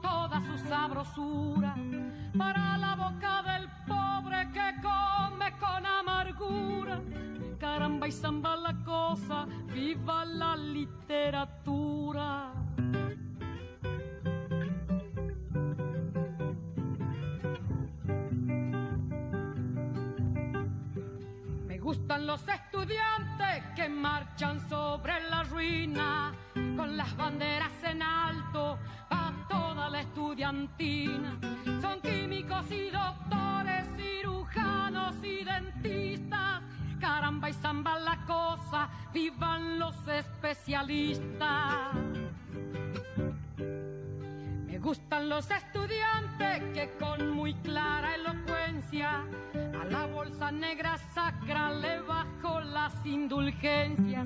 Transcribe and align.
toda 0.00 0.40
su 0.42 0.58
sabrosura 0.68 1.74
para 2.36 2.78
la 2.78 2.94
boca 2.94 3.42
del 3.42 3.68
pobre 3.86 4.50
que 4.52 4.74
come 4.82 5.52
con 5.58 5.86
amargura. 5.86 7.00
Caramba 7.58 8.08
y 8.08 8.12
zamba 8.12 8.56
la 8.56 8.74
cosa, 8.84 9.46
viva 9.72 10.24
la 10.24 10.56
literatura. 10.56 12.52
Me 21.66 21.78
gustan 21.78 22.26
los 22.26 22.46
estudiantes 22.48 23.64
que 23.74 23.88
marchan 23.88 24.60
sobre 24.68 25.20
la 25.30 25.42
ruina 25.44 26.32
con 26.76 26.96
las 26.96 27.16
banderas 27.16 27.72
en 27.84 28.02
alto 28.02 28.78
a 29.10 29.32
toda 29.48 29.88
la 29.88 30.00
estudiantina. 30.00 31.38
Son 31.80 32.00
químicos 32.00 32.70
y 32.70 32.90
doctores, 32.90 33.86
cirujanos 33.96 35.14
y 35.22 35.44
dentistas. 35.44 36.62
Caramba 37.00 37.50
y 37.50 37.52
zamba 37.52 37.98
la 37.98 38.16
cosa, 38.26 38.88
vivan 39.12 39.78
los 39.78 39.96
especialistas. 40.08 41.94
Gustan 44.86 45.28
los 45.28 45.50
estudiantes 45.50 46.62
que 46.72 46.88
con 47.00 47.30
muy 47.30 47.54
clara 47.54 48.14
elocuencia 48.14 49.24
a 49.82 49.84
la 49.86 50.06
bolsa 50.06 50.52
negra 50.52 50.96
sacra 51.12 51.72
le 51.72 52.02
bajo 52.02 52.60
las 52.60 52.94
indulgencias. 53.04 54.24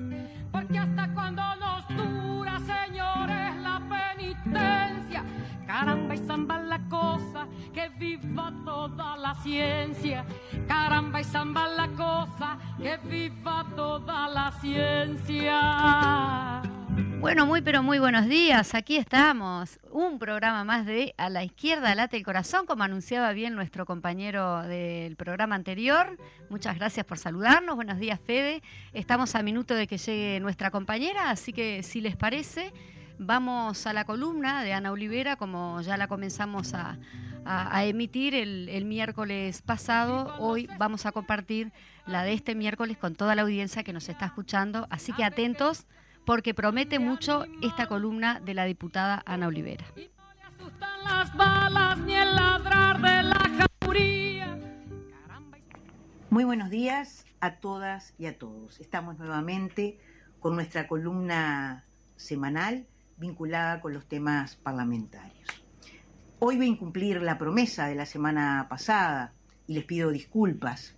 Porque 0.51 0.77
hasta 0.77 1.11
cuando 1.15 1.41
nos 1.55 1.87
dura, 1.87 2.59
señores, 2.59 3.55
la 3.55 3.81
penitencia. 3.89 5.23
Caramba 5.71 6.13
y 6.13 6.17
zamba 6.17 6.59
la 6.59 6.79
cosa, 6.89 7.47
que 7.73 7.87
viva 7.97 8.51
toda 8.65 9.15
la 9.15 9.33
ciencia. 9.35 10.25
Caramba 10.67 11.21
y 11.21 11.23
zamba 11.23 11.65
la 11.69 11.87
cosa, 11.87 12.57
que 12.77 12.97
viva 13.07 13.65
toda 13.73 14.27
la 14.27 14.51
ciencia. 14.59 15.61
Bueno, 17.21 17.45
muy 17.45 17.61
pero 17.61 17.81
muy 17.83 17.99
buenos 17.99 18.27
días. 18.27 18.75
Aquí 18.75 18.97
estamos. 18.97 19.79
Un 19.89 20.19
programa 20.19 20.65
más 20.65 20.85
de 20.85 21.13
A 21.17 21.29
la 21.29 21.45
izquierda 21.45 21.95
late 21.95 22.17
el 22.17 22.23
corazón, 22.23 22.65
como 22.65 22.83
anunciaba 22.83 23.31
bien 23.31 23.55
nuestro 23.55 23.85
compañero 23.85 24.63
del 24.63 25.15
programa 25.15 25.55
anterior. 25.55 26.17
Muchas 26.49 26.75
gracias 26.75 27.05
por 27.05 27.17
saludarnos. 27.17 27.77
Buenos 27.77 27.97
días, 27.97 28.19
Fede. 28.19 28.61
Estamos 28.91 29.35
a 29.35 29.41
minuto 29.41 29.73
de 29.73 29.87
que 29.87 29.97
llegue 29.97 30.41
nuestra 30.41 30.69
compañera, 30.69 31.29
así 31.29 31.53
que 31.53 31.81
si 31.81 32.01
les 32.01 32.17
parece, 32.17 32.73
vamos 33.21 33.85
a 33.85 33.93
la 33.93 34.03
columna 34.05 34.63
de 34.63 34.73
Ana 34.73 34.91
Olivera, 34.91 35.35
como 35.35 35.79
ya 35.81 35.95
la 35.95 36.07
comenzamos 36.07 36.73
a, 36.73 36.97
a- 37.45 37.77
a 37.77 37.85
emitir 37.85 38.33
el, 38.33 38.67
el 38.69 38.85
miércoles 38.85 39.61
pasado. 39.61 40.35
Hoy 40.39 40.67
vamos 40.79 41.05
a 41.05 41.11
compartir 41.11 41.71
la 42.07 42.23
de 42.23 42.33
este 42.33 42.55
miércoles 42.55 42.97
con 42.97 43.15
toda 43.15 43.35
la 43.35 43.43
audiencia 43.43 43.83
que 43.83 43.93
nos 43.93 44.09
está 44.09 44.25
escuchando. 44.25 44.87
Así 44.89 45.13
que 45.13 45.23
atentos 45.23 45.85
porque 46.25 46.53
promete 46.53 46.99
mucho 46.99 47.45
esta 47.61 47.87
columna 47.87 48.39
de 48.39 48.53
la 48.55 48.65
diputada 48.65 49.23
Ana 49.25 49.47
Olivera. 49.47 49.85
Muy 56.29 56.43
buenos 56.45 56.69
días 56.69 57.25
a 57.39 57.55
todas 57.57 58.13
y 58.17 58.25
a 58.25 58.37
todos. 58.37 58.79
Estamos 58.79 59.17
nuevamente 59.19 59.99
con 60.39 60.55
nuestra 60.55 60.87
columna 60.87 61.83
semanal 62.15 62.85
vinculada 63.21 63.79
con 63.79 63.93
los 63.93 64.07
temas 64.07 64.55
parlamentarios. 64.55 65.63
Hoy 66.39 66.57
voy 66.57 66.65
a 66.65 66.69
incumplir 66.69 67.21
la 67.21 67.37
promesa 67.37 67.85
de 67.85 67.93
la 67.93 68.07
semana 68.07 68.65
pasada 68.67 69.33
y 69.67 69.75
les 69.75 69.85
pido 69.85 70.09
disculpas. 70.09 70.95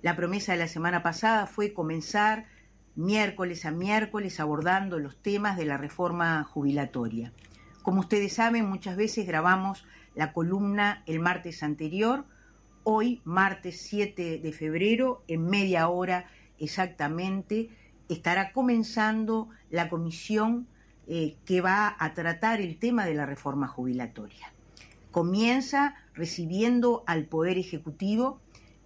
La 0.00 0.14
promesa 0.14 0.52
de 0.52 0.58
la 0.58 0.68
semana 0.68 1.02
pasada 1.02 1.46
fue 1.48 1.74
comenzar 1.74 2.46
miércoles 2.94 3.66
a 3.66 3.72
miércoles 3.72 4.38
abordando 4.38 5.00
los 5.00 5.20
temas 5.20 5.56
de 5.56 5.66
la 5.66 5.76
reforma 5.76 6.44
jubilatoria. 6.44 7.32
Como 7.82 8.00
ustedes 8.00 8.34
saben, 8.34 8.66
muchas 8.66 8.96
veces 8.96 9.26
grabamos 9.26 9.84
la 10.14 10.32
columna 10.32 11.02
el 11.06 11.18
martes 11.18 11.64
anterior 11.64 12.24
hoy, 12.84 13.20
martes 13.24 13.80
7 13.80 14.38
de 14.38 14.52
febrero, 14.52 15.24
en 15.26 15.50
media 15.50 15.88
hora 15.88 16.26
exactamente, 16.60 17.70
estará 18.08 18.52
comenzando 18.52 19.48
la 19.70 19.88
comisión 19.88 20.68
eh, 21.08 21.36
que 21.44 21.60
va 21.60 21.94
a 21.98 22.14
tratar 22.14 22.60
el 22.60 22.78
tema 22.78 23.06
de 23.06 23.14
la 23.14 23.26
reforma 23.26 23.68
jubilatoria. 23.68 24.52
Comienza 25.12 25.94
recibiendo 26.14 27.04
al 27.06 27.26
Poder 27.26 27.58
Ejecutivo 27.58 28.40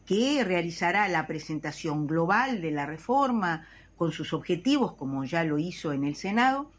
que 0.05 0.45
realizará 0.45 1.09
la 1.09 1.27
presentación 1.27 2.07
global 2.07 2.61
de 2.61 2.73
la 2.73 2.85
reforma 2.85 3.67
con 3.97 4.13
sus 4.13 4.33
objetivos, 4.33 4.93
como 4.95 5.25
ya 5.25 5.45
lo 5.45 5.59
hizo 5.59 5.93
en 5.93 6.05
el 6.05 6.15
Senado, 6.15 6.71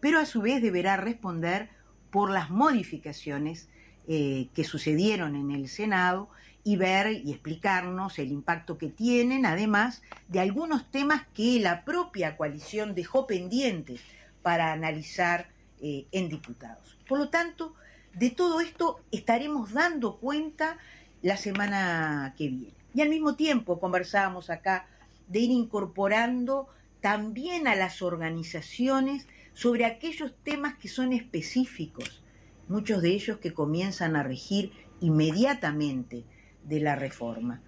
pero 0.00 0.18
a 0.18 0.26
su 0.26 0.42
vez 0.42 0.60
deberá 0.60 0.96
responder 0.96 1.70
por 2.10 2.30
las 2.30 2.50
modificaciones 2.50 3.68
eh, 4.08 4.48
que 4.52 4.64
sucedieron 4.64 5.36
en 5.36 5.52
el 5.52 5.68
Senado 5.68 6.28
y 6.64 6.76
ver 6.76 7.12
y 7.12 7.30
explicarnos 7.30 8.18
el 8.18 8.30
impacto 8.30 8.78
que 8.78 8.88
tienen, 8.88 9.46
además 9.46 10.02
de 10.28 10.40
algunos 10.40 10.90
temas 10.90 11.26
que 11.34 11.58
la 11.60 11.84
propia 11.84 12.36
coalición 12.36 12.94
dejó 12.94 13.26
pendientes 13.26 14.00
para 14.42 14.72
analizar 14.72 15.48
eh, 15.80 16.06
en 16.12 16.28
diputados. 16.28 16.98
Por 17.08 17.18
lo 17.18 17.28
tanto, 17.28 17.74
de 18.14 18.30
todo 18.30 18.60
esto 18.60 19.00
estaremos 19.10 19.72
dando 19.72 20.18
cuenta 20.18 20.78
la 21.22 21.36
semana 21.36 22.34
que 22.36 22.48
viene. 22.48 22.74
Y 22.94 23.00
al 23.00 23.08
mismo 23.08 23.36
tiempo 23.36 23.80
conversábamos 23.80 24.50
acá 24.50 24.86
de 25.28 25.40
ir 25.40 25.50
incorporando 25.50 26.68
también 27.00 27.66
a 27.66 27.74
las 27.74 28.02
organizaciones 28.02 29.26
sobre 29.54 29.86
aquellos 29.86 30.34
temas 30.44 30.74
que 30.74 30.88
son 30.88 31.12
específicos, 31.12 32.22
muchos 32.68 33.02
de 33.02 33.10
ellos 33.10 33.38
que 33.38 33.52
comienzan 33.52 34.16
a 34.16 34.22
regir 34.22 34.72
inmediatamente 35.00 36.24
de 36.64 36.80
la 36.80 36.96
reforma. 36.96 37.60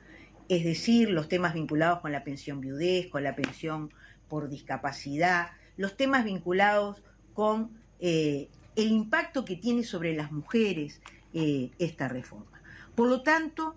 Es 0.48 0.64
decir, 0.64 1.10
los 1.10 1.28
temas 1.28 1.54
vinculados 1.54 2.00
con 2.00 2.12
la 2.12 2.22
pensión 2.22 2.60
viudez, 2.60 3.08
con 3.08 3.24
la 3.24 3.34
pensión 3.34 3.90
por 4.28 4.48
discapacidad, 4.48 5.48
los 5.76 5.96
temas 5.96 6.24
vinculados 6.24 7.02
con 7.32 7.70
eh, 8.00 8.48
el 8.76 8.90
impacto 8.90 9.44
que 9.44 9.56
tiene 9.56 9.84
sobre 9.84 10.14
las 10.14 10.32
mujeres 10.32 11.00
eh, 11.32 11.70
esta 11.78 12.08
reforma. 12.08 12.60
Por 12.94 13.08
lo 13.08 13.22
tanto, 13.22 13.76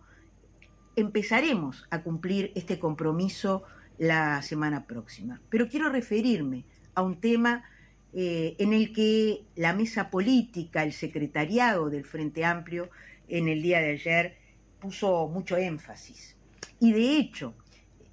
empezaremos 0.95 1.85
a 1.89 2.01
cumplir 2.01 2.51
este 2.55 2.79
compromiso 2.79 3.63
la 3.97 4.41
semana 4.41 4.85
próxima. 4.85 5.41
Pero 5.49 5.69
quiero 5.69 5.89
referirme 5.89 6.65
a 6.93 7.01
un 7.01 7.19
tema 7.19 7.63
eh, 8.13 8.55
en 8.59 8.73
el 8.73 8.93
que 8.93 9.43
la 9.55 9.73
mesa 9.73 10.09
política, 10.09 10.83
el 10.83 10.93
secretariado 10.93 11.89
del 11.89 12.05
Frente 12.05 12.45
Amplio, 12.45 12.89
en 13.27 13.47
el 13.47 13.61
día 13.61 13.79
de 13.79 13.91
ayer 13.91 14.37
puso 14.79 15.27
mucho 15.27 15.57
énfasis. 15.57 16.35
Y 16.79 16.93
de 16.93 17.17
hecho, 17.17 17.53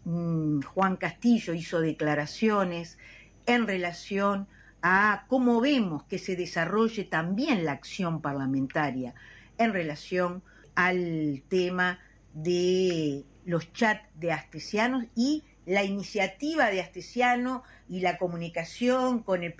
mm, 0.04 0.60
Juan 0.62 0.96
Castillo 0.96 1.54
hizo 1.54 1.80
declaraciones 1.80 2.98
en 3.46 3.66
relación 3.66 4.46
a 4.82 5.24
cómo 5.28 5.60
vemos 5.60 6.04
que 6.04 6.18
se 6.18 6.36
desarrolle 6.36 7.04
también 7.04 7.64
la 7.64 7.72
acción 7.72 8.20
parlamentaria 8.20 9.14
en 9.58 9.72
relación 9.72 10.42
al 10.74 11.42
tema 11.48 11.98
de 12.34 13.24
los 13.44 13.72
chats 13.72 14.08
de 14.16 14.32
astesianos 14.32 15.04
y 15.14 15.44
la 15.66 15.82
iniciativa 15.82 16.70
de 16.70 16.80
Astesiano 16.80 17.62
y 17.88 18.00
la 18.00 18.18
comunicación 18.18 19.22
con 19.22 19.42
el, 19.42 19.54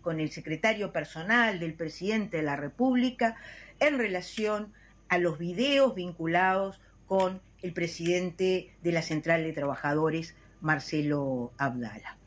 con 0.00 0.20
el 0.20 0.30
secretario 0.30 0.92
personal 0.92 1.58
del 1.58 1.74
presidente 1.74 2.38
de 2.38 2.42
la 2.44 2.56
República 2.56 3.36
en 3.80 3.98
relación 3.98 4.72
a 5.08 5.18
los 5.18 5.38
videos 5.38 5.94
vinculados 5.94 6.80
con 7.06 7.40
el 7.62 7.72
presidente 7.72 8.72
de 8.82 8.92
la 8.92 9.02
Central 9.02 9.42
de 9.42 9.52
Trabajadores, 9.52 10.36
Marcelo 10.60 11.52
Abdala. 11.58 12.17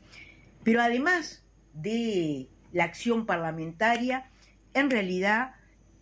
Pero 0.64 0.80
además 0.80 1.42
de 1.74 2.48
la 2.72 2.84
acción 2.84 3.26
parlamentaria, 3.26 4.30
en 4.74 4.90
realidad 4.90 5.54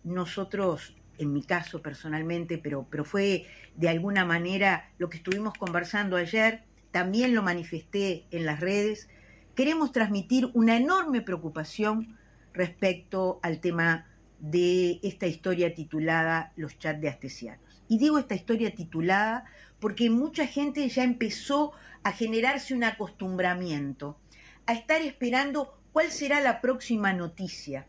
nosotros, 0.03 0.95
en 1.17 1.33
mi 1.33 1.43
caso 1.43 1.81
personalmente, 1.81 2.57
pero, 2.57 2.87
pero 2.89 3.03
fue 3.03 3.45
de 3.75 3.89
alguna 3.89 4.25
manera 4.25 4.89
lo 4.97 5.09
que 5.09 5.17
estuvimos 5.17 5.53
conversando 5.57 6.15
ayer, 6.15 6.63
también 6.91 7.33
lo 7.33 7.41
manifesté 7.41 8.25
en 8.31 8.45
las 8.45 8.59
redes, 8.59 9.09
queremos 9.55 9.91
transmitir 9.91 10.49
una 10.53 10.77
enorme 10.77 11.21
preocupación 11.21 12.17
respecto 12.53 13.39
al 13.43 13.59
tema 13.59 14.07
de 14.39 14.99
esta 15.03 15.27
historia 15.27 15.73
titulada 15.73 16.51
Los 16.55 16.77
chats 16.79 17.01
de 17.01 17.09
Astesianos. 17.09 17.83
Y 17.87 17.97
digo 17.97 18.17
esta 18.17 18.35
historia 18.35 18.73
titulada 18.73 19.45
porque 19.79 20.09
mucha 20.09 20.47
gente 20.47 20.87
ya 20.89 21.03
empezó 21.03 21.73
a 22.03 22.11
generarse 22.11 22.73
un 22.73 22.83
acostumbramiento, 22.83 24.17
a 24.65 24.73
estar 24.73 25.01
esperando 25.01 25.77
cuál 25.91 26.11
será 26.11 26.41
la 26.41 26.61
próxima 26.61 27.13
noticia. 27.13 27.87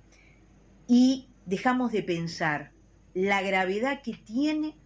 Y 0.89 1.29
dejamos 1.47 1.93
de 1.93 2.03
pensar 2.03 2.73
la 3.15 3.43
gravedad 3.43 4.03
que 4.03 4.15
tiene 4.15 4.77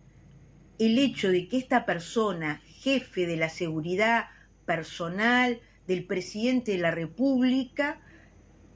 el 0.78 0.98
hecho 0.98 1.30
de 1.30 1.48
que 1.48 1.58
esta 1.58 1.86
persona 1.86 2.60
jefe 2.64 3.26
de 3.26 3.36
la 3.36 3.48
seguridad 3.48 4.26
personal 4.66 5.60
del 5.86 6.04
presidente 6.04 6.72
de 6.72 6.78
la 6.78 6.90
República 6.90 8.00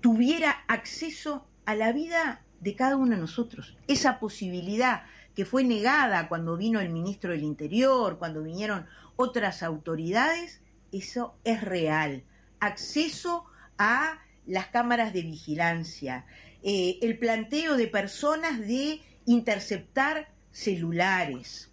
tuviera 0.01 0.65
acceso 0.69 1.47
a 1.67 1.75
la 1.75 1.93
vida 1.93 2.45
de 2.61 2.75
cada 2.75 2.97
uno 2.97 3.15
de 3.15 3.21
nosotros. 3.21 3.77
Esa 3.87 4.19
posibilidad 4.19 5.03
que 5.35 5.45
fue 5.45 5.65
negada 5.65 6.29
cuando 6.29 6.57
vino 6.57 6.81
el 6.81 6.91
ministro 6.91 7.33
del 7.33 7.43
Interior, 7.43 8.19
cuando 8.19 8.43
vinieron 8.43 8.87
otras 9.17 9.63
autoridades, 9.63 10.63
eso 10.93 11.37
es 11.45 11.61
real. 11.63 12.25
Acceso 12.61 13.45
a 13.79 14.21
las 14.47 14.67
cámaras 14.69 15.13
de 15.13 15.23
vigilancia, 15.23 16.27
eh, 16.63 16.99
el 17.03 17.19
planteo 17.19 17.77
de 17.77 17.87
personas 17.89 18.61
de 18.61 19.01
interceptar 19.27 20.29
celulares. 20.51 21.71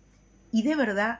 Y 0.51 0.63
de 0.63 0.75
verdad 0.75 1.19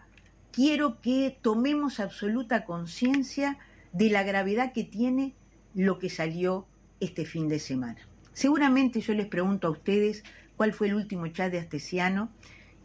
quiero 0.52 1.02
que 1.02 1.38
tomemos 1.42 2.00
absoluta 2.00 2.66
conciencia 2.66 3.58
de 3.92 4.10
la 4.10 4.24
gravedad 4.24 4.74
que 4.74 4.84
tiene 4.84 5.36
lo 5.74 6.00
que 6.00 6.10
salió 6.10 6.66
este 7.00 7.26
fin 7.26 7.48
de 7.48 7.60
semana. 7.60 8.00
Seguramente 8.34 9.02
yo 9.02 9.14
les 9.14 9.28
pregunto 9.28 9.68
a 9.68 9.72
ustedes 9.72 10.24
cuál 10.56 10.74
fue 10.74 10.88
el 10.88 10.96
último 10.96 11.28
chat 11.28 11.52
de 11.52 11.60
Astesiano 11.60 12.32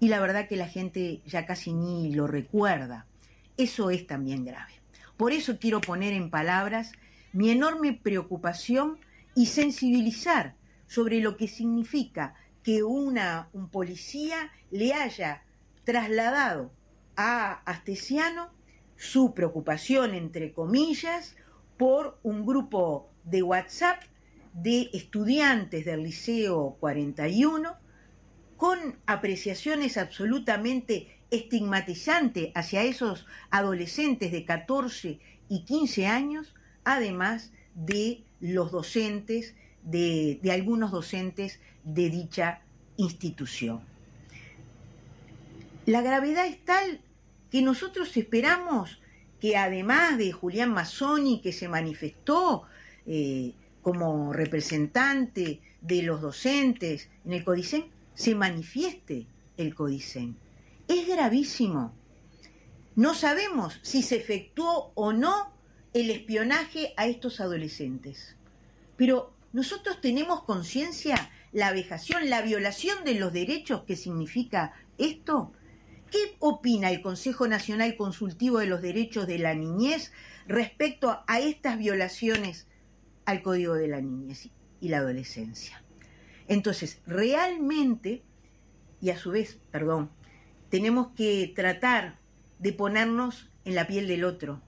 y 0.00 0.08
la 0.08 0.20
verdad 0.20 0.48
que 0.48 0.56
la 0.56 0.68
gente 0.68 1.22
ya 1.26 1.46
casi 1.46 1.72
ni 1.72 2.12
lo 2.12 2.26
recuerda. 2.26 3.06
Eso 3.56 3.90
es 3.90 4.06
también 4.06 4.44
grave. 4.44 4.81
Por 5.16 5.32
eso 5.32 5.58
quiero 5.58 5.80
poner 5.80 6.12
en 6.12 6.30
palabras 6.30 6.92
mi 7.32 7.50
enorme 7.50 7.92
preocupación 7.92 8.98
y 9.34 9.46
sensibilizar 9.46 10.54
sobre 10.86 11.20
lo 11.20 11.36
que 11.36 11.48
significa 11.48 12.34
que 12.62 12.82
una, 12.82 13.48
un 13.52 13.68
policía 13.68 14.50
le 14.70 14.92
haya 14.92 15.42
trasladado 15.84 16.72
a 17.16 17.52
Astesiano 17.64 18.50
su 18.96 19.34
preocupación, 19.34 20.14
entre 20.14 20.52
comillas, 20.52 21.34
por 21.76 22.18
un 22.22 22.46
grupo 22.46 23.10
de 23.24 23.42
WhatsApp 23.42 24.02
de 24.52 24.90
estudiantes 24.92 25.84
del 25.84 26.02
Liceo 26.02 26.76
41 26.78 27.76
con 28.56 28.78
apreciaciones 29.06 29.96
absolutamente 29.96 31.18
estigmatizantes 31.32 32.52
hacia 32.54 32.84
esos 32.84 33.26
adolescentes 33.50 34.30
de 34.30 34.44
14 34.44 35.18
y 35.48 35.64
15 35.64 36.06
años, 36.06 36.54
además 36.84 37.52
de 37.74 38.22
los 38.38 38.70
docentes, 38.70 39.54
de, 39.82 40.38
de 40.42 40.52
algunos 40.52 40.92
docentes 40.92 41.58
de 41.82 42.10
dicha 42.10 42.60
institución. 42.96 43.80
La 45.86 46.02
gravedad 46.02 46.46
es 46.46 46.64
tal 46.64 47.00
que 47.50 47.62
nosotros 47.62 48.16
esperamos 48.16 49.00
que 49.40 49.56
además 49.56 50.18
de 50.18 50.30
Julián 50.30 50.72
Mazzoni, 50.72 51.40
que 51.40 51.52
se 51.52 51.66
manifestó 51.66 52.62
eh, 53.06 53.54
como 53.82 54.32
representante 54.32 55.60
de 55.80 56.02
los 56.02 56.20
docentes 56.20 57.08
en 57.24 57.32
el 57.32 57.42
Codicen, 57.42 57.86
se 58.14 58.36
manifieste 58.36 59.26
el 59.56 59.74
Codicen. 59.74 60.36
Es 60.92 61.08
gravísimo. 61.08 61.94
No 62.96 63.14
sabemos 63.14 63.80
si 63.80 64.02
se 64.02 64.16
efectuó 64.16 64.92
o 64.94 65.14
no 65.14 65.50
el 65.94 66.10
espionaje 66.10 66.92
a 66.98 67.06
estos 67.06 67.40
adolescentes. 67.40 68.36
Pero 68.98 69.32
nosotros 69.54 70.02
tenemos 70.02 70.44
conciencia 70.44 71.30
la 71.50 71.72
vejación, 71.72 72.28
la 72.28 72.42
violación 72.42 73.04
de 73.04 73.14
los 73.14 73.32
derechos 73.32 73.84
que 73.84 73.96
significa 73.96 74.74
esto. 74.98 75.54
¿Qué 76.10 76.36
opina 76.40 76.90
el 76.90 77.00
Consejo 77.00 77.48
Nacional 77.48 77.96
Consultivo 77.96 78.58
de 78.58 78.66
los 78.66 78.82
Derechos 78.82 79.26
de 79.26 79.38
la 79.38 79.54
Niñez 79.54 80.12
respecto 80.46 81.24
a 81.26 81.40
estas 81.40 81.78
violaciones 81.78 82.66
al 83.24 83.40
Código 83.40 83.76
de 83.76 83.88
la 83.88 84.02
Niñez 84.02 84.50
y 84.82 84.88
la 84.90 84.98
Adolescencia? 84.98 85.82
Entonces, 86.48 87.00
realmente, 87.06 88.22
y 89.00 89.08
a 89.08 89.16
su 89.16 89.30
vez, 89.30 89.58
perdón, 89.70 90.10
tenemos 90.72 91.08
que 91.14 91.52
tratar 91.54 92.18
de 92.58 92.72
ponernos 92.72 93.50
en 93.66 93.74
la 93.74 93.86
piel 93.86 94.08
del 94.08 94.24
otro. 94.24 94.62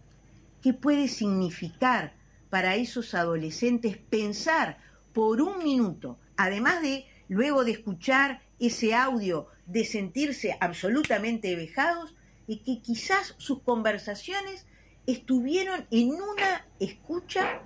¿Qué 0.61 0.75
puede 0.75 1.09
significar 1.09 2.13
para 2.51 2.77
esos 2.77 3.15
adolescentes 3.15 3.97
pensar 3.97 4.77
por 5.15 5.41
un 5.41 5.65
minuto, 5.65 6.19
además 6.37 6.83
de 6.83 7.07
luego 7.31 7.65
de 7.65 7.71
escuchar 7.71 8.43
ese 8.61 8.95
audio 8.95 9.47
de 9.65 9.87
sentirse 9.87 10.59
absolutamente 10.61 11.57
vejados 11.57 12.15
y 12.47 12.59
que 12.59 12.83
quizás 12.83 13.35
sus 13.39 13.63
conversaciones 13.63 14.67
estuvieron 15.07 15.87
en 15.91 16.11
una 16.11 16.67
escucha 16.81 17.63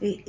eh, 0.00 0.22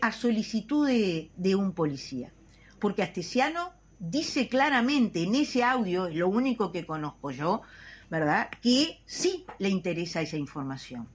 a 0.00 0.10
solicitud 0.10 0.88
de, 0.88 1.54
un 1.54 1.70
policía. 1.70 2.32
Porque 2.80 3.04
Astesiano 3.04 3.72
dice 4.02 4.48
claramente 4.48 5.22
en 5.22 5.36
ese 5.36 5.62
audio, 5.62 6.08
lo 6.08 6.28
único 6.28 6.72
que 6.72 6.84
conozco 6.84 7.30
yo, 7.30 7.62
¿verdad? 8.10 8.50
Que 8.60 9.00
sí 9.06 9.46
le 9.58 9.68
interesa 9.68 10.20
esa 10.20 10.36
información. 10.36 11.08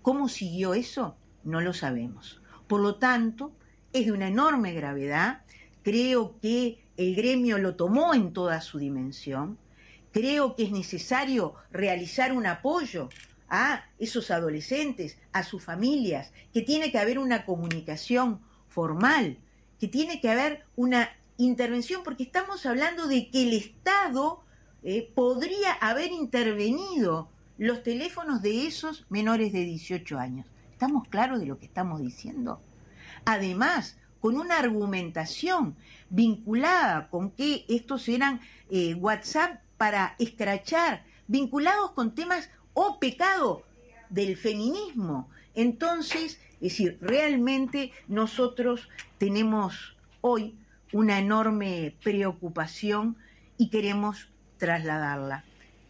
¿Cómo 0.00 0.28
siguió 0.28 0.72
eso? 0.72 1.16
No 1.44 1.60
lo 1.60 1.74
sabemos. 1.74 2.40
Por 2.66 2.80
lo 2.80 2.96
tanto, 2.96 3.52
es 3.92 4.06
de 4.06 4.12
una 4.12 4.28
enorme 4.28 4.72
gravedad. 4.72 5.42
Creo 5.82 6.40
que 6.40 6.82
el 6.96 7.14
gremio 7.14 7.58
lo 7.58 7.76
tomó 7.76 8.14
en 8.14 8.32
toda 8.32 8.62
su 8.62 8.78
dimensión. 8.78 9.58
Creo 10.10 10.56
que 10.56 10.64
es 10.64 10.70
necesario 10.70 11.54
realizar 11.70 12.32
un 12.32 12.46
apoyo 12.46 13.10
a 13.50 13.84
esos 13.98 14.30
adolescentes, 14.30 15.18
a 15.32 15.42
sus 15.42 15.62
familias, 15.62 16.32
que 16.54 16.62
tiene 16.62 16.90
que 16.90 16.98
haber 16.98 17.18
una 17.18 17.44
comunicación 17.44 18.40
formal, 18.68 19.36
que 19.78 19.88
tiene 19.88 20.22
que 20.22 20.30
haber 20.30 20.64
una 20.74 21.10
intervención, 21.36 22.02
porque 22.04 22.22
estamos 22.22 22.64
hablando 22.66 23.06
de 23.06 23.30
que 23.30 23.42
el 23.42 23.52
Estado 23.54 24.42
eh, 24.82 25.10
podría 25.14 25.72
haber 25.72 26.12
intervenido 26.12 27.28
los 27.58 27.82
teléfonos 27.82 28.42
de 28.42 28.66
esos 28.66 29.06
menores 29.08 29.52
de 29.52 29.64
18 29.64 30.18
años. 30.18 30.46
¿Estamos 30.72 31.08
claros 31.08 31.40
de 31.40 31.46
lo 31.46 31.58
que 31.58 31.66
estamos 31.66 32.00
diciendo? 32.00 32.60
Además, 33.24 33.96
con 34.20 34.38
una 34.38 34.58
argumentación 34.58 35.76
vinculada 36.10 37.08
con 37.08 37.30
que 37.30 37.64
estos 37.68 38.08
eran 38.08 38.40
eh, 38.70 38.94
WhatsApp 38.94 39.60
para 39.76 40.14
escrachar, 40.18 41.04
vinculados 41.26 41.92
con 41.92 42.14
temas 42.14 42.50
o 42.72 42.98
pecado 42.98 43.62
del 44.10 44.36
feminismo. 44.36 45.28
Entonces, 45.54 46.40
es 46.54 46.60
decir, 46.60 46.98
realmente 47.00 47.92
nosotros 48.08 48.88
tenemos 49.18 49.96
hoy 50.20 50.56
una 50.94 51.18
enorme 51.18 51.96
preocupación 52.04 53.16
y 53.58 53.68
queremos 53.68 54.28
trasladarla. 54.58 55.44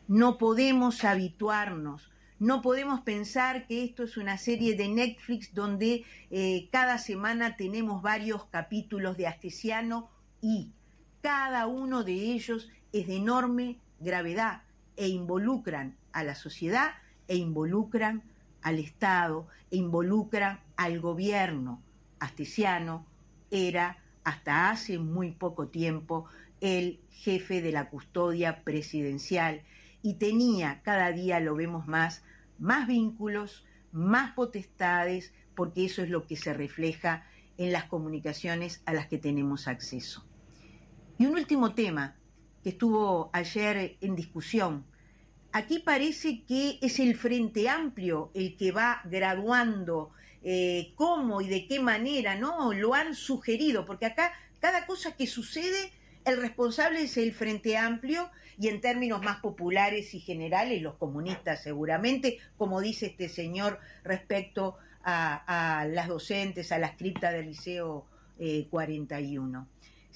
No 0.09 0.39
podemos 0.39 1.05
habituarnos, 1.05 2.11
no 2.39 2.63
podemos 2.63 3.03
pensar 3.03 3.67
que 3.67 3.85
esto 3.85 4.05
es 4.05 4.17
una 4.17 4.39
serie 4.39 4.77
de 4.77 4.89
Netflix 4.89 5.53
donde 5.53 6.05
eh, 6.31 6.69
cada 6.73 6.97
semana 6.97 7.57
tenemos 7.57 8.01
varios 8.01 8.47
capítulos 8.47 9.19
de 9.19 9.27
Astesiano 9.27 10.09
y 10.41 10.73
cada 11.21 11.67
uno 11.67 12.03
de 12.03 12.15
ellos 12.15 12.71
es 12.95 13.07
de 13.07 13.17
enorme 13.17 13.79
gravedad 14.01 14.63
e 14.97 15.09
involucran 15.09 15.97
a 16.13 16.25
la 16.25 16.35
sociedad 16.35 16.93
e 17.29 17.37
involucran 17.37 18.23
al 18.63 18.79
Estado 18.79 19.49
e 19.71 19.77
involucran 19.77 20.61
al 20.77 20.99
gobierno. 21.01 21.83
Astesiano 22.21 23.05
era 23.51 23.99
hasta 24.25 24.71
hace 24.71 24.99
muy 24.99 25.31
poco 25.31 25.69
tiempo 25.69 26.26
el 26.61 27.00
jefe 27.11 27.61
de 27.61 27.73
la 27.73 27.90
custodia 27.90 28.64
presidencial 28.64 29.62
y 30.02 30.14
tenía, 30.14 30.81
cada 30.83 31.12
día 31.12 31.40
lo 31.40 31.54
vemos 31.54 31.87
más, 31.87 32.23
más 32.59 32.87
vínculos, 32.87 33.64
más 33.93 34.33
potestades, 34.33 35.33
porque 35.54 35.85
eso 35.85 36.02
es 36.02 36.11
lo 36.11 36.26
que 36.26 36.37
se 36.37 36.52
refleja 36.52 37.26
en 37.57 37.73
las 37.73 37.85
comunicaciones 37.85 38.83
a 38.87 38.93
las 38.93 39.07
que 39.07 39.19
tenemos 39.19 39.69
acceso. 39.69 40.25
Y 41.19 41.26
un 41.26 41.35
último 41.35 41.75
tema 41.75 42.16
que 42.62 42.71
estuvo 42.71 43.31
ayer 43.33 43.97
en 44.00 44.16
discusión. 44.16 44.85
Aquí 45.52 45.78
parece 45.78 46.45
que 46.45 46.78
es 46.83 46.99
el 46.99 47.14
Frente 47.14 47.69
Amplio 47.69 48.31
el 48.35 48.57
que 48.57 48.73
va 48.73 49.00
graduando 49.04 50.11
eh, 50.45 50.93
cómo 50.95 51.41
y 51.41 51.49
de 51.49 51.67
qué 51.67 51.81
manera, 51.81 52.37
¿no? 52.37 52.73
Lo 52.75 52.93
han 52.95 53.15
sugerido, 53.15 53.87
porque 53.87 54.05
acá 54.07 54.33
cada 54.61 54.87
cosa 54.87 55.17
que 55.17 55.27
sucede, 55.27 55.91
el 56.25 56.41
responsable 56.41 57.03
es 57.03 57.17
el 57.17 57.33
Frente 57.33 57.77
Amplio 57.77 58.31
y 58.59 58.69
en 58.69 58.81
términos 58.81 59.23
más 59.23 59.41
populares 59.41 60.15
y 60.15 60.21
generales, 60.21 60.81
los 60.83 60.95
comunistas 60.95 61.63
seguramente, 61.63 62.39
como 62.57 62.81
dice 62.81 63.07
este 63.07 63.29
señor 63.29 63.81
respecto 64.05 64.77
a, 65.03 65.87
las 65.91 66.09
docentes, 66.09 66.73
a 66.73 66.79
la 66.79 66.97
cripta 66.97 67.31
del 67.31 67.47
Liceo 67.47 68.07
41. 68.71 69.69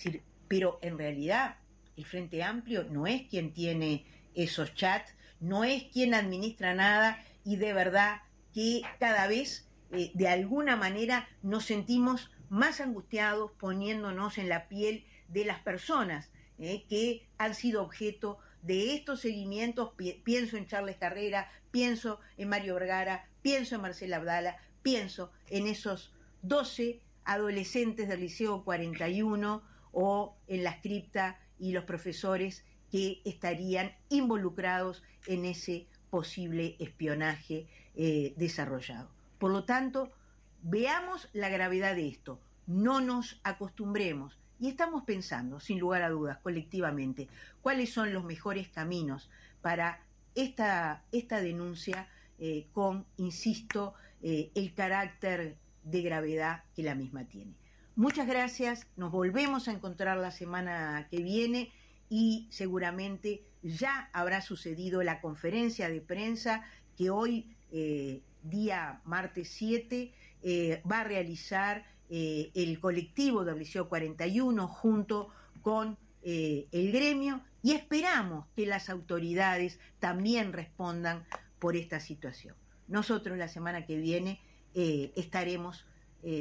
Eh, 0.04 0.22
pero 0.46 0.78
en 0.82 0.96
realidad 0.96 1.56
el 1.96 2.06
Frente 2.06 2.42
Amplio 2.42 2.84
no 2.84 3.06
es 3.06 3.28
quien 3.28 3.52
tiene 3.52 4.06
esos 4.34 4.74
chats, 4.74 5.12
no 5.40 5.64
es 5.64 5.84
quien 5.84 6.14
administra 6.14 6.74
nada 6.74 7.22
y 7.44 7.56
de 7.56 7.72
verdad 7.72 8.22
que 8.54 8.82
cada 8.98 9.26
vez 9.26 9.67
eh, 9.90 10.10
de 10.14 10.28
alguna 10.28 10.76
manera 10.76 11.28
nos 11.42 11.64
sentimos 11.64 12.30
más 12.48 12.80
angustiados 12.80 13.52
poniéndonos 13.58 14.38
en 14.38 14.48
la 14.48 14.68
piel 14.68 15.04
de 15.28 15.44
las 15.44 15.60
personas 15.60 16.30
eh, 16.58 16.84
que 16.88 17.26
han 17.38 17.54
sido 17.54 17.82
objeto 17.82 18.38
de 18.62 18.94
estos 18.94 19.20
seguimientos. 19.20 19.92
pienso 20.24 20.56
en 20.56 20.66
Charles 20.66 20.96
Carrera, 20.96 21.50
pienso 21.70 22.20
en 22.36 22.48
Mario 22.48 22.74
Vergara, 22.74 23.28
pienso 23.42 23.76
en 23.76 23.82
Marcela 23.82 24.16
Abdala, 24.16 24.56
pienso 24.82 25.30
en 25.48 25.66
esos 25.66 26.12
12 26.42 27.00
adolescentes 27.24 28.08
del 28.08 28.20
Liceo 28.20 28.64
41 28.64 29.62
o 29.92 30.36
en 30.46 30.64
la 30.64 30.80
cripta 30.80 31.38
y 31.58 31.72
los 31.72 31.84
profesores 31.84 32.64
que 32.90 33.20
estarían 33.24 33.92
involucrados 34.08 35.02
en 35.26 35.44
ese 35.44 35.86
posible 36.10 36.76
espionaje 36.78 37.66
eh, 37.94 38.34
desarrollado. 38.36 39.17
Por 39.38 39.50
lo 39.50 39.64
tanto, 39.64 40.10
veamos 40.62 41.28
la 41.32 41.48
gravedad 41.48 41.94
de 41.94 42.08
esto, 42.08 42.40
no 42.66 43.00
nos 43.00 43.40
acostumbremos. 43.44 44.38
Y 44.60 44.68
estamos 44.68 45.04
pensando, 45.04 45.60
sin 45.60 45.78
lugar 45.78 46.02
a 46.02 46.10
dudas, 46.10 46.38
colectivamente, 46.38 47.28
cuáles 47.62 47.92
son 47.92 48.12
los 48.12 48.24
mejores 48.24 48.68
caminos 48.68 49.30
para 49.62 50.00
esta, 50.34 51.04
esta 51.12 51.40
denuncia 51.40 52.08
eh, 52.38 52.66
con, 52.72 53.06
insisto, 53.16 53.94
eh, 54.20 54.50
el 54.54 54.74
carácter 54.74 55.56
de 55.84 56.02
gravedad 56.02 56.64
que 56.74 56.82
la 56.82 56.94
misma 56.94 57.24
tiene. 57.24 57.54
Muchas 57.94 58.26
gracias, 58.26 58.86
nos 58.96 59.10
volvemos 59.10 59.66
a 59.68 59.72
encontrar 59.72 60.18
la 60.18 60.30
semana 60.30 61.08
que 61.10 61.22
viene 61.22 61.72
y 62.08 62.46
seguramente 62.50 63.42
ya 63.62 64.08
habrá 64.12 64.40
sucedido 64.40 65.02
la 65.02 65.20
conferencia 65.20 65.88
de 65.88 66.00
prensa 66.00 66.64
que 66.96 67.10
hoy, 67.10 67.56
eh, 67.72 68.22
día 68.42 69.00
martes 69.04 69.48
7, 69.48 70.12
va 70.90 71.00
a 71.00 71.04
realizar 71.04 71.84
eh, 72.10 72.50
el 72.54 72.80
colectivo 72.80 73.44
del 73.44 73.58
Liceo 73.58 73.86
41 73.86 74.66
junto 74.66 75.28
con 75.60 75.98
eh, 76.22 76.66
el 76.72 76.90
gremio 76.90 77.42
y 77.62 77.72
esperamos 77.72 78.46
que 78.56 78.64
las 78.64 78.88
autoridades 78.88 79.78
también 79.98 80.54
respondan 80.54 81.26
por 81.58 81.76
esta 81.76 82.00
situación. 82.00 82.54
Nosotros 82.86 83.36
la 83.36 83.48
semana 83.48 83.84
que 83.84 83.96
viene 83.96 84.40
eh, 84.74 85.12
estaremos 85.16 85.84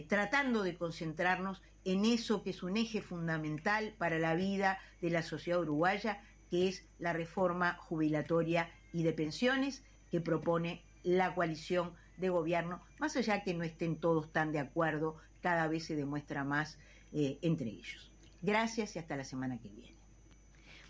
tratando 0.10 0.64
de 0.64 0.76
concentrarnos 0.76 1.62
en 1.86 2.04
eso 2.04 2.42
que 2.42 2.50
es 2.50 2.64
un 2.64 2.78
eje 2.78 3.00
fundamental 3.00 3.94
para 4.00 4.18
la 4.18 4.34
vida 4.34 4.80
de 5.02 5.12
la 5.12 5.22
sociedad 5.22 5.62
uruguaya, 5.62 6.24
que 6.50 6.68
es 6.68 6.84
la 6.98 7.14
reforma 7.14 7.76
jubilatoria 7.76 8.72
y 8.92 9.04
de 9.04 9.14
pensiones 9.14 9.84
que 10.10 10.20
propone 10.20 10.82
la 11.08 11.34
coalición 11.34 11.94
de 12.18 12.30
gobierno, 12.30 12.84
más 13.00 13.16
allá 13.16 13.44
que 13.44 13.54
no 13.54 13.64
estén 13.64 13.96
todos 13.96 14.32
tan 14.34 14.52
de 14.52 14.60
acuerdo 14.60 15.16
cada 15.42 15.68
vez 15.68 15.86
se 15.86 15.96
demuestra 15.96 16.44
más 16.44 16.78
eh, 17.14 17.40
entre 17.42 17.70
ellos. 17.70 18.12
Gracias 18.42 18.96
y 18.96 19.00
hasta 19.00 19.16
la 19.16 19.24
semana 19.24 19.58
que 19.58 19.70
viene. 19.70 19.97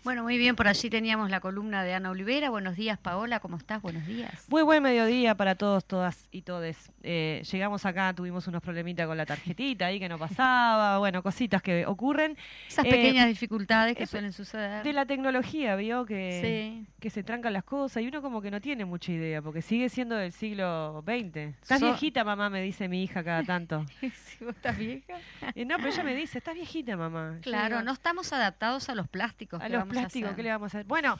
Bueno, 0.08 0.22
muy 0.22 0.38
bien, 0.38 0.56
por 0.56 0.66
allí 0.66 0.88
teníamos 0.88 1.28
la 1.28 1.38
columna 1.40 1.84
de 1.84 1.92
Ana 1.92 2.08
Olivera. 2.08 2.48
Buenos 2.48 2.76
días, 2.76 2.98
Paola, 2.98 3.40
¿cómo 3.40 3.58
estás? 3.58 3.82
Buenos 3.82 4.06
días. 4.06 4.46
Muy 4.48 4.62
buen 4.62 4.82
mediodía 4.82 5.34
para 5.34 5.54
todos, 5.54 5.84
todas 5.84 6.28
y 6.32 6.40
todes. 6.40 6.90
Eh, 7.02 7.42
llegamos 7.52 7.84
acá, 7.84 8.14
tuvimos 8.14 8.46
unos 8.46 8.62
problemitas 8.62 9.06
con 9.06 9.18
la 9.18 9.26
tarjetita 9.26 9.84
ahí 9.84 10.00
que 10.00 10.08
no 10.08 10.18
pasaba, 10.18 10.96
bueno, 10.98 11.22
cositas 11.22 11.60
que 11.60 11.84
ocurren. 11.84 12.38
Esas 12.66 12.86
eh, 12.86 12.90
pequeñas 12.90 13.28
dificultades 13.28 13.98
que 13.98 14.06
suelen 14.06 14.32
suceder. 14.32 14.82
De 14.82 14.94
la 14.94 15.04
tecnología, 15.04 15.76
vio 15.76 16.06
que, 16.06 16.86
que 16.98 17.10
se 17.10 17.22
trancan 17.22 17.52
las 17.52 17.64
cosas 17.64 18.02
y 18.02 18.08
uno 18.08 18.22
como 18.22 18.40
que 18.40 18.50
no 18.50 18.62
tiene 18.62 18.86
mucha 18.86 19.12
idea, 19.12 19.42
porque 19.42 19.60
sigue 19.60 19.90
siendo 19.90 20.16
del 20.16 20.32
siglo 20.32 21.04
XX. 21.06 21.36
Estás 21.60 21.82
viejita, 21.82 22.24
mamá, 22.24 22.48
me 22.48 22.62
dice 22.62 22.88
mi 22.88 23.02
hija 23.02 23.22
cada 23.22 23.42
tanto. 23.42 23.84
estás 24.00 24.78
vieja? 24.78 25.18
Eh, 25.54 25.66
no, 25.66 25.76
pero 25.76 25.88
ella 25.90 26.02
me 26.02 26.14
dice, 26.14 26.38
estás 26.38 26.54
viejita, 26.54 26.96
mamá. 26.96 27.36
Claro, 27.42 27.82
no 27.82 27.92
estamos 27.92 28.32
adaptados 28.32 28.88
a 28.88 28.94
los 28.94 29.06
plásticos. 29.06 29.60
A 29.60 29.68
los 29.68 29.97
¿qué 30.36 30.42
le 30.42 30.50
vamos 30.50 30.74
a 30.74 30.78
hacer? 30.78 30.86
Bueno, 30.86 31.18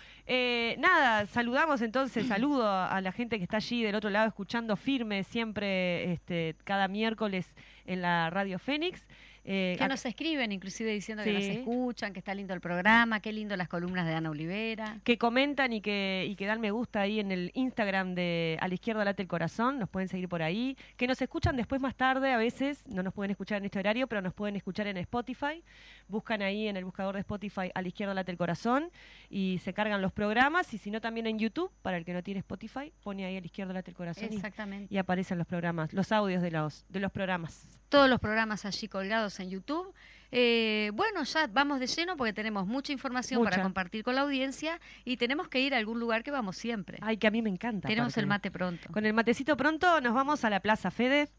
nada, 0.78 1.26
saludamos 1.26 1.82
entonces, 1.82 2.26
saludo 2.28 2.70
a 2.70 3.00
la 3.00 3.12
gente 3.12 3.38
que 3.38 3.44
está 3.44 3.58
allí 3.58 3.82
del 3.82 3.94
otro 3.94 4.10
lado 4.10 4.28
escuchando 4.28 4.76
firme 4.76 5.24
siempre 5.24 6.12
este, 6.12 6.54
cada 6.64 6.88
miércoles 6.88 7.54
en 7.86 8.02
la 8.02 8.30
Radio 8.30 8.58
Fénix. 8.58 9.06
Eh, 9.50 9.76
que 9.78 9.88
nos 9.88 10.04
escriben, 10.04 10.52
inclusive 10.52 10.92
diciendo 10.92 11.24
que 11.24 11.32
nos 11.32 11.42
escuchan, 11.42 12.12
que 12.12 12.18
está 12.18 12.34
lindo 12.34 12.52
el 12.52 12.60
programa, 12.60 13.20
qué 13.20 13.32
lindo 13.32 13.56
las 13.56 13.66
columnas 13.66 14.04
de 14.06 14.12
Ana 14.12 14.28
Olivera. 14.28 15.00
Que 15.04 15.16
comentan 15.16 15.72
y 15.72 15.80
que, 15.80 16.26
y 16.28 16.36
que 16.36 16.44
dan 16.44 16.60
me 16.60 16.70
gusta 16.70 17.00
ahí 17.00 17.18
en 17.18 17.32
el 17.32 17.50
Instagram 17.54 18.14
de 18.14 18.58
A 18.60 18.68
la 18.68 18.74
izquierda 18.74 19.06
late 19.06 19.22
el 19.22 19.28
corazón, 19.28 19.78
nos 19.78 19.88
pueden 19.88 20.10
seguir 20.10 20.28
por 20.28 20.42
ahí. 20.42 20.76
Que 20.98 21.06
nos 21.06 21.22
escuchan 21.22 21.56
después 21.56 21.80
más 21.80 21.94
tarde, 21.94 22.30
a 22.30 22.36
veces, 22.36 22.86
no 22.88 23.02
nos 23.02 23.14
pueden 23.14 23.30
escuchar 23.30 23.56
en 23.56 23.64
este 23.64 23.78
horario, 23.78 24.06
pero 24.06 24.20
nos 24.20 24.34
pueden 24.34 24.54
escuchar 24.54 24.86
en 24.86 24.98
Spotify. 24.98 25.64
Buscan 26.08 26.42
ahí 26.42 26.68
en 26.68 26.76
el 26.76 26.84
buscador 26.84 27.14
de 27.14 27.20
Spotify 27.20 27.70
A 27.74 27.80
la 27.80 27.88
izquierda 27.88 28.12
late 28.12 28.30
el 28.30 28.36
corazón 28.36 28.90
y 29.30 29.60
se 29.64 29.72
cargan 29.72 30.02
los 30.02 30.12
programas. 30.12 30.74
Y 30.74 30.78
si 30.78 30.90
no, 30.90 31.00
también 31.00 31.26
en 31.26 31.38
YouTube, 31.38 31.72
para 31.80 31.96
el 31.96 32.04
que 32.04 32.12
no 32.12 32.22
tiene 32.22 32.40
Spotify, 32.40 32.92
pone 33.02 33.24
ahí 33.24 33.38
A 33.38 33.40
la 33.40 33.46
izquierda 33.46 33.72
late 33.72 33.92
el 33.92 33.96
corazón. 33.96 34.24
Exactamente. 34.30 34.94
Y, 34.94 34.98
aparecen 34.98 35.38
los 35.38 35.46
programas, 35.46 35.94
los 35.94 36.12
audios 36.12 36.42
de 36.42 36.50
los, 36.50 36.84
de 36.90 37.00
los 37.00 37.10
programas. 37.10 37.77
Todos 37.88 38.08
los 38.08 38.20
programas 38.20 38.64
allí 38.64 38.88
colgados 38.88 39.40
en 39.40 39.50
YouTube. 39.50 39.94
Eh, 40.30 40.90
bueno, 40.92 41.22
ya 41.24 41.46
vamos 41.46 41.80
de 41.80 41.86
lleno 41.86 42.16
porque 42.16 42.34
tenemos 42.34 42.66
mucha 42.66 42.92
información 42.92 43.42
para 43.42 43.62
compartir 43.62 44.04
con 44.04 44.14
la 44.14 44.22
audiencia 44.22 44.78
y 45.04 45.16
tenemos 45.16 45.48
que 45.48 45.60
ir 45.60 45.74
a 45.74 45.78
algún 45.78 45.98
lugar 45.98 46.22
que 46.22 46.30
vamos 46.30 46.56
siempre. 46.56 46.98
Ay, 47.00 47.16
que 47.16 47.26
a 47.26 47.30
mí 47.30 47.40
me 47.40 47.48
encanta. 47.48 47.88
Tenemos 47.88 48.16
el 48.18 48.26
mate 48.26 48.50
pronto. 48.50 48.92
Con 48.92 49.06
el 49.06 49.14
matecito 49.14 49.56
pronto 49.56 50.00
nos 50.00 50.12
vamos 50.12 50.44
a 50.44 50.50
la 50.50 50.60
Plaza 50.60 50.90
Fede. 50.90 51.30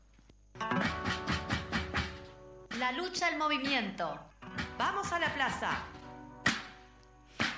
La 2.79 2.91
lucha 2.94 3.27
al 3.27 3.38
movimiento. 3.38 4.20
Vamos 4.77 5.12
a 5.12 5.20
la 5.20 5.34
plaza. 5.36 5.84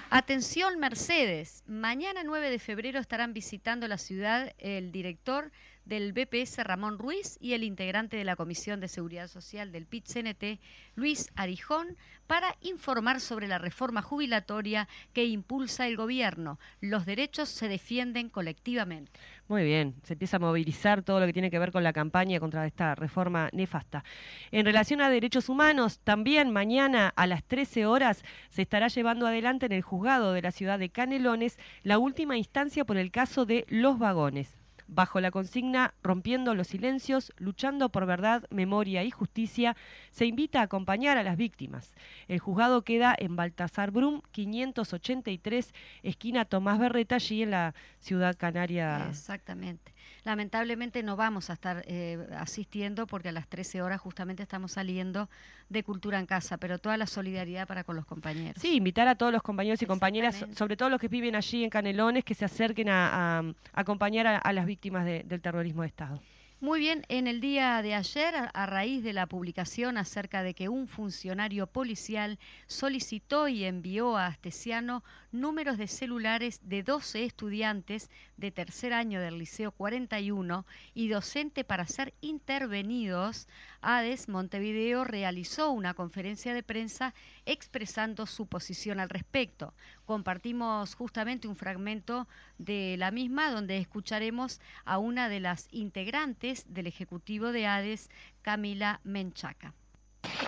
Atención 0.10 0.78
Mercedes, 0.78 1.64
mañana 1.68 2.24
9 2.26 2.50
de 2.50 2.60
febrero 2.60 3.00
estarán 3.00 3.32
visitando 3.32 3.88
la 3.88 3.98
ciudad 3.98 4.54
el 4.58 4.92
director 4.92 5.52
del 5.92 6.14
BPS 6.14 6.64
Ramón 6.64 6.98
Ruiz 6.98 7.38
y 7.42 7.52
el 7.52 7.66
integrante 7.66 8.16
de 8.16 8.24
la 8.24 8.38
Comisión 8.38 8.80
de 8.80 8.88
Seguridad 8.88 9.28
Social 9.28 9.74
del 9.74 9.86
PIT-CNT, 9.86 10.62
Luis 10.96 11.30
Arijón, 11.36 11.98
para 12.28 12.56
informar 12.62 13.20
sobre 13.20 13.50
la 13.50 13.58
reforma 13.58 14.02
jubilatoria 14.02 14.88
que 15.12 15.26
impulsa 15.26 15.88
el 15.88 15.98
gobierno. 15.98 16.60
Los 16.80 17.06
derechos 17.06 17.50
se 17.50 17.68
defienden 17.68 18.30
colectivamente. 18.30 19.12
Muy 19.50 19.66
bien, 19.66 19.96
se 20.04 20.14
empieza 20.14 20.38
a 20.38 20.40
movilizar 20.40 21.04
todo 21.04 21.20
lo 21.20 21.26
que 21.26 21.34
tiene 21.34 21.52
que 21.52 21.60
ver 21.60 21.74
con 21.74 21.84
la 21.84 21.92
campaña 21.92 22.40
contra 22.40 22.66
esta 22.66 22.96
reforma 22.96 23.50
nefasta. 23.52 24.06
En 24.52 24.66
relación 24.66 25.02
a 25.02 25.10
derechos 25.10 25.50
humanos, 25.50 26.00
también 26.00 26.52
mañana 26.52 27.12
a 27.14 27.28
las 27.28 27.44
13 27.44 27.86
horas 27.86 28.24
se 28.50 28.62
estará 28.62 28.88
llevando 28.88 29.28
adelante 29.28 29.66
en 29.66 29.74
el 29.74 29.82
juzgado 29.82 30.32
de 30.32 30.42
la 30.42 30.52
ciudad 30.52 30.80
de 30.80 30.90
Canelones 30.90 31.60
la 31.84 32.00
última 32.00 32.38
instancia 32.38 32.86
por 32.86 32.96
el 32.96 33.12
caso 33.12 33.46
de 33.46 33.66
los 33.68 34.00
vagones 34.00 34.61
bajo 34.92 35.20
la 35.22 35.32
consigna 35.32 35.96
Rompiendo 36.04 36.54
los 36.54 36.68
silencios, 36.68 37.34
luchando 37.38 37.90
por 37.90 38.06
verdad, 38.06 38.44
memoria 38.50 39.04
y 39.04 39.10
justicia, 39.10 39.76
se 40.12 40.26
invita 40.26 40.60
a 40.60 40.64
acompañar 40.64 41.18
a 41.18 41.24
las 41.24 41.38
víctimas. 41.38 41.96
El 42.28 42.40
juzgado 42.40 42.84
queda 42.84 43.16
en 43.18 43.36
Baltasar 43.36 43.92
Brum, 43.92 44.22
583, 44.32 45.74
esquina 46.04 46.46
Tomás 46.46 46.78
Berreta, 46.78 47.16
allí 47.16 47.42
en 47.42 47.52
la 47.52 47.74
ciudad 48.00 48.36
canaria. 48.38 49.08
Exactamente. 49.10 49.94
Lamentablemente 50.24 51.02
no 51.02 51.16
vamos 51.16 51.50
a 51.50 51.54
estar 51.54 51.84
eh, 51.88 52.28
asistiendo 52.38 53.08
porque 53.08 53.30
a 53.30 53.32
las 53.32 53.48
13 53.48 53.82
horas 53.82 54.00
justamente 54.00 54.44
estamos 54.44 54.74
saliendo 54.74 55.30
de 55.70 55.84
Cultura 55.84 56.20
en 56.20 56.28
Casa, 56.28 56.58
pero 56.58 56.78
toda 56.78 56.96
la 56.98 57.08
solidaridad 57.08 57.68
para 57.68 57.84
con 57.84 57.96
los 57.96 58.06
compañeros. 58.06 58.62
Sí, 58.62 58.76
invitar 58.76 59.08
a 59.08 59.16
todos 59.16 59.32
los 59.32 59.42
compañeros 59.42 59.82
y 59.82 59.86
compañeras, 59.86 60.46
sobre 60.56 60.78
todo 60.78 60.90
los 60.90 61.00
que 61.00 61.08
viven 61.08 61.36
allí 61.36 61.64
en 61.64 61.70
Canelones, 61.70 62.24
que 62.24 62.36
se 62.36 62.46
acerquen 62.46 62.90
a, 62.90 63.44
acompañar 63.74 64.42
a, 64.44 64.54
las 64.54 64.66
víctimas 64.66 65.06
del 65.06 65.42
terrorismo 65.42 65.82
de 65.82 65.88
Estado. 65.88 66.22
Muy 66.62 66.80
bien, 66.80 67.04
en 67.10 67.26
el 67.26 67.42
día 67.42 67.82
de 67.82 67.96
ayer, 67.96 68.36
a 68.54 68.66
raíz 68.68 69.04
de 69.04 69.14
la 69.14 69.26
publicación 69.26 69.98
acerca 69.98 70.44
de 70.44 70.54
que 70.54 70.70
un 70.70 70.88
funcionario 70.88 71.66
policial 71.66 72.38
solicitó 72.68 73.48
y 73.48 73.64
envió 73.64 74.16
a 74.16 74.28
Astesiano 74.28 75.04
números 75.32 75.78
de 75.78 75.88
celulares 75.88 76.60
de 76.64 76.84
12 76.84 77.26
estudiantes 77.26 78.10
de 78.38 78.52
tercer 78.52 78.94
año 78.94 79.22
del 79.22 79.38
Liceo 79.38 79.72
41 79.72 80.66
y 80.94 81.08
docente 81.08 81.64
para 81.64 81.88
ser 81.88 82.14
intervenidos, 82.22 83.48
ADES 83.82 84.30
Montevideo 84.30 85.04
realizó 85.04 85.72
una 85.72 85.94
conferencia 85.94 86.54
de 86.54 86.64
prensa 86.64 87.14
expresando 87.46 88.26
su 88.26 88.48
posición 88.48 89.00
al 89.00 89.10
respecto. 89.10 89.74
Compartimos 90.06 90.96
justamente 90.96 91.48
un 91.48 91.56
fragmento 91.56 92.28
de 92.58 92.96
la 92.98 93.12
misma 93.12 93.52
donde 93.52 93.78
escucharemos 93.78 94.60
a 94.86 94.98
una 94.98 95.30
de 95.30 95.40
las 95.40 95.68
integrantes 95.72 96.74
del 96.74 96.88
Ejecutivo 96.88 97.52
de 97.52 97.68
ADES, 97.68 98.10
Camila 98.42 99.02
Menchaca. 99.04 99.74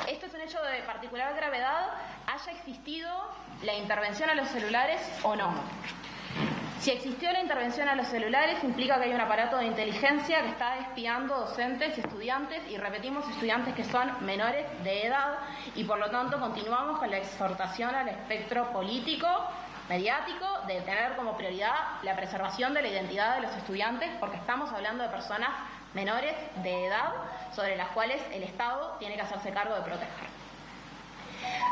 Esto 0.07 0.25
es 0.25 0.33
un 0.33 0.41
hecho 0.41 0.61
de 0.63 0.81
particular 0.83 1.35
gravedad, 1.35 1.87
haya 2.27 2.51
existido 2.51 3.09
la 3.63 3.73
intervención 3.73 4.29
a 4.29 4.35
los 4.35 4.47
celulares 4.49 5.01
o 5.23 5.35
no. 5.35 5.53
Si 6.79 6.91
existió 6.91 7.31
la 7.31 7.41
intervención 7.41 7.87
a 7.87 7.95
los 7.95 8.07
celulares, 8.07 8.61
implica 8.63 8.97
que 8.97 9.05
hay 9.05 9.13
un 9.13 9.21
aparato 9.21 9.57
de 9.57 9.65
inteligencia 9.65 10.41
que 10.41 10.49
está 10.49 10.77
espiando 10.79 11.35
docentes 11.35 11.97
y 11.97 12.01
estudiantes, 12.01 12.61
y 12.69 12.77
repetimos, 12.77 13.27
estudiantes 13.29 13.73
que 13.75 13.85
son 13.85 14.25
menores 14.25 14.65
de 14.83 15.07
edad, 15.07 15.37
y 15.75 15.85
por 15.85 15.99
lo 15.99 16.09
tanto 16.09 16.39
continuamos 16.39 16.99
con 16.99 17.09
la 17.09 17.17
exhortación 17.17 17.95
al 17.95 18.09
espectro 18.09 18.71
político, 18.73 19.27
mediático, 19.87 20.45
de 20.67 20.81
tener 20.81 21.15
como 21.15 21.37
prioridad 21.37 21.73
la 22.03 22.15
preservación 22.15 22.73
de 22.73 22.81
la 22.81 22.87
identidad 22.89 23.35
de 23.35 23.41
los 23.41 23.55
estudiantes, 23.55 24.09
porque 24.19 24.37
estamos 24.37 24.71
hablando 24.73 25.03
de 25.03 25.09
personas 25.09 25.49
menores 25.93 26.35
de 26.63 26.87
edad 26.87 27.13
sobre 27.55 27.75
las 27.75 27.89
cuales 27.89 28.21
el 28.31 28.43
Estado 28.43 28.95
tiene 28.99 29.15
que 29.15 29.21
hacerse 29.21 29.51
cargo 29.51 29.75
de 29.75 29.81
proteger. 29.81 30.33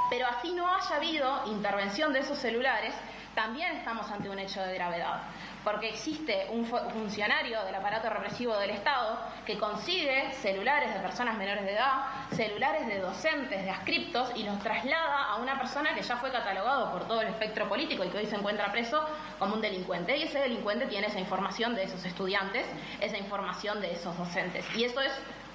Pero 0.10 0.28
así 0.28 0.52
no 0.54 0.68
haya 0.68 0.96
habido 0.96 1.48
intervención 1.48 2.14
de 2.14 2.20
esos 2.20 2.38
celulares, 2.38 2.94
también 3.34 3.78
estamos 3.78 4.10
ante 4.12 4.30
un 4.30 4.40
hecho 4.40 4.62
de 4.62 4.74
gravedad, 4.74 5.22
porque 5.64 5.90
existe 5.90 6.48
un 6.52 6.66
funcionario 6.66 7.64
del 7.64 7.76
aparato 7.76 8.10
represivo 8.10 8.58
del 8.58 8.72
Estado 8.72 9.20
que 9.46 9.58
consigue 9.58 10.32
celulares 10.34 10.94
de 10.94 11.00
personas 11.00 11.38
menores 11.38 11.66
de 11.66 11.74
edad, 11.74 12.04
celulares 12.32 12.88
de 12.88 13.00
docentes, 13.00 13.64
de 13.64 13.70
ascriptos, 13.70 14.32
y 14.36 14.44
los 14.44 14.58
traslada 14.60 15.26
a 15.26 15.36
una 15.38 15.60
persona 15.60 15.94
que 15.94 16.02
ya 16.02 16.18
fue 16.18 16.32
catalogado 16.32 16.92
por 16.92 17.08
todo 17.08 17.22
el 17.22 17.28
espectro 17.28 17.68
político 17.68 18.04
y 18.04 18.10
que 18.10 18.18
hoy 18.18 18.26
se 18.26 18.36
encuentra 18.36 18.72
preso 18.72 19.08
como 19.38 19.56
un 19.56 19.62
delincuente. 19.62 20.18
Y 20.18 20.24
ese 20.24 20.40
delincuente 20.40 20.88
tiene 20.88 21.08
esa 21.08 21.20
información 21.20 21.76
de 21.76 21.84
esos 21.84 22.04
estudiantes, 22.06 22.66
esa 23.00 23.18
información 23.18 23.82
de 23.82 23.92
esos 23.92 24.18
docentes. 24.18 24.66
Y 24.76 24.86
eso 24.86 25.02
es 25.02 25.12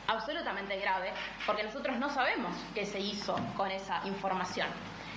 absolutamente 0.06 0.78
grave, 0.78 1.12
porque 1.46 1.64
nosotros 1.64 1.96
no 1.98 2.10
sabemos 2.10 2.54
qué 2.74 2.86
se 2.86 3.00
hizo 3.00 3.36
con 3.56 3.70
esa 3.70 4.00
información. 4.06 4.68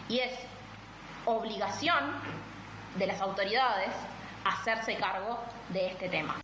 Y 0.08 0.20
es 0.20 0.34
obligación 1.26 2.00
de 2.96 3.06
las 3.06 3.22
autoridades 3.22 3.94
hacerse 4.46 4.96
cargo 4.96 5.40
de 5.70 5.88
este 5.88 6.10
tema. 6.10 6.36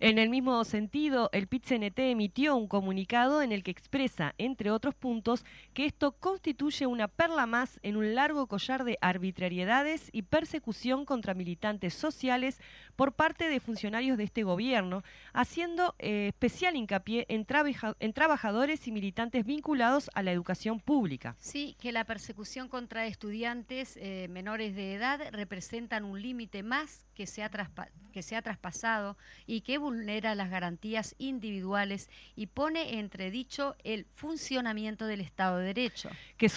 En 0.00 0.18
el 0.18 0.28
mismo 0.28 0.62
sentido, 0.62 1.28
el 1.32 1.48
PIT-CNT 1.48 1.98
emitió 1.98 2.54
un 2.54 2.68
comunicado 2.68 3.42
en 3.42 3.50
el 3.50 3.64
que 3.64 3.72
expresa, 3.72 4.32
entre 4.38 4.70
otros 4.70 4.94
puntos, 4.94 5.44
que 5.74 5.86
esto 5.86 6.12
constituye 6.12 6.86
una 6.86 7.08
perla 7.08 7.46
más 7.46 7.80
en 7.82 7.96
un 7.96 8.14
largo 8.14 8.46
collar 8.46 8.84
de 8.84 8.96
arbitrariedades 9.00 10.08
y 10.12 10.22
persecución 10.22 11.04
contra 11.04 11.34
militantes 11.34 11.94
sociales 11.94 12.60
por 12.94 13.14
parte 13.14 13.48
de 13.48 13.58
funcionarios 13.58 14.16
de 14.18 14.22
este 14.24 14.44
gobierno, 14.44 15.02
haciendo 15.32 15.96
eh, 15.98 16.28
especial 16.28 16.76
hincapié 16.76 17.26
en, 17.28 17.44
trabajadores 18.14 18.86
y 18.86 18.92
militantes 18.92 19.44
vinculados 19.44 20.10
a 20.14 20.22
la 20.22 20.30
educación 20.30 20.78
pública. 20.78 21.34
Sí, 21.40 21.76
que 21.80 21.90
la 21.90 22.04
persecución 22.04 22.68
contra 22.68 23.06
estudiantes 23.06 23.96
eh, 23.96 24.28
menores 24.30 24.76
de 24.76 24.94
edad 24.94 25.20
representan 25.32 26.04
un 26.04 26.22
límite 26.22 26.62
más 26.62 27.04
que 27.14 27.26
se, 27.26 27.42
ha 27.42 27.50
que 28.12 28.22
se 28.22 28.36
ha 28.36 28.42
traspasado 28.42 29.16
y 29.44 29.62
que 29.62 29.78
vulnera 29.88 30.34
las 30.34 30.50
garantías 30.50 31.14
individuales 31.16 32.10
y 32.36 32.48
pone 32.48 32.98
entredicho 32.98 33.74
el 33.84 34.04
funcionamiento 34.14 35.06
del 35.06 35.22
Estado 35.22 35.56
de 35.56 35.68
Derecho. 35.68 36.10
Que, 36.36 36.50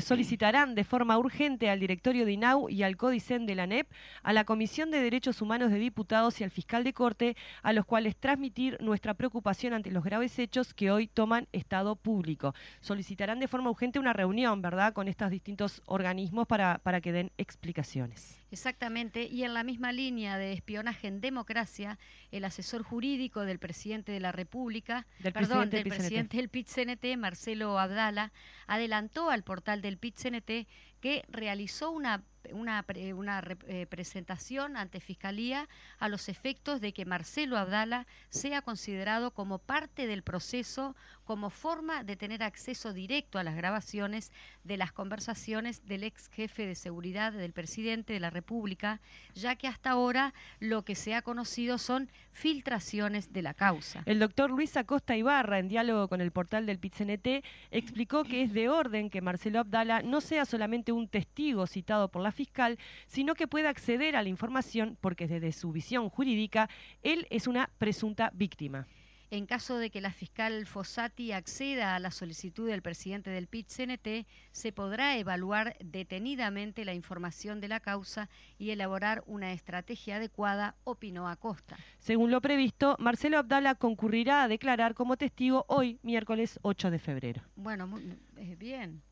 solicitarán 0.00 0.74
de 0.74 0.84
forma 0.84 1.18
urgente 1.18 1.70
al 1.70 1.80
directorio 1.80 2.24
de 2.24 2.32
INAU 2.32 2.68
y 2.68 2.82
al 2.82 2.96
Códicen 2.96 3.46
de 3.46 3.54
la 3.54 3.66
NEP, 3.66 3.86
a 4.22 4.32
la 4.32 4.44
Comisión 4.44 4.90
de 4.90 5.02
Derechos 5.02 5.42
Humanos 5.42 5.70
de 5.70 5.78
Diputados 5.78 6.40
y 6.40 6.44
al 6.44 6.50
fiscal 6.50 6.84
de 6.84 6.92
Corte, 6.92 7.36
a 7.62 7.72
los 7.72 7.86
cuales 7.86 8.16
transmitir 8.16 8.76
nuestra 8.80 9.14
preocupación 9.14 9.72
ante 9.72 9.90
los 9.90 10.04
graves 10.04 10.38
hechos 10.38 10.74
que 10.74 10.90
hoy 10.90 11.06
toman 11.06 11.48
Estado 11.52 11.96
público. 11.96 12.54
Solicitarán 12.80 13.40
de 13.40 13.48
forma 13.48 13.70
urgente 13.70 13.98
una 13.98 14.12
reunión, 14.12 14.62
¿verdad?, 14.62 14.92
con 14.92 15.08
estos 15.08 15.30
distintos 15.30 15.82
organismos 15.86 16.46
para, 16.46 16.78
para 16.78 17.00
que 17.00 17.12
den 17.12 17.32
explicaciones. 17.38 18.38
Exactamente, 18.52 19.24
y 19.24 19.44
en 19.44 19.54
la 19.54 19.64
misma 19.64 19.92
línea 19.92 20.36
de 20.36 20.52
espionaje 20.52 21.08
en 21.08 21.22
democracia, 21.22 21.98
el 22.30 22.44
asesor 22.44 22.82
jurídico 22.82 23.46
del 23.46 23.58
presidente 23.58 24.12
de 24.12 24.20
la 24.20 24.30
República, 24.30 25.06
del 25.20 25.32
perdón, 25.32 25.70
presidente 25.70 25.76
del 25.76 25.88
presidente 25.88 26.36
del 26.36 26.48
PIT-CNT, 26.50 27.16
Marcelo 27.16 27.78
Abdala, 27.78 28.30
adelantó 28.66 29.30
al 29.30 29.42
portal 29.62 29.80
del 29.80 29.96
PIT-CNT 29.96 30.66
que 31.00 31.24
realizó 31.28 31.92
una 31.92 32.24
una, 32.52 32.84
una 33.14 33.42
eh, 33.66 33.86
presentación 33.86 34.76
ante 34.76 35.00
Fiscalía 35.00 35.68
a 35.98 36.08
los 36.08 36.28
efectos 36.28 36.80
de 36.80 36.92
que 36.92 37.04
Marcelo 37.04 37.56
Abdala 37.56 38.06
sea 38.30 38.62
considerado 38.62 39.32
como 39.32 39.58
parte 39.58 40.06
del 40.06 40.22
proceso, 40.22 40.96
como 41.24 41.50
forma 41.50 42.04
de 42.04 42.16
tener 42.16 42.42
acceso 42.42 42.92
directo 42.92 43.38
a 43.38 43.44
las 43.44 43.56
grabaciones 43.56 44.32
de 44.64 44.76
las 44.76 44.92
conversaciones 44.92 45.86
del 45.86 46.04
ex 46.04 46.28
jefe 46.28 46.66
de 46.66 46.74
seguridad 46.74 47.32
del 47.32 47.52
presidente 47.52 48.12
de 48.12 48.20
la 48.20 48.30
República, 48.30 49.00
ya 49.34 49.56
que 49.56 49.68
hasta 49.68 49.90
ahora 49.90 50.34
lo 50.58 50.82
que 50.82 50.94
se 50.94 51.14
ha 51.14 51.22
conocido 51.22 51.78
son 51.78 52.10
filtraciones 52.32 53.32
de 53.32 53.42
la 53.42 53.54
causa. 53.54 54.02
El 54.06 54.18
doctor 54.18 54.50
Luis 54.50 54.76
Acosta 54.76 55.16
Ibarra, 55.16 55.58
en 55.58 55.68
diálogo 55.68 56.08
con 56.08 56.20
el 56.20 56.32
portal 56.32 56.66
del 56.66 56.78
PITCNT, 56.78 57.44
explicó 57.70 58.24
que 58.24 58.42
es 58.42 58.52
de 58.52 58.68
orden 58.68 59.10
que 59.10 59.20
Marcelo 59.20 59.60
Abdala 59.60 60.02
no 60.02 60.20
sea 60.20 60.44
solamente 60.44 60.92
un 60.92 61.08
testigo 61.08 61.66
citado 61.66 62.08
por 62.08 62.22
la 62.22 62.31
fiscal, 62.32 62.78
sino 63.06 63.34
que 63.34 63.46
pueda 63.46 63.68
acceder 63.68 64.16
a 64.16 64.22
la 64.22 64.28
información 64.28 64.98
porque 65.00 65.28
desde 65.28 65.52
su 65.52 65.72
visión 65.72 66.08
jurídica 66.08 66.68
él 67.02 67.26
es 67.30 67.46
una 67.46 67.70
presunta 67.78 68.30
víctima. 68.34 68.86
En 69.32 69.46
caso 69.46 69.78
de 69.78 69.88
que 69.88 70.02
la 70.02 70.12
fiscal 70.12 70.66
Fossati 70.66 71.32
acceda 71.32 71.96
a 71.96 71.98
la 71.98 72.10
solicitud 72.10 72.68
del 72.68 72.82
presidente 72.82 73.30
del 73.30 73.46
PIT-CNT, 73.46 74.26
se 74.50 74.72
podrá 74.72 75.16
evaluar 75.16 75.74
detenidamente 75.82 76.84
la 76.84 76.92
información 76.92 77.58
de 77.58 77.68
la 77.68 77.80
causa 77.80 78.28
y 78.58 78.72
elaborar 78.72 79.24
una 79.26 79.54
estrategia 79.54 80.16
adecuada, 80.16 80.76
opinó 80.84 81.30
Acosta. 81.30 81.78
Según 81.98 82.30
lo 82.30 82.42
previsto, 82.42 82.94
Marcelo 82.98 83.38
Abdala 83.38 83.74
concurrirá 83.74 84.42
a 84.42 84.48
declarar 84.48 84.92
como 84.92 85.16
testigo 85.16 85.64
hoy, 85.66 85.98
miércoles 86.02 86.58
8 86.60 86.90
de 86.90 86.98
febrero. 86.98 87.42
Bueno, 87.56 87.86
muy, 87.86 88.18
eh, 88.36 88.54
bien. 88.56 89.02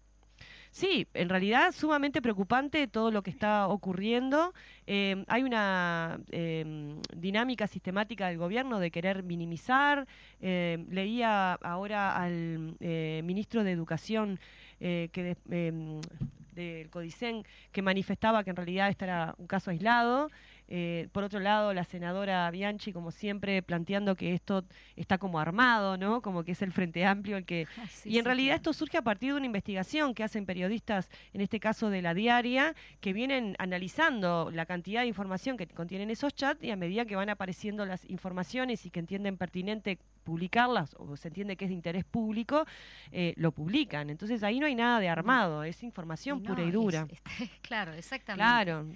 Sí, 0.70 1.08
en 1.14 1.28
realidad 1.28 1.72
sumamente 1.72 2.22
preocupante 2.22 2.86
todo 2.86 3.10
lo 3.10 3.22
que 3.22 3.30
está 3.30 3.66
ocurriendo. 3.66 4.54
Eh, 4.86 5.24
hay 5.26 5.42
una 5.42 6.20
eh, 6.30 6.94
dinámica 7.16 7.66
sistemática 7.66 8.28
del 8.28 8.38
gobierno 8.38 8.78
de 8.78 8.92
querer 8.92 9.24
minimizar. 9.24 10.06
Eh, 10.40 10.84
leía 10.88 11.54
ahora 11.54 12.16
al 12.16 12.76
ministro 13.24 13.64
de 13.64 13.72
Educación 13.72 14.38
que 14.78 15.36
del 16.54 16.88
Codicen 16.90 17.44
que 17.70 17.82
manifestaba 17.82 18.44
que 18.44 18.50
en 18.50 18.56
realidad 18.56 18.88
este 18.88 19.04
era 19.04 19.34
un 19.38 19.46
caso 19.46 19.70
aislado. 19.70 20.30
Eh, 20.72 21.08
por 21.10 21.24
otro 21.24 21.40
lado, 21.40 21.74
la 21.74 21.82
senadora 21.82 22.48
Bianchi, 22.50 22.92
como 22.92 23.10
siempre, 23.10 23.60
planteando 23.60 24.14
que 24.14 24.34
esto 24.34 24.64
está 24.94 25.18
como 25.18 25.40
armado, 25.40 25.96
¿no? 25.96 26.22
Como 26.22 26.44
que 26.44 26.52
es 26.52 26.62
el 26.62 26.72
Frente 26.72 27.04
Amplio 27.04 27.36
el 27.36 27.44
que... 27.44 27.66
Ah, 27.80 27.86
y 28.04 28.18
en 28.18 28.24
realidad 28.24 28.56
esto 28.56 28.72
surge 28.72 28.98
a 28.98 29.02
partir 29.02 29.32
de 29.32 29.38
una 29.38 29.46
investigación 29.46 30.12
que 30.12 30.22
hacen 30.22 30.44
periodistas, 30.44 31.08
en 31.32 31.40
este 31.40 31.60
caso 31.60 31.88
de 31.88 32.02
la 32.02 32.14
diaria, 32.14 32.74
que 33.00 33.12
vienen 33.12 33.56
analizando 33.58 34.50
la 34.52 34.66
cantidad 34.66 35.00
de 35.00 35.06
información 35.06 35.56
que 35.56 35.66
contienen 35.66 36.10
esos 36.10 36.34
chats 36.34 36.62
y 36.62 36.70
a 36.70 36.76
medida 36.76 37.06
que 37.06 37.16
van 37.16 37.30
apareciendo 37.30 37.86
las 37.86 38.04
informaciones 38.10 38.84
y 38.84 38.90
que 38.90 39.00
entienden 39.00 39.38
pertinente 39.38 39.98
publicarlas 40.24 40.94
o 40.98 41.16
se 41.16 41.28
entiende 41.28 41.56
que 41.56 41.64
es 41.64 41.70
de 41.70 41.74
interés 41.74 42.04
público, 42.04 42.66
eh, 43.10 43.32
lo 43.36 43.52
publican. 43.52 44.10
Entonces 44.10 44.42
ahí 44.42 44.60
no 44.60 44.66
hay 44.66 44.74
nada 44.74 45.00
de 45.00 45.08
armado, 45.08 45.64
es 45.64 45.82
información 45.82 46.42
pura 46.42 46.62
y 46.62 46.70
dura. 46.70 47.06
claro, 47.62 47.92
exactamente. 47.94 48.44
Claro. 48.44 48.86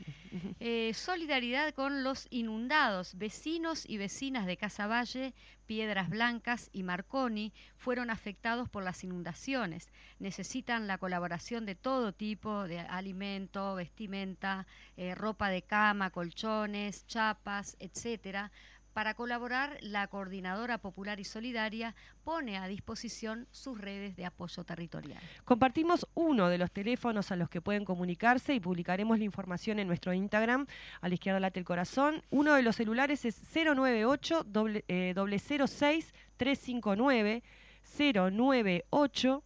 Eh, 0.60 0.92
solidaridad 0.94 1.63
con 1.72 2.04
los 2.04 2.26
inundados. 2.30 3.16
Vecinos 3.16 3.88
y 3.88 3.96
vecinas 3.96 4.46
de 4.46 4.56
Casaballe, 4.56 5.34
Piedras 5.66 6.10
Blancas 6.10 6.68
y 6.72 6.82
Marconi 6.82 7.52
fueron 7.76 8.10
afectados 8.10 8.68
por 8.68 8.82
las 8.82 9.02
inundaciones. 9.02 9.90
Necesitan 10.18 10.86
la 10.86 10.98
colaboración 10.98 11.64
de 11.64 11.74
todo 11.74 12.12
tipo 12.12 12.64
de 12.68 12.80
alimento, 12.80 13.74
vestimenta, 13.74 14.66
eh, 14.96 15.14
ropa 15.14 15.48
de 15.48 15.62
cama, 15.62 16.10
colchones, 16.10 17.06
chapas, 17.06 17.76
etcétera 17.80 18.52
para 18.94 19.14
colaborar, 19.14 19.76
la 19.82 20.06
Coordinadora 20.06 20.78
Popular 20.78 21.20
y 21.20 21.24
Solidaria 21.24 21.94
pone 22.22 22.56
a 22.56 22.66
disposición 22.68 23.46
sus 23.50 23.78
redes 23.78 24.16
de 24.16 24.24
apoyo 24.24 24.64
territorial. 24.64 25.20
Compartimos 25.44 26.06
uno 26.14 26.48
de 26.48 26.58
los 26.58 26.70
teléfonos 26.70 27.32
a 27.32 27.36
los 27.36 27.50
que 27.50 27.60
pueden 27.60 27.84
comunicarse 27.84 28.54
y 28.54 28.60
publicaremos 28.60 29.18
la 29.18 29.24
información 29.24 29.80
en 29.80 29.88
nuestro 29.88 30.14
Instagram, 30.14 30.66
a 31.00 31.08
la 31.08 31.14
izquierda 31.14 31.40
late 31.40 31.58
el 31.58 31.66
corazón. 31.66 32.22
Uno 32.30 32.54
de 32.54 32.62
los 32.62 32.76
celulares 32.76 33.24
es 33.24 33.36
098 33.52 34.46
06 34.46 36.14
359 36.36 37.42
098 37.98 39.44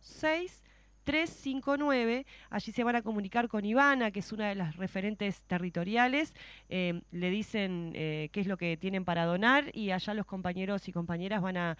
006 0.00 0.62
359. 1.10 2.24
Allí 2.50 2.70
se 2.70 2.84
van 2.84 2.94
a 2.94 3.02
comunicar 3.02 3.48
con 3.48 3.64
Ivana, 3.64 4.12
que 4.12 4.20
es 4.20 4.30
una 4.30 4.48
de 4.48 4.54
las 4.54 4.76
referentes 4.76 5.42
territoriales. 5.42 6.34
Eh, 6.68 7.02
le 7.10 7.30
dicen 7.30 7.90
eh, 7.96 8.28
qué 8.32 8.40
es 8.40 8.46
lo 8.46 8.56
que 8.56 8.76
tienen 8.76 9.04
para 9.04 9.24
donar 9.24 9.72
y 9.74 9.90
allá 9.90 10.14
los 10.14 10.24
compañeros 10.24 10.86
y 10.86 10.92
compañeras 10.92 11.42
van 11.42 11.56
a, 11.56 11.76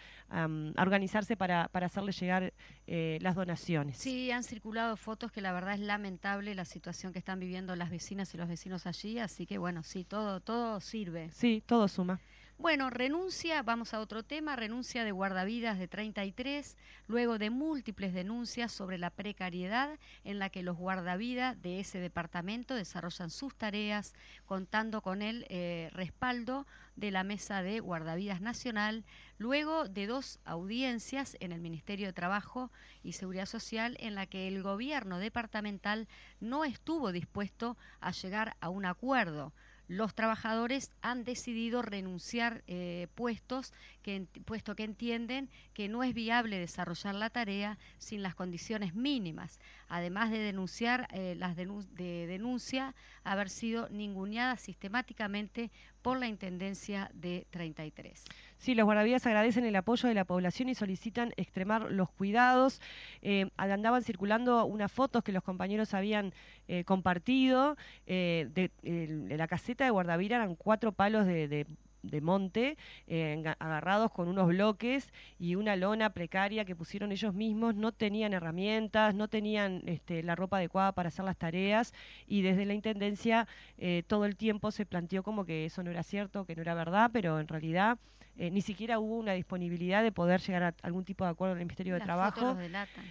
organizarse 0.79 1.37
para, 1.37 1.69
para, 1.69 1.87
hacerle 1.87 2.11
llegar 2.11 2.53
eh, 2.89 3.19
las 3.21 3.37
donaciones. 3.37 3.99
Sí, 3.99 4.33
han 4.33 4.43
circulado 4.43 4.97
fotos 4.97 5.31
que 5.31 5.41
la 5.41 5.53
verdad 5.53 5.75
es 5.75 5.81
lamentable 5.81 6.57
la 6.57 6.65
situación 6.65 7.13
que 7.13 7.21
están 7.21 7.39
viviendo 7.39 7.77
las 7.77 7.91
vecinas 7.91 8.35
y 8.35 8.37
los 8.37 8.49
vecinos 8.49 8.87
allí, 8.87 9.21
así 9.21 9.47
que 9.47 9.59
bueno, 9.59 9.85
sí, 9.85 10.03
todo, 10.03 10.41
todo 10.41 10.81
sirve. 10.81 11.31
Sí, 11.31 11.63
todo 11.65 11.87
suma. 11.87 12.21
Bueno, 12.61 12.91
renuncia, 12.91 13.63
vamos 13.63 13.95
a 13.95 14.01
otro 14.01 14.23
tema, 14.23 14.55
renuncia 14.55 15.03
de 15.03 15.13
guardavidas 15.13 15.79
de 15.79 15.89
33, 15.89 16.77
luego 17.07 17.39
de 17.39 17.49
múltiples 17.49 18.13
denuncias 18.13 18.71
sobre 18.71 18.99
la 18.99 19.09
precariedad 19.09 19.99
en 20.25 20.39
la 20.39 20.51
que 20.51 20.63
los 20.63 20.77
guardavidas 20.77 21.61
de 21.63 21.81
ese 21.81 22.01
departamento 22.01 22.75
desarrollan 22.75 23.31
sus 23.31 23.57
tareas, 23.57 24.13
contando 24.45 25.01
con 25.01 25.23
el 25.23 25.47
eh, 25.49 25.89
respaldo 25.95 26.67
de 26.97 27.11
la 27.11 27.25
Mesa 27.25 27.63
de 27.63 27.81
Guardavidas 27.81 28.43
Nacional, 28.43 29.07
luego 29.39 29.89
de 29.89 30.07
dos 30.07 30.39
audiencias 30.45 31.39
en 31.41 31.53
el 31.53 31.63
Ministerio 31.63 32.09
de 32.09 32.13
Trabajo 32.13 32.71
y 33.03 33.13
Seguridad 33.13 33.47
Social 33.47 33.97
en 34.01 34.15
la 34.15 34.27
que 34.27 34.49
el 34.49 34.63
gobierno 34.63 35.19
departamental 35.19 36.09
no 36.41 36.67
estuvo 36.67 37.11
dispuesto 37.11 37.79
a 38.01 38.11
llegar 38.11 38.59
a 38.61 38.69
un 38.69 38.85
acuerdo 38.85 39.55
los 39.91 40.15
trabajadores 40.15 40.93
han 41.03 41.25
decidido 41.25 41.83
renunciar 41.83 42.63
eh, 42.69 43.09
puestos, 43.17 43.73
que, 44.03 44.25
puesto 44.45 44.77
que 44.77 44.85
entienden 44.85 45.51
que 45.75 45.89
no 45.89 46.05
es 46.05 46.15
viable 46.15 46.61
desarrollar 46.61 47.17
la 47.17 47.29
tarea 47.29 47.77
sin 47.99 48.23
las 48.23 48.37
condiciones 48.37 48.95
mínimas, 48.95 49.59
además 49.89 50.31
de 50.31 50.39
denunciar 50.39 51.09
eh, 51.11 51.35
las 51.37 51.57
de 51.57 52.27
denuncia 52.29 52.95
haber 53.25 53.51
sido 53.51 53.89
ninguneadas 53.89 54.61
sistemáticamente 54.61 55.73
por 56.03 56.21
la 56.21 56.29
Intendencia 56.29 57.11
de 57.13 57.49
33. 57.51 58.23
Sí, 58.61 58.75
los 58.75 58.85
guardavidas 58.85 59.27
agradecen 59.27 59.65
el 59.65 59.75
apoyo 59.75 60.07
de 60.07 60.15
la 60.15 60.27
población 60.27 60.69
y 60.69 60.75
solicitan 60.75 61.33
extremar 61.39 61.91
los 61.91 62.11
cuidados. 62.11 62.83
Eh, 63.23 63.49
andaban 63.57 64.03
circulando 64.03 64.67
unas 64.67 64.93
fotos 64.93 65.25
que 65.25 65.33
los 65.33 65.43
compañeros 65.43 65.95
habían 65.95 66.35
eh, 66.69 66.85
compartido. 66.85 67.79
Eh, 68.07 68.69
la 68.83 69.49
caseta 69.49 69.85
de 69.85 69.91
guardavira 69.91 70.37
eran 70.37 70.57
cuatro 70.57 70.93
palos 70.93 71.27
de 71.27 71.67
monte, 72.21 72.77
agarrados 73.59 74.11
con 74.11 74.29
unos 74.29 74.49
bloques 74.49 75.11
y 75.39 75.55
una 75.55 75.75
lona 75.77 76.11
precaria 76.11 76.67
que 76.67 76.77
pusieron 76.77 77.13
ellos 77.13 77.33
mismos, 77.33 77.75
no 77.75 77.93
tenían 77.93 78.35
herramientas, 78.35 79.15
no 79.15 79.29
tenían 79.29 79.83
este, 79.87 80.23
la 80.23 80.37
ropa 80.37 80.59
adecuada 80.59 80.93
para 80.93 81.09
hacer 81.09 81.25
las 81.25 81.39
tareas 81.39 81.95
y 82.27 82.43
desde 82.43 82.67
la 82.67 82.75
Intendencia 82.75 83.49
todo 84.07 84.27
el 84.27 84.37
tiempo 84.37 84.71
se 84.71 84.85
planteó 84.85 85.23
como 85.23 85.47
que 85.47 85.65
eso 85.65 85.83
no 85.83 85.91
era 85.91 86.03
cierto, 86.03 86.45
que 86.45 86.55
no 86.55 86.61
era 86.61 86.75
verdad, 86.75 87.11
pero 87.11 87.41
en 87.41 87.49
realidad 87.49 87.99
eh, 88.41 88.51
ni 88.51 88.63
siquiera 88.63 88.99
hubo 88.99 89.19
una 89.19 89.33
disponibilidad 89.33 90.03
de 90.03 90.13
poder 90.13 90.41
llegar 90.41 90.63
a 90.63 90.75
algún 90.81 91.05
tipo 91.05 91.25
de 91.25 91.31
acuerdo 91.31 91.53
en 91.53 91.59
el 91.59 91.67
Ministerio 91.67 91.93
de 91.93 92.01
Trabajo. 92.01 92.57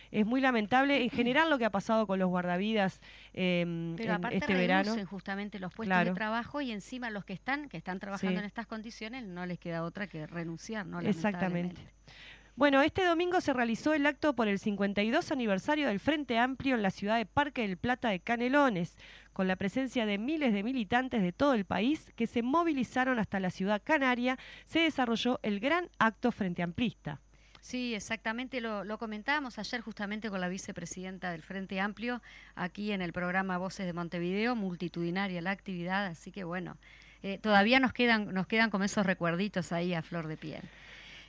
Es 0.09 0.25
muy 0.25 0.41
lamentable 0.41 1.03
en 1.03 1.11
general 1.11 1.51
lo 1.51 1.59
que 1.59 1.65
ha 1.65 1.69
pasado 1.69 2.07
con 2.07 2.17
los 2.17 2.29
guardavidas 2.29 2.99
em, 3.33 3.95
Pero 3.95 4.15
aparte 4.15 4.37
este 4.37 4.55
verano. 4.55 4.95
justamente 5.05 5.59
los 5.59 5.71
puestos 5.71 6.03
de 6.03 6.13
trabajo 6.13 6.61
y 6.61 6.71
encima 6.71 7.11
los 7.11 7.25
que 7.25 7.33
están 7.33 7.69
que 7.69 7.77
están 7.77 7.99
trabajando 7.99 8.39
en 8.39 8.45
estas 8.45 8.65
condiciones 8.65 9.23
no 9.23 9.45
les 9.45 9.59
queda 9.59 9.83
otra 9.83 10.07
que 10.07 10.25
renunciar, 10.25 10.87
¿no? 10.87 10.99
Exactamente. 10.99 11.79
Bueno, 12.55 12.81
este 12.81 13.05
domingo 13.05 13.39
se 13.39 13.53
realizó 13.53 13.93
el 13.93 14.05
acto 14.07 14.35
por 14.35 14.47
el 14.47 14.57
52 14.57 15.31
aniversario 15.31 15.87
del 15.87 15.99
Frente 15.99 16.39
Amplio 16.39 16.75
en 16.75 16.81
la 16.81 16.89
ciudad 16.89 17.17
de 17.17 17.25
Parque 17.25 17.61
del 17.61 17.77
Plata 17.77 18.09
de 18.09 18.19
Canelones, 18.19 18.97
con 19.39 19.47
la 19.47 19.55
presencia 19.55 20.05
de 20.05 20.17
miles 20.17 20.51
de 20.51 20.63
militantes 20.63 21.21
de 21.21 21.31
todo 21.31 21.53
el 21.53 21.63
país 21.63 22.11
que 22.17 22.27
se 22.27 22.41
movilizaron 22.41 23.19
hasta 23.19 23.39
la 23.39 23.51
ciudad 23.51 23.81
canaria, 23.81 24.37
se 24.65 24.79
desarrolló 24.79 25.39
el 25.43 25.61
gran 25.61 25.89
acto 25.97 26.33
Frente 26.33 26.61
Amplista. 26.61 27.21
Sí, 27.61 27.95
exactamente, 27.95 28.59
lo, 28.59 28.97
comentábamos 28.97 29.57
ayer 29.57 29.79
justamente 29.79 30.29
con 30.29 30.41
la 30.41 30.49
vicepresidenta 30.49 31.31
del 31.31 31.41
Frente 31.41 31.79
Amplio, 31.79 32.21
aquí 32.55 32.91
en 32.91 33.01
el 33.01 33.13
programa 33.13 33.57
Voces 33.57 33.85
de 33.85 33.93
Montevideo, 33.93 34.57
multitudinaria 34.57 35.41
la 35.41 35.51
actividad, 35.51 36.07
así 36.07 36.33
que 36.33 36.43
bueno, 36.43 36.75
eh, 37.23 37.37
todavía 37.37 37.79
nos 37.79 37.93
quedan, 37.93 38.33
nos 38.33 38.45
quedan 38.45 38.69
como 38.69 38.83
esos 38.83 39.05
recuerditos 39.05 39.71
ahí 39.71 39.93
a 39.93 40.01
flor 40.01 40.27
de 40.27 40.35
piel. 40.35 40.63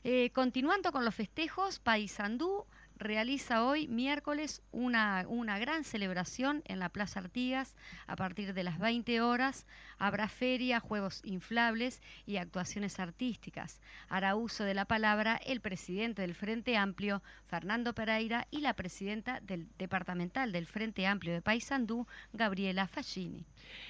Eh, 0.02 0.30
continuando 0.30 0.90
con 0.90 1.04
los 1.04 1.14
festejos, 1.14 1.78
Paysandú 1.78 2.66
realiza 3.00 3.64
hoy, 3.64 3.88
miércoles, 3.88 4.62
una, 4.70 5.24
una 5.26 5.58
gran 5.58 5.84
celebración 5.84 6.62
en 6.66 6.78
la 6.78 6.90
Plaza 6.90 7.18
Artigas 7.18 7.74
a 8.06 8.14
partir 8.14 8.54
de 8.54 8.62
las 8.62 8.78
20 8.78 9.20
horas. 9.22 9.66
Habrá 10.00 10.28
feria, 10.28 10.80
juegos 10.80 11.20
inflables 11.24 12.00
y 12.24 12.38
actuaciones 12.38 12.98
artísticas. 12.98 13.82
Hará 14.08 14.34
uso 14.34 14.64
de 14.64 14.72
la 14.72 14.86
palabra 14.86 15.38
el 15.44 15.60
presidente 15.60 16.22
del 16.22 16.34
Frente 16.34 16.78
Amplio, 16.78 17.22
Fernando 17.46 17.94
Pereira, 17.94 18.48
y 18.50 18.62
la 18.62 18.72
presidenta 18.72 19.40
del 19.40 19.68
departamental 19.76 20.52
del 20.52 20.66
Frente 20.66 21.06
Amplio 21.06 21.34
de 21.34 21.42
Paysandú, 21.42 22.06
Gabriela 22.32 22.88
Fallini. 22.88 23.44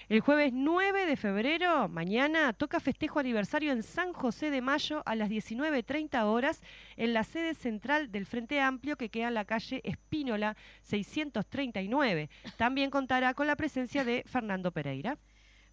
El 0.08 0.20
jueves 0.20 0.52
9 0.52 1.06
de 1.06 1.16
febrero, 1.16 1.88
mañana, 1.88 2.52
toca 2.54 2.80
festejo 2.80 3.20
aniversario 3.20 3.70
en 3.70 3.84
San 3.84 4.12
José 4.12 4.50
de 4.50 4.60
Mayo 4.60 5.04
a 5.06 5.14
las 5.14 5.30
19.30 5.30 6.24
horas 6.24 6.60
en 6.96 7.14
la 7.14 7.22
sede 7.22 7.54
central 7.54 8.10
del 8.10 8.26
Frente 8.26 8.60
Amplio 8.60 8.96
que 8.96 9.10
queda 9.10 9.28
en 9.28 9.34
la 9.34 9.44
calle 9.44 9.80
Espínola 9.84 10.56
639. 10.82 12.28
También 12.56 12.90
contará 12.90 13.32
con 13.34 13.46
la 13.46 13.54
presencia 13.54 14.04
de 14.04 14.24
Fernando 14.26 14.72
Pereira. 14.72 15.16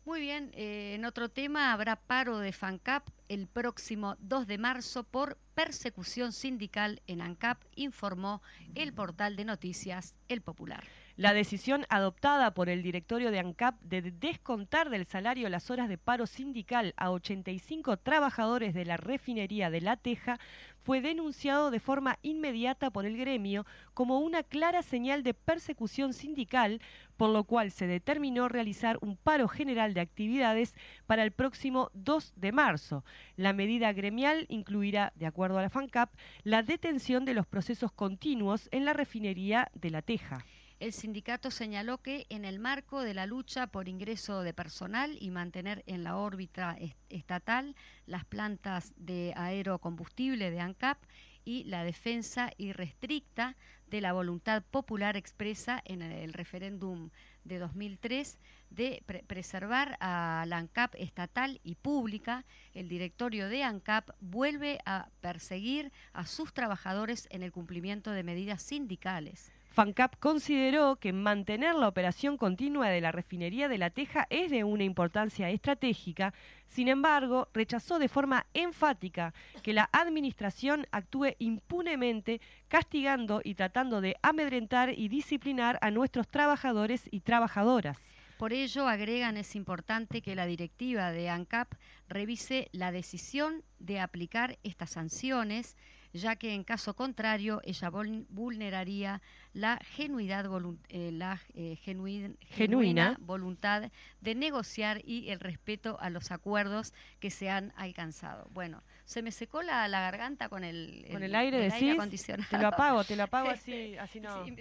Muy 0.08 0.22
bien, 0.22 0.52
eh, 0.54 0.94
en 0.96 1.04
otro 1.04 1.28
tema 1.28 1.74
habrá 1.74 1.98
paro 1.98 2.40
de 2.40 2.54
FANCAP 2.54 3.10
el 3.28 3.46
próximo 3.46 4.16
2 4.22 4.48
de 4.48 4.58
marzo 4.58 5.04
por 5.04 5.38
persecución 5.54 6.32
sindical 6.32 7.02
en 7.08 7.20
ANCAP, 7.22 7.62
informó 7.76 8.42
el 8.74 8.94
portal 8.94 9.36
de 9.36 9.44
noticias 9.44 10.16
El 10.30 10.42
Popular. 10.42 10.86
La 11.18 11.34
decisión 11.34 11.84
adoptada 11.90 12.54
por 12.54 12.70
el 12.70 12.84
directorio 12.84 13.32
de 13.32 13.40
ANCAP 13.40 13.82
de 13.82 14.04
descontar 14.04 14.92
del 14.92 15.08
salario 15.08 15.50
las 15.50 15.72
horas 15.72 15.90
de 15.90 15.98
paro 15.98 16.28
sindical 16.28 16.94
a 16.96 17.10
85 17.10 17.98
trabajadores 17.98 18.76
de 18.76 18.86
la 18.86 18.98
refinería 18.98 19.72
de 19.72 19.82
La 19.82 19.98
Teja 19.98 20.40
fue 20.84 21.02
denunciado 21.02 21.72
de 21.72 21.80
forma 21.80 22.20
inmediata 22.22 22.92
por 22.92 23.08
el 23.08 23.18
gremio 23.18 23.66
como 23.96 24.20
una 24.20 24.44
clara 24.44 24.84
señal 24.84 25.24
de 25.24 25.34
persecución 25.34 26.14
sindical, 26.14 26.82
por 27.18 27.32
lo 27.32 27.46
cual 27.46 27.72
se 27.72 27.88
determinó 27.88 28.48
realizar 28.48 29.00
un 29.02 29.18
paro 29.18 29.48
general 29.48 29.96
de 29.96 30.02
actividades 30.02 30.76
para 31.08 31.24
el 31.24 31.32
próximo 31.32 31.90
2 31.96 32.34
de 32.36 32.52
marzo. 32.52 33.04
La 33.38 33.54
medida 33.54 33.92
gremial 33.92 34.46
incluirá, 34.50 35.14
de 35.16 35.26
acuerdo 35.26 35.58
a 35.58 35.64
la 35.64 35.72
FANCAP, 35.72 36.14
la 36.44 36.62
detención 36.62 37.26
de 37.26 37.34
los 37.34 37.48
procesos 37.48 37.92
continuos 37.92 38.70
en 38.72 38.86
la 38.86 38.94
refinería 38.94 39.72
de 39.74 39.90
La 39.90 40.04
Teja. 40.04 40.46
El 40.80 40.94
sindicato 40.94 41.50
señaló 41.50 42.04
que 42.04 42.28
en 42.30 42.46
el 42.46 42.60
marco 42.60 43.02
de 43.02 43.16
la 43.16 43.26
lucha 43.26 43.66
por 43.66 43.88
ingreso 43.88 44.44
de 44.44 44.54
personal 44.54 45.18
y 45.20 45.32
mantener 45.32 45.84
en 45.88 46.04
la 46.04 46.18
órbita 46.18 46.78
estatal 47.10 47.76
las 48.06 48.26
plantas 48.26 48.94
de 48.96 49.34
aerocombustible 49.36 50.52
de 50.52 50.60
ANCAP 50.60 51.00
y 51.44 51.64
la 51.64 51.84
defensa 51.84 52.52
irrestricta 52.58 53.56
de 53.88 54.02
la 54.02 54.14
voluntad 54.14 54.62
popular 54.70 55.18
expresa 55.18 55.82
en 55.84 56.04
el 56.04 56.34
referéndum 56.34 57.10
de 57.44 57.58
2003 57.58 58.38
de 58.70 59.02
preservar 59.26 59.98
a 60.00 60.46
la 60.46 60.58
ANCAP 60.58 60.94
estatal 61.00 61.60
y 61.64 61.74
pública, 61.74 62.46
el 62.76 62.88
directorio 62.88 63.50
de 63.50 63.64
ANCAP 63.64 64.12
vuelve 64.20 64.78
a 64.86 65.10
perseguir 65.22 65.92
a 66.14 66.28
sus 66.28 66.54
trabajadores 66.54 67.28
en 67.32 67.42
el 67.42 67.52
cumplimiento 67.52 68.12
de 68.12 68.22
medidas 68.22 68.62
sindicales. 68.62 69.52
FANCAP 69.78 70.16
consideró 70.18 70.96
que 70.96 71.14
mantener 71.14 71.76
la 71.76 71.88
operación 71.88 72.36
continua 72.36 72.90
de 72.90 73.00
la 73.00 73.12
refinería 73.12 73.70
de 73.70 73.78
La 73.78 73.92
Teja 73.92 74.26
es 74.32 74.50
de 74.50 74.64
una 74.64 74.84
importancia 74.84 75.52
estratégica, 75.52 76.34
sin 76.66 76.88
embargo, 76.88 77.48
rechazó 77.54 78.00
de 78.00 78.10
forma 78.10 78.48
enfática 78.56 79.36
que 79.62 79.74
la 79.74 79.88
administración 79.94 80.88
actúe 80.90 81.36
impunemente 81.38 82.42
castigando 82.70 83.40
y 83.44 83.54
tratando 83.54 84.02
de 84.02 84.16
amedrentar 84.24 84.98
y 84.98 85.10
disciplinar 85.10 85.78
a 85.84 85.92
nuestros 85.92 86.28
trabajadores 86.28 87.08
y 87.12 87.20
trabajadoras. 87.20 88.00
Por 88.40 88.54
ello, 88.54 88.88
agregan, 88.88 89.38
es 89.38 89.56
importante 89.56 90.24
que 90.24 90.34
la 90.34 90.48
directiva 90.48 91.12
de 91.12 91.30
ANCAP 91.30 91.72
revise 92.10 92.70
la 92.72 92.92
decisión 92.92 93.62
de 93.78 94.00
aplicar 94.00 94.58
estas 94.64 94.90
sanciones 94.90 95.78
ya 96.14 96.36
que 96.36 96.54
en 96.54 96.64
caso 96.64 96.96
contrario 96.96 97.62
ella 97.64 97.90
vulneraría 97.90 99.22
la, 99.54 99.80
genuidad, 99.84 100.46
eh, 100.90 101.12
la 101.12 101.42
eh, 101.54 101.78
genuina 101.82 103.18
voluntad 103.20 103.92
de 104.22 104.36
negociar 104.36 105.02
y 105.04 105.30
el 105.30 105.40
respeto 105.40 105.98
a 106.00 106.10
los 106.10 106.32
acuerdos 106.32 106.94
que 107.20 107.32
se 107.32 107.50
han 107.50 107.74
alcanzado. 107.76 108.48
Bueno, 108.52 108.84
se 109.06 109.22
me 109.22 109.32
secó 109.32 109.62
la, 109.64 109.88
garganta 109.88 110.50
con 110.50 110.64
el, 110.64 111.06
con 111.12 111.24
el 111.24 111.36
aire, 111.36 111.60
de 111.60 111.72
aire 111.72 111.92
acondicionado. 111.92 112.50
Te 112.50 112.58
lo 112.58 112.68
apago, 112.68 113.04
te 113.04 113.16
lo 113.16 113.24
apago 113.24 113.50
así, 113.50 113.98
así 113.98 114.20
no. 114.20 114.46
Sí, 114.46 114.54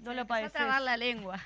no 0.00 0.14
lo 0.14 0.26
padeces. 0.26 0.54
a 0.54 0.58
trabar 0.58 0.82
la 0.82 0.96
lengua. 0.96 1.40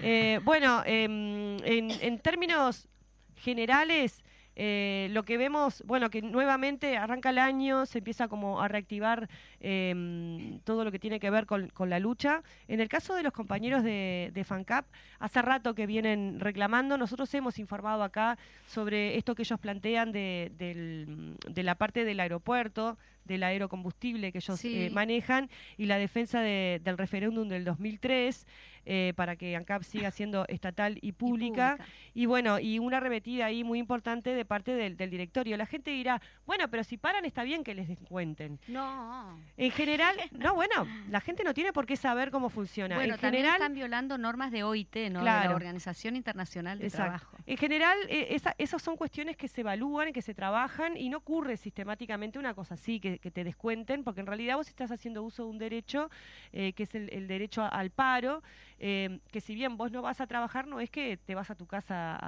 Eh, 0.00 0.40
bueno, 0.42 0.82
em, 0.84 1.58
en, 1.64 1.90
en 1.90 2.18
términos 2.18 2.88
generales, 3.36 4.24
eh, 4.54 5.08
lo 5.10 5.22
que 5.24 5.38
vemos, 5.38 5.82
bueno, 5.86 6.10
que 6.10 6.22
nuevamente 6.22 6.96
arranca 6.96 7.30
el 7.30 7.38
año, 7.38 7.86
se 7.86 7.98
empieza 7.98 8.28
como 8.28 8.60
a 8.60 8.68
reactivar 8.68 9.28
em, 9.60 10.60
todo 10.60 10.84
lo 10.84 10.92
que 10.92 10.98
tiene 10.98 11.18
que 11.20 11.30
ver 11.30 11.46
con, 11.46 11.70
la 11.88 11.98
lucha. 11.98 12.42
En 12.68 12.80
el 12.80 12.88
caso 12.88 13.14
de 13.14 13.22
los 13.22 13.32
compañeros 13.32 13.82
de, 13.82 14.30
de, 14.32 14.44
FANCAP, 14.44 14.86
hace 15.18 15.42
rato 15.42 15.74
que 15.74 15.86
vienen 15.86 16.38
reclamando, 16.40 16.96
nosotros 16.98 17.32
hemos 17.34 17.58
informado 17.58 18.02
acá 18.02 18.38
sobre 18.66 19.16
esto 19.16 19.34
que 19.34 19.42
ellos 19.42 19.58
plantean 19.58 20.12
de, 20.12 20.52
de 20.56 21.62
la 21.62 21.74
parte 21.74 22.04
del 22.04 22.20
aeropuerto, 22.20 22.98
del 23.24 23.42
aerocombustible 23.42 24.32
que 24.32 24.38
ellos 24.38 24.64
eh, 24.64 24.90
manejan 24.90 25.48
y 25.76 25.86
la 25.86 25.98
defensa 25.98 26.40
del 26.40 26.98
referéndum 26.98 27.48
del 27.48 27.64
2003 27.64 28.46
eh, 28.84 29.12
para 29.14 29.36
que 29.36 29.54
ANCAP 29.54 29.84
siga 29.84 30.10
siendo 30.10 30.44
estatal 30.48 30.98
y 31.02 31.12
pública. 31.12 31.78
y 32.14 32.26
bueno, 32.26 32.58
y 32.58 32.80
una 32.80 32.98
remetida 32.98 33.46
ahí 33.46 33.62
muy 33.62 33.78
importante 33.78 34.34
de 34.34 34.44
parte 34.44 34.74
del, 34.74 34.96
directorio. 34.96 35.56
La 35.56 35.66
gente 35.66 35.92
dirá, 35.92 36.20
bueno, 36.46 36.68
pero 36.68 36.82
si 36.82 36.96
paran 36.96 37.24
está 37.24 37.44
bien 37.44 37.62
que 37.62 37.74
les 37.74 37.86
descuenten. 37.86 38.58
No. 38.66 39.38
En 39.56 39.70
general, 39.70 40.16
no, 40.32 40.54
bueno, 40.54 40.86
la 41.08 41.20
gente 41.20 41.44
no 41.44 41.54
tiene 41.54 41.72
por 41.72 41.86
qué 41.86 41.96
saber 41.96 42.32
cómo 42.32 42.48
funciona. 42.48 42.96
Bueno, 42.96 43.14
en 43.14 43.20
general, 43.20 43.54
están 43.54 43.74
violando 43.74 44.18
normas 44.18 44.50
de 44.50 44.64
OIT, 44.64 44.96
¿no? 45.10 45.20
de 45.20 45.26
la 45.26 45.54
Organización 45.54 46.16
Internacional 46.16 46.80
de 46.80 46.90
Trabajo. 46.90 47.36
En 47.46 47.56
general, 47.56 47.96
eh, 48.08 48.36
esas 48.58 48.82
son 48.82 48.96
cuestiones 48.96 49.36
que 49.36 49.46
se 49.46 49.60
evalúan, 49.60 50.12
que 50.12 50.22
se 50.22 50.34
trabajan 50.34 50.96
y 50.96 51.08
no 51.08 51.18
ocurre 51.18 51.56
sistemáticamente 51.56 52.38
una 52.38 52.54
cosa 52.54 52.74
así, 52.74 52.98
que 52.98 53.11
que, 53.18 53.30
te 53.30 53.44
descuenten, 53.44 54.04
porque 54.04 54.20
en 54.20 54.26
realidad 54.26 54.56
vos 54.56 54.68
estás 54.68 54.90
haciendo 54.90 55.22
uso 55.22 55.44
de 55.44 55.50
un 55.50 55.58
derecho 55.58 56.10
eh, 56.52 56.72
que 56.72 56.84
es 56.84 56.94
el, 56.94 57.26
derecho 57.26 57.62
al 57.62 57.90
paro, 57.90 58.42
eh, 58.78 59.18
que 59.30 59.40
si 59.40 59.54
bien 59.54 59.76
vos 59.76 59.90
no 59.90 60.02
vas 60.02 60.20
a 60.20 60.26
trabajar, 60.26 60.66
no 60.66 60.80
es 60.80 60.90
que 60.90 61.16
te 61.16 61.34
vas 61.34 61.50
a 61.50 61.54
tu 61.54 61.66
casa 61.66 62.18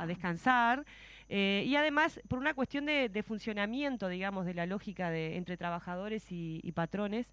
a, 0.00 0.06
descansar. 0.06 0.84
Eh, 1.28 1.64
y 1.66 1.76
además, 1.76 2.20
por 2.28 2.38
una 2.38 2.54
cuestión 2.54 2.86
de, 2.86 3.24
funcionamiento, 3.26 4.08
digamos, 4.08 4.46
de 4.46 4.54
la 4.54 4.66
lógica 4.66 5.10
de, 5.10 5.36
entre 5.36 5.56
trabajadores 5.56 6.26
y, 6.30 6.72
patrones, 6.72 7.30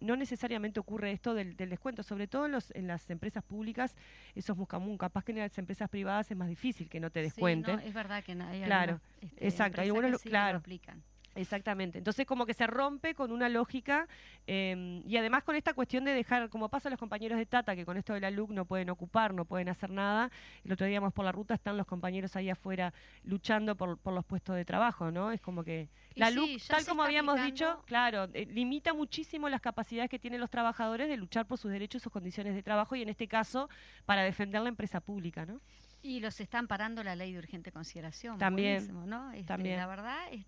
no 0.00 0.16
necesariamente 0.16 0.80
ocurre 0.80 1.12
esto 1.12 1.34
del, 1.34 1.56
descuento, 1.56 2.02
sobre 2.02 2.26
todo 2.26 2.46
en, 2.46 2.52
los, 2.52 2.70
en, 2.74 2.86
las 2.86 3.08
empresas 3.10 3.44
públicas, 3.44 3.94
eso 4.34 4.52
es 4.52 4.58
muy 4.58 4.66
común, 4.66 4.96
capaz 4.96 5.24
que 5.24 5.32
en 5.32 5.38
las 5.38 5.58
empresas 5.58 5.90
privadas 5.90 6.30
es 6.30 6.36
más 6.36 6.48
difícil 6.48 6.88
que 6.88 7.00
no 7.00 7.10
te 7.10 7.20
descuenten. 7.20 7.80
es 7.80 7.92
verdad 7.92 8.24
que 8.24 8.34
nadie 8.34 8.64
claro, 8.64 9.00
este, 9.20 9.46
exacto, 9.46 9.80
hay 9.80 9.88
algunos, 9.88 10.22
claro, 10.22 10.54
lo 10.54 10.58
aplican. 10.60 11.02
Exactamente. 11.34 11.98
Entonces 11.98 12.26
como 12.26 12.46
que 12.46 12.54
se 12.54 12.66
rompe 12.66 13.14
con 13.14 13.30
una 13.30 13.48
lógica 13.48 14.08
em, 14.46 15.02
y 15.06 15.16
además 15.16 15.44
con 15.44 15.56
esta 15.56 15.74
cuestión 15.74 16.04
de 16.04 16.12
dejar, 16.12 16.48
como 16.48 16.68
pasa 16.68 16.88
a 16.88 16.90
los 16.90 16.98
compañeros 16.98 17.38
de 17.38 17.46
Tata, 17.46 17.76
que 17.76 17.84
con 17.84 17.96
esto 17.96 18.14
de 18.14 18.20
la 18.20 18.30
LUC 18.30 18.50
no 18.50 18.64
pueden 18.64 18.90
ocupar, 18.90 19.34
no 19.34 19.44
pueden 19.44 19.68
hacer 19.68 19.90
nada. 19.90 20.30
El 20.64 20.72
otro 20.72 20.86
día 20.86 21.00
por 21.00 21.24
la 21.24 21.32
ruta, 21.32 21.54
están 21.54 21.76
los 21.76 21.86
compañeros 21.86 22.34
ahí 22.36 22.50
afuera 22.50 22.92
luchando 23.24 23.76
por, 23.76 23.98
los 24.04 24.24
puestos 24.24 24.56
de 24.56 24.64
trabajo, 24.64 25.10
¿no? 25.10 25.30
Es 25.30 25.40
como 25.40 25.62
que 25.62 25.88
la 26.14 26.30
LUC, 26.30 26.60
tal 26.66 26.84
como 26.84 27.02
habíamos 27.02 27.40
dicho, 27.42 27.82
claro, 27.86 28.28
eh, 28.34 28.46
limita 28.46 28.92
muchísimo 28.92 29.48
las 29.48 29.60
capacidades 29.60 30.10
que 30.10 30.18
tienen 30.18 30.40
los 30.40 30.50
trabajadores 30.50 31.08
de 31.08 31.16
luchar 31.16 31.46
por 31.46 31.58
sus 31.58 31.70
derechos 31.70 32.02
y 32.02 32.04
sus 32.04 32.12
condiciones 32.12 32.54
de 32.54 32.62
trabajo 32.62 32.96
y 32.96 33.02
en 33.02 33.08
este 33.08 33.28
caso 33.28 33.68
para 34.06 34.22
defender 34.22 34.60
la 34.62 34.68
empresa 34.68 35.00
pública, 35.00 35.46
¿no? 35.46 35.60
Y 36.02 36.20
los 36.20 36.40
están 36.40 36.68
parando 36.68 37.02
la 37.02 37.16
ley 37.16 37.32
de 37.32 37.38
urgente 37.38 37.72
consideración. 37.72 38.38
También, 38.38 39.08
¿no? 39.08 39.32
Este, 39.32 39.44
también. 39.44 39.78
La 39.78 39.86
verdad 39.86 40.16
es 40.30 40.46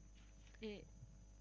eh, 0.60 0.84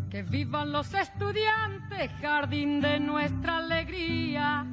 Que 0.09 0.21
vivan 0.23 0.73
los 0.73 0.93
estudiantes, 0.93 2.11
jardín 2.21 2.81
de 2.81 2.99
nuestra 2.99 3.57
alegría. 3.59 4.67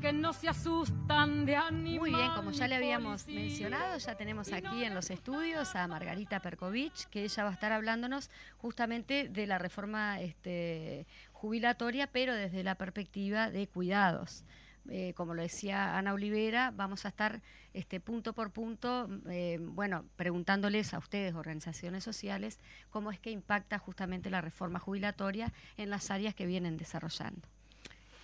Que 0.00 0.12
no 0.12 0.32
se 0.34 0.48
asustan 0.48 1.46
de 1.46 1.56
animal. 1.56 1.98
Muy 1.98 2.14
bien, 2.14 2.30
como 2.34 2.50
ya 2.50 2.68
le 2.68 2.76
habíamos 2.76 3.22
policía. 3.22 3.42
mencionado, 3.42 3.98
ya 3.98 4.14
tenemos 4.14 4.52
aquí 4.52 4.84
en 4.84 4.94
los 4.94 5.10
estudios 5.10 5.74
a 5.74 5.88
Margarita 5.88 6.40
Perkovich, 6.40 7.06
que 7.06 7.24
ella 7.24 7.44
va 7.44 7.50
a 7.50 7.52
estar 7.54 7.72
hablándonos 7.72 8.30
justamente 8.58 9.28
de 9.28 9.46
la 9.46 9.58
reforma 9.58 10.20
este, 10.20 11.06
jubilatoria, 11.32 12.06
pero 12.06 12.34
desde 12.34 12.62
la 12.62 12.74
perspectiva 12.74 13.50
de 13.50 13.66
cuidados. 13.66 14.44
Eh, 14.88 15.14
como 15.16 15.34
lo 15.34 15.42
decía 15.42 15.96
Ana 15.96 16.12
Olivera, 16.12 16.70
vamos 16.74 17.06
a 17.06 17.08
estar 17.08 17.40
este, 17.72 17.98
punto 17.98 18.34
por 18.34 18.52
punto, 18.52 19.08
eh, 19.28 19.58
bueno, 19.60 20.04
preguntándoles 20.16 20.92
a 20.92 20.98
ustedes, 20.98 21.34
organizaciones 21.34 22.04
sociales, 22.04 22.60
cómo 22.90 23.10
es 23.10 23.18
que 23.18 23.30
impacta 23.30 23.78
justamente 23.78 24.30
la 24.30 24.42
reforma 24.42 24.78
jubilatoria 24.78 25.52
en 25.76 25.90
las 25.90 26.10
áreas 26.10 26.34
que 26.34 26.46
vienen 26.46 26.76
desarrollando. 26.76 27.48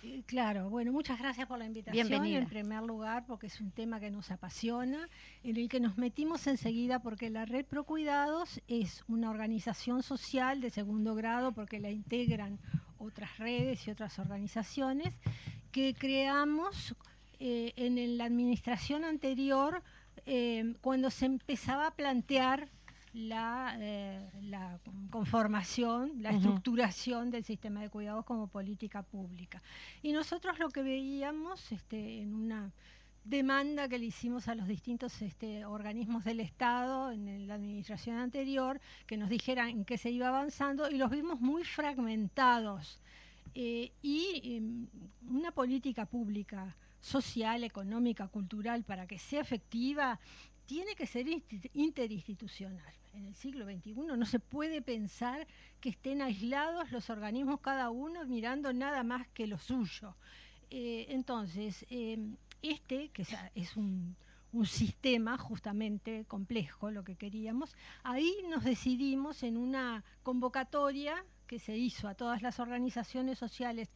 Eh, 0.03 0.23
Claro, 0.25 0.69
bueno, 0.69 0.91
muchas 0.91 1.17
gracias 1.17 1.47
por 1.47 1.57
la 1.57 1.65
invitación 1.65 2.07
Bienvenida. 2.07 2.39
en 2.39 2.47
primer 2.47 2.83
lugar 2.83 3.25
porque 3.25 3.47
es 3.47 3.61
un 3.61 3.71
tema 3.71 3.99
que 3.99 4.11
nos 4.11 4.31
apasiona, 4.31 5.07
en 5.43 5.57
el 5.57 5.69
que 5.69 5.79
nos 5.79 5.97
metimos 5.97 6.45
enseguida 6.47 6.99
porque 6.99 7.29
la 7.29 7.45
Red 7.45 7.65
Pro 7.65 7.85
Cuidados 7.85 8.61
es 8.67 9.03
una 9.07 9.29
organización 9.29 10.03
social 10.03 10.59
de 10.59 10.69
segundo 10.71 11.15
grado 11.15 11.53
porque 11.53 11.79
la 11.79 11.89
integran 11.89 12.59
otras 12.97 13.37
redes 13.37 13.87
y 13.87 13.91
otras 13.91 14.19
organizaciones 14.19 15.13
que 15.71 15.93
creamos 15.93 16.95
eh, 17.39 17.73
en 17.77 18.17
la 18.17 18.25
administración 18.25 19.05
anterior 19.05 19.83
eh, 20.25 20.75
cuando 20.81 21.09
se 21.09 21.25
empezaba 21.25 21.87
a 21.87 21.91
plantear 21.91 22.69
la, 23.13 23.75
eh, 23.79 24.29
la 24.41 24.79
conformación, 25.11 26.13
la 26.21 26.31
estructuración 26.31 27.29
del 27.29 27.43
sistema 27.43 27.81
de 27.81 27.89
cuidados 27.89 28.25
como 28.25 28.47
política 28.47 29.03
pública. 29.03 29.61
Y 30.01 30.11
nosotros 30.13 30.57
lo 30.59 30.69
que 30.69 30.81
veíamos 30.81 31.71
este, 31.71 32.21
en 32.21 32.33
una 32.33 32.71
demanda 33.23 33.87
que 33.87 33.99
le 33.99 34.07
hicimos 34.07 34.47
a 34.47 34.55
los 34.55 34.67
distintos 34.67 35.21
este, 35.21 35.63
organismos 35.65 36.23
del 36.25 36.39
Estado 36.41 37.11
en 37.11 37.47
la 37.47 37.53
administración 37.55 38.17
anterior, 38.17 38.81
que 39.05 39.15
nos 39.15 39.29
dijeran 39.29 39.69
en 39.69 39.85
qué 39.85 39.97
se 39.97 40.09
iba 40.11 40.27
avanzando, 40.27 40.89
y 40.89 40.97
los 40.97 41.09
vimos 41.09 41.39
muy 41.39 41.63
fragmentados. 41.63 42.99
Eh, 43.55 43.91
y 44.01 44.55
em, 44.55 44.87
una 45.29 45.51
política 45.51 46.05
pública 46.07 46.75
social, 46.99 47.63
económica, 47.63 48.27
cultural, 48.27 48.83
para 48.83 49.05
que 49.05 49.19
sea 49.19 49.41
efectiva, 49.41 50.19
tiene 50.65 50.95
que 50.95 51.05
ser 51.05 51.27
insti- 51.27 51.69
interinstitucional. 51.75 52.93
En 53.13 53.25
el 53.25 53.35
siglo 53.35 53.65
XXI 53.65 53.93
no 54.17 54.25
se 54.25 54.39
puede 54.39 54.81
pensar 54.81 55.47
que 55.79 55.89
estén 55.89 56.21
aislados 56.21 56.91
los 56.91 57.09
organismos 57.09 57.59
cada 57.61 57.89
uno 57.91 58.25
mirando 58.25 58.73
nada 58.73 59.03
más 59.03 59.27
que 59.29 59.45
lo 59.47 59.59
suyo. 59.59 60.15
Eh, 60.71 61.05
entonces, 61.09 61.85
eh, 61.89 62.17
este, 62.63 63.09
que 63.09 63.25
es, 63.53 63.77
un, 63.77 64.15
un 64.51 64.65
sistema 64.65 65.37
justamente 65.37 66.25
complejo, 66.27 66.89
lo 66.89 67.03
que 67.03 67.15
queríamos, 67.15 67.75
ahí 68.03 68.33
nos 68.49 68.63
decidimos 68.63 69.43
en 69.43 69.57
una 69.57 70.03
convocatoria 70.23 71.23
que 71.45 71.59
se 71.59 71.77
hizo 71.77 72.07
a 72.07 72.15
todas 72.15 72.41
las 72.41 72.59
organizaciones 72.59 73.37
sociales 73.37 73.89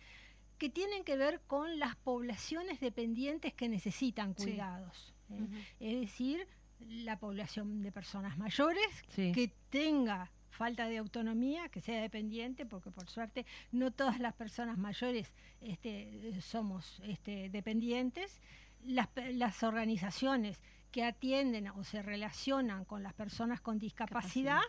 que 0.60 0.69
tienen 0.69 1.03
que 1.03 1.17
ver 1.17 1.41
con 1.47 1.80
las 1.80 1.95
poblaciones 1.95 2.80
dependientes 2.80 3.53
que 3.53 3.67
necesitan 3.69 4.36
Sí. 4.38 4.43
cuidados. 4.43 5.13
¿eh? 5.32 5.47
Es 5.80 6.01
decir, 6.01 6.47
la 6.79 7.17
población 7.17 7.81
de 7.81 7.91
personas 7.91 8.37
mayores 8.37 8.87
Sí. 9.09 9.31
que 9.31 9.51
tenga 9.69 10.31
falta 10.49 10.87
de 10.87 10.97
autonomía, 10.97 11.69
que 11.69 11.81
sea 11.81 12.01
dependiente, 12.01 12.65
porque 12.65 12.89
por 12.89 13.07
suerte 13.09 13.45
no 13.71 13.91
todas 13.91 14.19
las 14.19 14.33
personas 14.33 14.77
mayores 14.77 15.31
este, 15.61 16.29
eh, 16.29 16.41
somos 16.41 16.99
este, 17.05 17.49
dependientes. 17.49 18.41
Las, 18.85 19.09
las 19.33 19.63
organizaciones 19.63 20.61
que 20.91 21.03
atienden 21.03 21.67
o 21.69 21.83
se 21.83 22.01
relacionan 22.01 22.85
con 22.85 23.03
las 23.03 23.13
personas 23.13 23.59
con 23.61 23.77
discapacidad, 23.77 24.61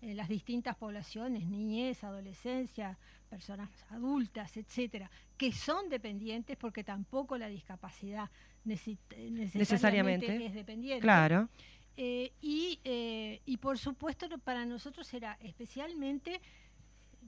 en 0.00 0.16
las 0.16 0.28
distintas 0.28 0.76
poblaciones, 0.76 1.46
niñez, 1.46 2.02
adolescencia, 2.04 2.98
personas 3.26 3.70
adultas, 3.90 4.56
etcétera, 4.56 5.10
que 5.36 5.52
son 5.52 5.88
dependientes 5.88 6.56
porque 6.56 6.82
tampoco 6.84 7.36
la 7.36 7.48
discapacidad 7.48 8.30
necesi- 8.64 8.98
necesariamente, 9.30 9.58
Necesariamente. 9.58 10.46
es 10.46 10.54
dependiente. 10.54 11.02
Claro. 11.02 11.48
Eh, 11.98 12.32
y, 12.42 12.78
eh, 12.84 13.40
y 13.46 13.56
por 13.56 13.78
supuesto 13.78 14.28
para 14.38 14.66
nosotros 14.66 15.12
era 15.14 15.38
especialmente 15.40 16.40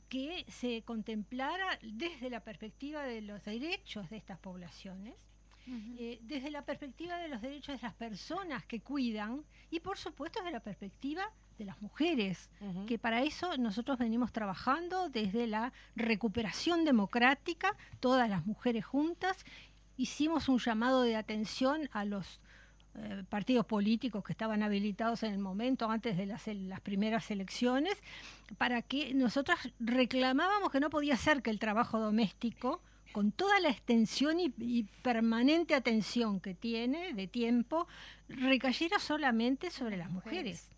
que 0.08 0.44
se 0.48 0.82
contemplara 0.82 1.78
desde 1.82 2.30
la 2.30 2.40
perspectiva 2.40 3.02
de 3.02 3.20
los 3.22 3.42
derechos 3.44 4.08
de 4.10 4.16
estas 4.16 4.38
poblaciones, 4.38 5.14
eh, 5.98 6.18
desde 6.22 6.50
la 6.50 6.62
perspectiva 6.64 7.18
de 7.18 7.28
los 7.28 7.42
derechos 7.42 7.78
de 7.78 7.86
las 7.86 7.94
personas 7.94 8.64
que 8.64 8.80
cuidan 8.80 9.44
y 9.70 9.80
por 9.80 9.98
supuesto 9.98 10.38
desde 10.40 10.52
la 10.52 10.60
perspectiva 10.60 11.30
de 11.58 11.64
las 11.64 11.82
mujeres, 11.82 12.48
que 12.86 12.98
para 12.98 13.22
eso 13.22 13.56
nosotros 13.56 13.98
venimos 13.98 14.32
trabajando 14.32 15.08
desde 15.08 15.46
la 15.46 15.72
recuperación 15.96 16.84
democrática, 16.84 17.76
todas 18.00 18.30
las 18.30 18.46
mujeres 18.46 18.84
juntas, 18.86 19.44
hicimos 19.96 20.48
un 20.48 20.58
llamado 20.58 21.02
de 21.02 21.16
atención 21.16 21.90
a 21.92 22.04
los 22.04 22.40
eh, 22.94 23.24
partidos 23.28 23.66
políticos 23.66 24.24
que 24.24 24.32
estaban 24.32 24.62
habilitados 24.62 25.22
en 25.24 25.32
el 25.32 25.38
momento, 25.38 25.90
antes 25.90 26.16
de 26.16 26.26
las, 26.26 26.46
las 26.46 26.80
primeras 26.80 27.30
elecciones, 27.30 27.94
para 28.56 28.82
que 28.82 29.12
nosotras 29.14 29.58
reclamábamos 29.78 30.70
que 30.70 30.80
no 30.80 30.90
podía 30.90 31.16
ser 31.16 31.42
que 31.42 31.50
el 31.50 31.58
trabajo 31.58 31.98
doméstico, 31.98 32.80
con 33.12 33.32
toda 33.32 33.58
la 33.60 33.68
extensión 33.70 34.38
y, 34.40 34.52
y 34.58 34.84
permanente 35.02 35.74
atención 35.74 36.40
que 36.40 36.54
tiene 36.54 37.12
de 37.14 37.26
tiempo, 37.26 37.86
recayera 38.28 38.98
solamente 38.98 39.70
sobre 39.70 39.96
las 39.96 40.10
mujeres. 40.10 40.68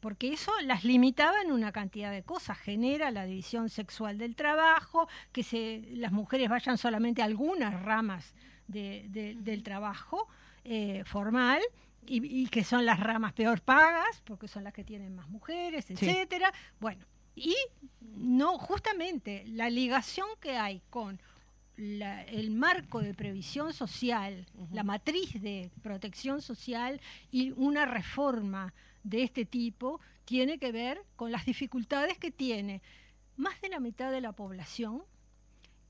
porque 0.00 0.32
eso 0.32 0.52
las 0.62 0.84
limitaba 0.84 1.40
en 1.42 1.52
una 1.52 1.72
cantidad 1.72 2.10
de 2.10 2.22
cosas, 2.22 2.58
genera 2.58 3.10
la 3.10 3.24
división 3.24 3.68
sexual 3.70 4.18
del 4.18 4.34
trabajo, 4.36 5.08
que 5.32 5.42
se, 5.42 5.84
las 5.92 6.12
mujeres 6.12 6.48
vayan 6.48 6.76
solamente 6.78 7.22
a 7.22 7.24
algunas 7.26 7.80
ramas 7.82 8.34
de- 8.68 9.06
de- 9.08 9.34
del 9.36 9.62
trabajo 9.62 10.28
eh, 10.64 11.02
formal. 11.06 11.60
Y, 12.08 12.24
y 12.42 12.46
que 12.46 12.62
son 12.62 12.86
las 12.86 13.00
ramas 13.00 13.32
peor 13.32 13.60
pagas, 13.62 14.22
porque 14.24 14.46
son 14.46 14.62
las 14.62 14.72
que 14.72 14.84
tienen 14.84 15.16
más 15.16 15.28
mujeres, 15.28 15.90
etcétera. 15.90 16.52
Bueno, 16.78 17.04
y 17.34 17.56
no, 18.00 18.58
justamente 18.58 19.42
la 19.48 19.68
ligación 19.70 20.28
que 20.40 20.56
hay 20.56 20.82
con 20.88 21.20
la- 21.76 22.22
el 22.24 22.50
marco 22.50 23.00
de 23.00 23.14
previsión 23.14 23.72
social, 23.72 24.46
la 24.72 24.82
matriz 24.82 25.40
de 25.40 25.70
protección 25.82 26.40
social 26.42 27.00
y 27.30 27.50
una 27.52 27.84
reforma 27.86 28.72
de 29.02 29.22
este 29.22 29.44
tipo 29.44 30.00
tiene 30.24 30.58
que 30.58 30.72
ver 30.72 31.02
con 31.16 31.30
las 31.30 31.44
dificultades 31.46 32.18
que 32.18 32.30
tiene 32.30 32.82
más 33.36 33.60
de 33.60 33.68
la 33.68 33.80
mitad 33.80 34.10
de 34.10 34.20
la 34.20 34.32
población 34.32 35.02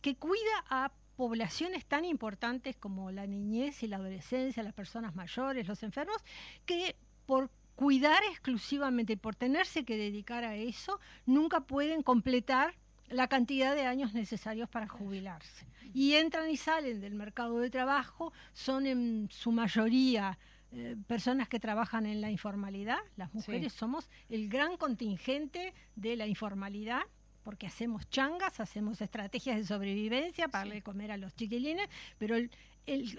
que 0.01 0.17
cuida 0.17 0.65
a 0.69 0.93
poblaciones 1.17 1.87
tan 1.87 2.05
importantes 2.05 2.77
como 2.77 3.11
la 3.11 3.27
niñez 3.27 3.83
y 3.83 3.87
la 3.87 3.97
adolescencia, 3.97 4.63
las 4.63 4.75
personas 4.75 5.15
mayores, 5.15 5.67
los 5.67 5.83
enfermos, 5.83 6.19
que 6.67 6.97
por 7.25 7.51
cuidar 7.75 8.23
exclusivamente, 8.31 9.17
por 9.17 9.35
tenerse 9.35 9.85
que 9.85 9.97
dedicar 9.97 10.45
a 10.45 10.57
eso, 10.57 11.01
nunca 11.25 11.61
pueden 11.61 12.03
completar 12.03 12.75
la 13.09 13.29
cantidad 13.29 13.75
de 13.75 13.87
años 13.87 14.15
necesarios 14.15 14.69
para 14.69 14.89
jubilarse. 14.89 15.67
Y 15.95 16.15
entran 16.15 16.51
y 16.51 16.57
salen 16.57 17.01
del 17.01 17.15
mercado 17.15 17.59
de 17.59 17.71
trabajo, 17.71 18.33
son 18.53 18.87
en 18.87 19.29
su 19.31 19.53
mayoría 19.53 20.39
eh, 20.73 20.97
personas 21.07 21.49
que 21.49 21.61
trabajan 21.61 22.07
en 22.07 22.21
la 22.21 22.31
informalidad. 22.31 22.99
Las 23.17 23.33
mujeres 23.33 23.73
somos 23.73 24.11
el 24.29 24.49
gran 24.49 24.77
contingente 24.77 25.73
de 25.95 26.17
la 26.17 26.27
informalidad 26.27 27.03
porque 27.47 27.69
hacemos 27.69 28.11
changas, 28.11 28.59
hacemos 28.59 29.01
estrategias 29.01 29.57
de 29.57 29.65
sobrevivencia 29.65 30.49
para 30.49 30.65
darle 30.65 30.83
comer 30.83 31.13
a 31.13 31.17
los 31.17 31.33
chiquilines, 31.37 31.89
pero 32.19 32.35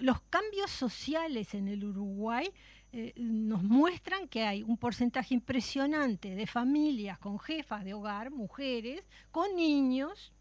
los 0.02 0.20
cambios 0.28 0.70
sociales 0.70 1.54
en 1.54 1.66
el 1.66 1.82
Uruguay 1.82 2.50
eh, 2.90 3.12
nos 3.16 3.62
muestran 3.62 4.28
que 4.28 4.44
hay 4.44 4.62
un 4.62 4.78
porcentaje 4.78 5.34
impresionante 5.34 6.34
de 6.34 6.46
familias 6.46 7.18
con 7.18 7.38
jefas 7.38 7.84
de 7.84 7.92
hogar, 7.92 8.30
mujeres, 8.30 9.04
con 9.30 9.54
niños, 9.56 10.32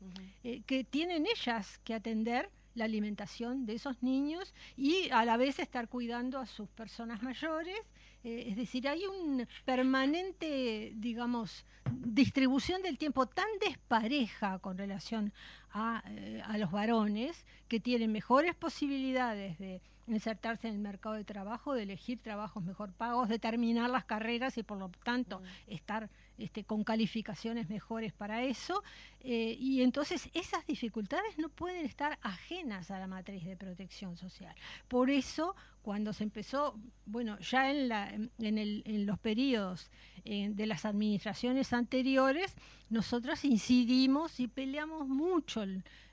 eh, 0.45 0.61
que 0.65 0.85
tienen 0.85 1.25
ellas 1.25 1.79
que 1.83 1.93
atender 1.93 2.49
la 2.73 2.85
alimentación 2.85 3.65
de 3.65 3.73
esos 3.73 4.01
niños 4.01 4.53
y 4.77 5.09
a 5.09 5.25
la 5.25 5.35
vez 5.35 5.59
estar 5.59 5.89
cuidando 5.89 6.39
a 6.39 6.45
sus 6.45 6.69
personas 6.69 7.21
mayores. 7.21 7.77
Eh, 8.23 8.45
es 8.47 8.55
decir, 8.55 8.87
hay 8.87 9.05
una 9.05 9.45
permanente, 9.65 10.93
digamos, 10.95 11.65
distribución 11.91 12.81
del 12.81 12.97
tiempo 12.97 13.25
tan 13.25 13.47
despareja 13.59 14.59
con 14.59 14.77
relación 14.77 15.33
a, 15.71 16.01
a 16.45 16.57
los 16.57 16.71
varones 16.71 17.45
que 17.67 17.81
tienen 17.81 18.13
mejores 18.13 18.55
posibilidades 18.55 19.57
de 19.59 19.81
insertarse 20.07 20.67
en 20.67 20.75
el 20.75 20.79
mercado 20.79 21.15
de 21.15 21.23
trabajo, 21.23 21.73
de 21.73 21.83
elegir 21.83 22.19
trabajos 22.19 22.63
mejor 22.63 22.93
pagos, 22.93 23.29
de 23.29 23.39
terminar 23.39 23.89
las 23.89 24.05
carreras 24.05 24.57
y 24.57 24.63
por 24.63 24.77
lo 24.77 24.89
tanto 25.03 25.41
estar 25.67 26.09
este, 26.37 26.63
con 26.63 26.83
calificaciones 26.83 27.69
mejores 27.69 28.13
para 28.13 28.43
eso. 28.43 28.83
Eh, 29.21 29.57
y 29.59 29.81
entonces 29.81 30.29
esas 30.33 30.65
dificultades 30.65 31.37
no 31.37 31.49
pueden 31.49 31.85
estar 31.85 32.17
ajenas 32.21 32.91
a 32.91 32.99
la 32.99 33.07
matriz 33.07 33.43
de 33.45 33.57
protección 33.57 34.17
social. 34.17 34.55
Por 34.87 35.09
eso, 35.09 35.55
cuando 35.81 36.13
se 36.13 36.23
empezó, 36.23 36.79
bueno, 37.05 37.39
ya 37.39 37.71
en, 37.71 37.89
la, 37.89 38.09
en, 38.09 38.57
el, 38.57 38.83
en 38.85 39.05
los 39.05 39.19
periodos 39.19 39.89
eh, 40.25 40.49
de 40.51 40.65
las 40.65 40.85
administraciones 40.85 41.73
anteriores, 41.73 42.55
nosotros 42.89 43.43
incidimos 43.43 44.39
y 44.39 44.47
peleamos 44.47 45.07
mucho. 45.07 45.63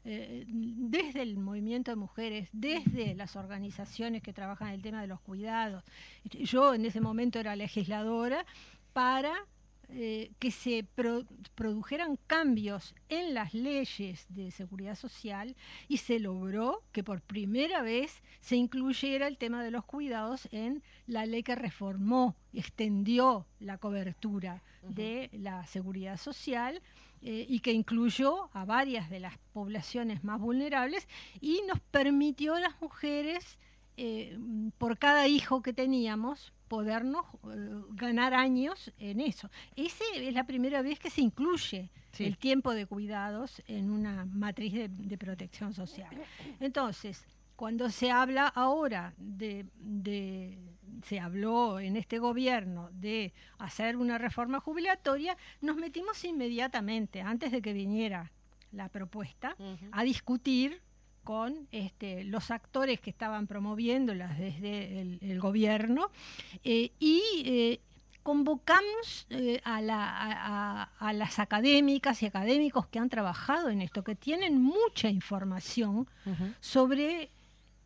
Eh, 0.07 0.45
desde 0.47 1.23
el 1.23 1.39
movimiento 1.39 1.91
de 1.91 1.97
mujeres, 1.97 2.51
desde 2.53 3.15
las 3.15 3.37
organizaciones 3.37 4.23
que 4.23 4.35
trabajan 4.35 4.69
el 4.69 4.83
tema 4.83 5.01
de 5.01 5.07
los 5.07 5.21
cuidados. 5.21 5.83
Yo 6.25 6.75
en 6.75 6.85
ese 6.85 7.01
momento 7.01 7.39
era 7.39 7.57
legisladora 7.57 8.45
para 8.93 9.35
eh, 9.89 10.33
que 10.39 10.51
se 10.51 10.87
produjeran 11.55 12.19
cambios 12.27 12.95
en 13.09 13.33
las 13.33 13.55
leyes 13.55 14.27
de 14.29 14.51
seguridad 14.51 14.95
social 14.95 15.57
y 15.89 15.99
se 15.99 16.19
logró 16.19 16.83
que 16.93 17.05
por 17.05 17.21
primera 17.21 17.83
vez 17.83 18.23
se 18.41 18.57
incluyera 18.57 19.27
el 19.27 19.39
tema 19.39 19.63
de 19.63 19.71
los 19.71 19.85
cuidados 19.85 20.49
en 20.53 20.83
la 21.07 21.27
ley 21.27 21.43
que 21.43 21.55
reformó, 21.55 22.35
extendió 22.53 23.47
la 23.61 23.79
cobertura 23.79 24.63
de 24.83 25.31
la 25.33 25.67
seguridad 25.67 26.19
social 26.19 26.83
eh, 27.27 27.47
y 27.49 27.61
que 27.61 27.73
incluyó 27.73 28.51
a 28.53 28.67
varias 28.67 29.09
de 29.09 29.19
las 29.19 29.39
poblaciones 29.55 30.23
más 30.25 30.39
vulnerables 30.39 31.09
y 31.41 31.63
nos 31.67 31.81
permitió 31.81 32.55
a 32.55 32.61
las 32.61 32.79
mujeres, 32.83 33.59
eh, 33.97 34.39
por 34.77 34.99
cada 34.99 35.27
hijo 35.27 35.63
que 35.63 35.73
teníamos, 35.73 36.53
podernos 36.69 37.25
eh, 37.51 37.83
ganar 37.93 38.35
años 38.35 38.93
en 38.99 39.21
eso. 39.21 39.49
Esa 39.75 40.05
es 40.15 40.35
la 40.35 40.45
primera 40.45 40.83
vez 40.83 40.99
que 40.99 41.09
se 41.09 41.23
incluye 41.23 41.91
el 42.19 42.37
tiempo 42.37 42.75
de 42.75 42.85
cuidados 42.85 43.63
en 43.69 43.91
una 43.91 44.27
matriz 44.27 44.75
de, 44.75 45.17
protección 45.17 45.73
social. 45.73 46.11
Entonces, 46.61 47.25
cuando 47.57 47.89
se 47.89 48.11
habla 48.11 48.49
ahora 48.49 49.15
de, 49.17 49.65
se 51.03 51.21
habló 51.21 51.81
en 51.81 51.97
este 51.97 52.19
gobierno 52.19 52.91
de 52.93 53.33
hacer 53.59 53.97
una 53.97 54.19
reforma 54.19 54.61
jubilatoria, 54.61 55.37
nos 55.61 55.77
metimos 55.77 56.25
inmediatamente, 56.25 57.21
antes 57.21 57.53
de 57.53 57.63
que 57.63 57.73
viniera 57.73 58.31
la 58.73 58.89
propuesta, 58.89 59.57
a 59.93 60.03
discutir 60.03 60.81
con 61.25 61.69
este, 61.73 62.25
los 62.25 62.51
actores 62.51 63.01
que 63.01 63.11
estaban 63.11 63.47
promoviéndolas 63.47 64.39
desde 64.39 65.01
el, 65.01 65.41
gobierno 65.41 66.11
eh, 66.63 66.93
y 67.01 67.23
eh, 67.47 67.81
convocamos 68.23 69.27
eh, 69.31 69.61
a, 69.65 69.81
las 71.13 71.39
académicas 71.39 72.23
y 72.23 72.27
académicos 72.27 72.87
que 72.87 72.99
han 72.99 73.09
trabajado 73.09 73.71
en 73.71 73.81
esto, 73.81 74.05
que 74.05 74.15
tienen 74.15 74.61
mucha 74.63 75.09
información 75.09 76.07
sobre 76.61 77.31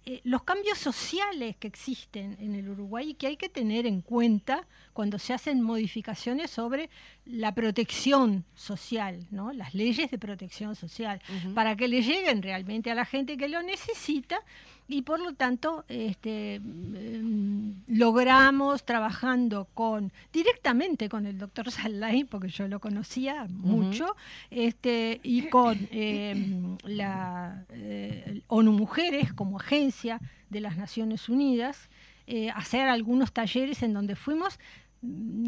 eh, 0.06 0.20
los 0.24 0.42
cambios 0.42 0.78
sociales 0.78 1.56
que 1.56 1.68
existen 1.68 2.36
en 2.40 2.54
el 2.54 2.68
Uruguay 2.68 3.10
y 3.10 3.14
que 3.14 3.26
hay 3.26 3.36
que 3.36 3.48
tener 3.48 3.86
en 3.86 4.00
cuenta 4.00 4.66
cuando 4.92 5.18
se 5.18 5.34
hacen 5.34 5.60
modificaciones 5.60 6.50
sobre 6.50 6.88
la 7.26 7.54
protección 7.54 8.44
social, 8.54 9.26
¿no? 9.30 9.52
las 9.52 9.74
leyes 9.74 10.10
de 10.10 10.18
protección 10.18 10.76
social, 10.76 11.20
para 11.54 11.76
que 11.76 11.88
le 11.88 12.02
lleguen 12.02 12.42
realmente 12.42 12.90
a 12.90 12.94
la 12.94 13.04
gente 13.04 13.36
que 13.36 13.48
lo 13.48 13.62
necesita 13.62 14.40
y 14.88 15.02
por 15.02 15.20
lo 15.20 15.34
tanto 15.34 15.84
este, 15.88 16.54
em, 16.54 17.74
logramos 17.86 18.84
trabajando 18.84 19.68
con 19.74 20.10
directamente 20.32 21.10
con 21.10 21.26
el 21.26 21.38
doctor 21.38 21.70
Salay, 21.70 22.24
porque 22.24 22.48
yo 22.48 22.66
lo 22.66 22.80
conocía 22.80 23.46
mucho, 23.50 24.16
este, 24.50 25.20
y 25.22 25.48
con 25.48 25.88
em, 25.92 26.78
la 26.84 27.64
eh, 27.70 28.40
ONU 28.48 28.72
Mujeres 28.72 29.32
como 29.34 29.58
agencia 29.58 30.20
de 30.48 30.60
las 30.60 30.78
Naciones 30.78 31.28
Unidas, 31.28 31.90
eh, 32.26 32.50
hacer 32.50 32.88
algunos 32.88 33.32
talleres 33.32 33.82
en 33.82 33.92
donde 33.92 34.16
fuimos 34.16 34.58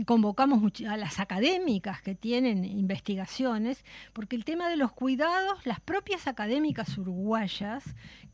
convocamos 0.06 0.62
a 0.88 0.96
las 0.96 1.18
académicas 1.18 2.00
que 2.02 2.14
tienen 2.14 2.64
investigaciones, 2.64 3.84
porque 4.12 4.36
el 4.36 4.44
tema 4.44 4.68
de 4.68 4.76
los 4.76 4.92
cuidados, 4.92 5.66
las 5.66 5.80
propias 5.80 6.28
académicas 6.28 6.96
uruguayas, 6.96 7.84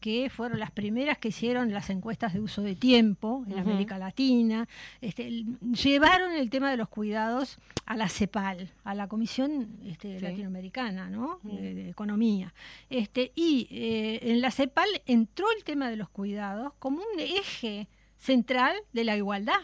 que 0.00 0.28
fueron 0.28 0.60
las 0.60 0.70
primeras 0.70 1.16
que 1.18 1.28
hicieron 1.28 1.72
las 1.72 1.88
encuestas 1.88 2.34
de 2.34 2.40
uso 2.40 2.62
de 2.62 2.74
tiempo 2.74 3.44
en 3.48 3.58
América 3.58 3.98
Latina, 3.98 4.68
este, 5.00 5.44
llevaron 5.72 6.32
el 6.32 6.50
tema 6.50 6.70
de 6.70 6.76
los 6.76 6.88
cuidados 6.88 7.58
a 7.86 7.96
la 7.96 8.08
CEPAL, 8.08 8.70
a 8.84 8.94
la 8.94 9.08
Comisión 9.08 9.78
este, 9.86 10.20
Latinoamericana 10.20 11.10
de, 11.42 11.88
Economía. 11.88 12.52
Este, 12.90 13.32
y 13.34 13.68
eh, 13.70 14.32
en 14.32 14.42
la 14.42 14.50
CEPAL 14.50 14.88
entró 15.06 15.46
el 15.56 15.64
tema 15.64 15.88
de 15.88 15.96
los 15.96 16.10
cuidados 16.10 16.74
como 16.78 16.98
un 16.98 17.20
eje 17.20 17.88
central 18.18 18.76
de 18.92 19.04
la 19.04 19.16
igualdad 19.16 19.60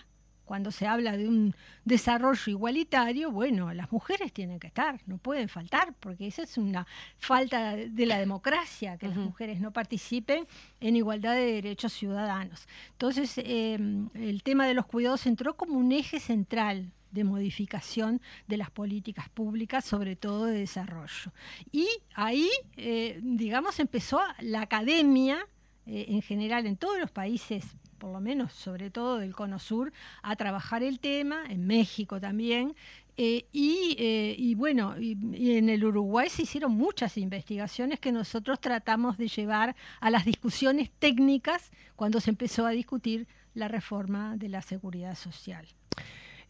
cuando 0.53 0.71
se 0.71 0.87
habla 0.87 1.17
de 1.17 1.27
un 1.27 1.57
desarrollo 1.87 2.43
igualitario, 2.53 3.31
bueno, 3.31 3.73
las 3.73 3.91
mujeres 3.91 4.35
tienen 4.35 4.61
que 4.61 4.67
estar, 4.67 5.01
no 5.07 5.17
pueden 5.17 5.49
faltar, 5.49 5.95
porque 5.99 6.27
esa 6.27 6.43
es 6.43 6.59
una 6.59 6.87
falta 7.17 7.75
de 7.75 8.05
la 8.05 8.19
democracia, 8.19 8.99
que 8.99 9.09
las 9.09 9.17
mujeres 9.17 9.63
no 9.63 9.73
participen 9.73 10.47
en 10.79 10.97
igualdad 10.97 11.37
de 11.37 11.55
derechos 11.55 11.95
ciudadanos. 11.95 12.69
Entonces, 12.91 13.33
em, 13.39 14.11
el 14.13 14.43
tema 14.43 14.67
de 14.67 14.75
los 14.75 14.85
cuidados 14.85 15.25
entró 15.25 15.57
como 15.57 15.79
un 15.79 15.91
eje 15.91 16.21
central 16.21 16.93
de 17.13 17.25
modificación 17.25 18.21
de 18.47 18.59
las 18.59 18.71
políticas 18.71 19.31
públicas, 19.31 19.87
sobre 19.87 20.17
todo 20.17 20.45
de 20.45 20.59
desarrollo. 20.59 21.33
Y 21.71 21.89
ahí, 22.15 22.51
eh, 22.77 23.21
digamos, 23.23 23.81
empezó 23.81 24.21
la 24.41 24.61
academia, 24.61 25.47
eh, 25.87 26.07
en 26.09 26.23
general 26.23 26.67
en 26.67 26.77
todos 26.77 26.99
los 26.99 27.11
países 27.11 27.77
por 28.03 28.13
lo 28.13 28.21
menos 28.21 28.53
sobre 28.53 28.91
todo 28.91 29.19
del 29.19 29.33
Cono 29.33 29.61
Sur, 29.61 29.93
a 30.23 30.35
trabajar 30.35 30.83
el 30.83 30.99
tema, 30.99 31.45
en 31.49 31.69
México 31.69 32.21
también, 32.21 32.75
eh, 33.17 33.45
eh, 33.53 34.35
y, 34.37 34.55
bueno, 34.57 34.97
y, 34.99 35.53
en 35.53 35.69
el 35.69 35.85
Uruguay 35.85 36.29
se 36.29 36.43
hicieron 36.43 36.73
muchas 36.73 37.17
investigaciones 37.17 38.01
que 38.01 38.11
nosotros 38.11 38.61
tratamos 38.61 39.19
de 39.19 39.29
llevar 39.29 39.77
a 40.01 40.11
las 40.11 40.25
discusiones 40.25 40.91
técnicas 40.99 41.71
cuando 41.95 42.19
se 42.21 42.31
empezó 42.31 42.67
a 42.67 42.71
discutir 42.71 43.29
la 43.55 43.69
reforma 43.69 44.37
de 44.37 44.49
la 44.49 44.63
seguridad 44.63 45.15
social. 45.15 45.69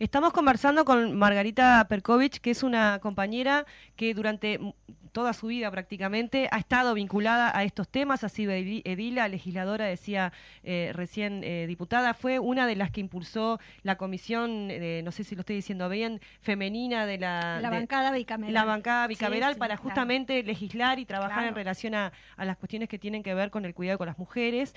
Estamos 0.02 0.32
conversando 0.32 0.84
con 0.84 1.16
Margarita 1.16 1.86
Perkovich, 1.88 2.40
que 2.40 2.50
es 2.50 2.64
una 2.64 2.98
compañera 2.98 3.66
que 3.94 4.14
durante 4.14 4.58
toda 5.12 5.34
su 5.34 5.48
vida 5.48 5.70
prácticamente, 5.70 6.48
ha 6.50 6.58
estado 6.58 6.94
vinculada 6.94 7.56
a 7.56 7.62
estos 7.64 7.88
temas, 7.88 8.24
ha 8.24 8.28
sido 8.28 8.50
edila, 8.52 9.28
legisladora, 9.28 9.84
decía 9.84 10.32
eh, 10.64 10.90
recién 10.94 11.44
eh, 11.44 11.66
diputada, 11.68 12.14
fue 12.14 12.38
una 12.38 12.66
de 12.66 12.76
las 12.76 12.90
que 12.90 13.00
impulsó 13.00 13.60
la 13.82 13.96
comisión, 13.96 14.68
no 14.68 15.12
sé 15.12 15.22
si 15.22 15.34
lo 15.34 15.40
estoy 15.40 15.56
diciendo 15.56 15.88
bien, 15.88 16.20
femenina 16.40 17.06
de 17.06 17.18
la... 17.18 17.60
La 17.60 17.70
bancada 17.70 18.10
bicameral. 18.12 18.54
La 18.54 18.64
bancada 18.64 19.06
bicameral 19.06 19.56
para 19.56 19.76
justamente 19.76 20.42
legislar 20.42 20.98
y 20.98 21.04
trabajar 21.04 21.46
en 21.46 21.54
relación 21.54 21.94
a, 21.94 22.12
las 22.38 22.56
cuestiones 22.56 22.88
que 22.88 22.98
tienen 22.98 23.22
que 23.22 23.34
ver 23.34 23.50
con 23.50 23.66
el 23.66 23.74
cuidado 23.74 23.98
con 23.98 24.06
las 24.06 24.18
mujeres. 24.18 24.74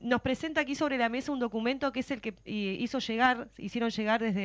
nos 0.00 0.20
presenta 0.20 0.60
aquí 0.60 0.74
sobre 0.74 0.98
la 0.98 1.08
mesa 1.08 1.30
un 1.30 1.38
documento 1.38 1.92
que 1.92 2.00
es 2.00 2.10
el 2.10 2.20
que 2.20 2.34
hizo 2.44 2.98
llegar, 2.98 3.48
hicieron 3.56 3.90
llegar 3.90 4.20
desde 4.20 4.41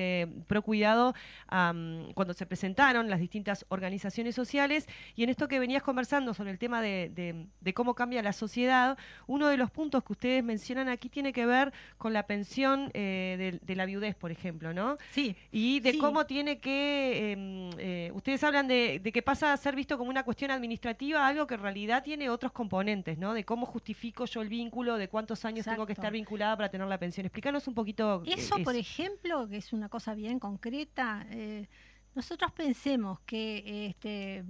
Procuidado 0.48 1.14
cuando 1.48 2.34
se 2.34 2.45
presentaron 2.45 3.10
las 3.10 3.20
distintas 3.20 3.66
organizaciones 3.70 4.36
sociales 4.36 4.88
y 5.16 5.24
en 5.24 5.30
esto 5.30 5.48
que 5.48 5.60
venías 5.60 5.84
conversando 5.84 6.34
sobre 6.34 6.52
el 6.52 6.60
tema 6.60 6.82
de, 6.82 7.48
cómo 7.74 7.95
cambia 7.95 8.22
la 8.22 8.34
sociedad, 8.34 8.98
uno 9.28 9.48
de 9.48 9.58
los 9.58 9.72
puntos 9.72 10.04
que 10.04 10.14
ustedes 10.14 10.43
mencionan 10.43 10.89
aquí 10.89 11.10
tiene 11.10 11.34
que 11.34 11.45
ver 11.45 11.74
con 11.98 12.14
la 12.14 12.28
pensión 12.28 12.89
eh, 12.93 13.60
de, 13.62 13.76
la 13.76 13.86
viudez, 13.86 14.16
por 14.16 14.32
ejemplo, 14.32 14.74
¿no? 14.74 14.98
Sí. 15.12 15.36
Y 15.52 15.80
de 15.82 15.98
cómo 15.98 16.26
tiene 16.26 16.60
que, 16.60 17.32
em, 17.32 17.70
eh, 17.78 18.12
ustedes 18.14 18.43
hablan 18.43 18.68
de, 18.68 19.02
que 19.14 19.22
pasa 19.22 19.54
a 19.54 19.58
ser 19.58 19.76
visto 19.76 19.98
como 19.98 20.10
una 20.10 20.24
cuestión 20.24 20.52
administrativa, 20.52 21.28
algo 21.28 21.45
que 21.48 21.56
en 21.56 21.62
realidad 21.62 22.04
tiene 22.04 22.30
otros 22.30 22.52
componentes, 22.52 23.18
¿no? 23.18 23.34
De 23.34 23.43
cómo 23.43 23.66
justifico 23.66 24.26
yo 24.26 24.41
el 24.41 24.50
vínculo, 24.50 24.98
de 24.98 25.08
cuántos 25.08 25.45
años 25.45 25.66
tengo 25.66 25.86
que 25.86 25.93
estar 25.93 26.12
vinculada 26.12 26.56
para 26.58 26.70
tener 26.70 26.88
la 26.88 26.98
pensión. 26.98 27.26
Explícanos 27.26 27.68
un 27.68 27.74
poquito. 27.74 28.24
Eso, 28.26 28.58
por 28.64 28.76
ejemplo, 28.76 29.48
que 29.48 29.58
es 29.58 29.74
una 29.74 29.86
cosa 29.89 30.13
bien 30.13 30.39
concreta, 30.39 31.25
eh, 31.29 31.67
nosotros 32.15 32.51
pensemos 32.51 33.19
que 33.21 33.88
este, 33.88 34.43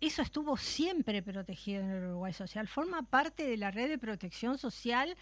eso 0.00 0.22
estuvo 0.22 0.56
siempre 0.56 1.22
protegido 1.22 1.82
en 1.82 1.90
el 1.90 2.04
Uruguay 2.04 2.32
Social, 2.32 2.66
forma 2.66 3.02
parte 3.02 3.46
de 3.46 3.56
la 3.56 3.70
red 3.70 3.88
de 3.88 3.98
protección 3.98 4.58
social 4.58 5.16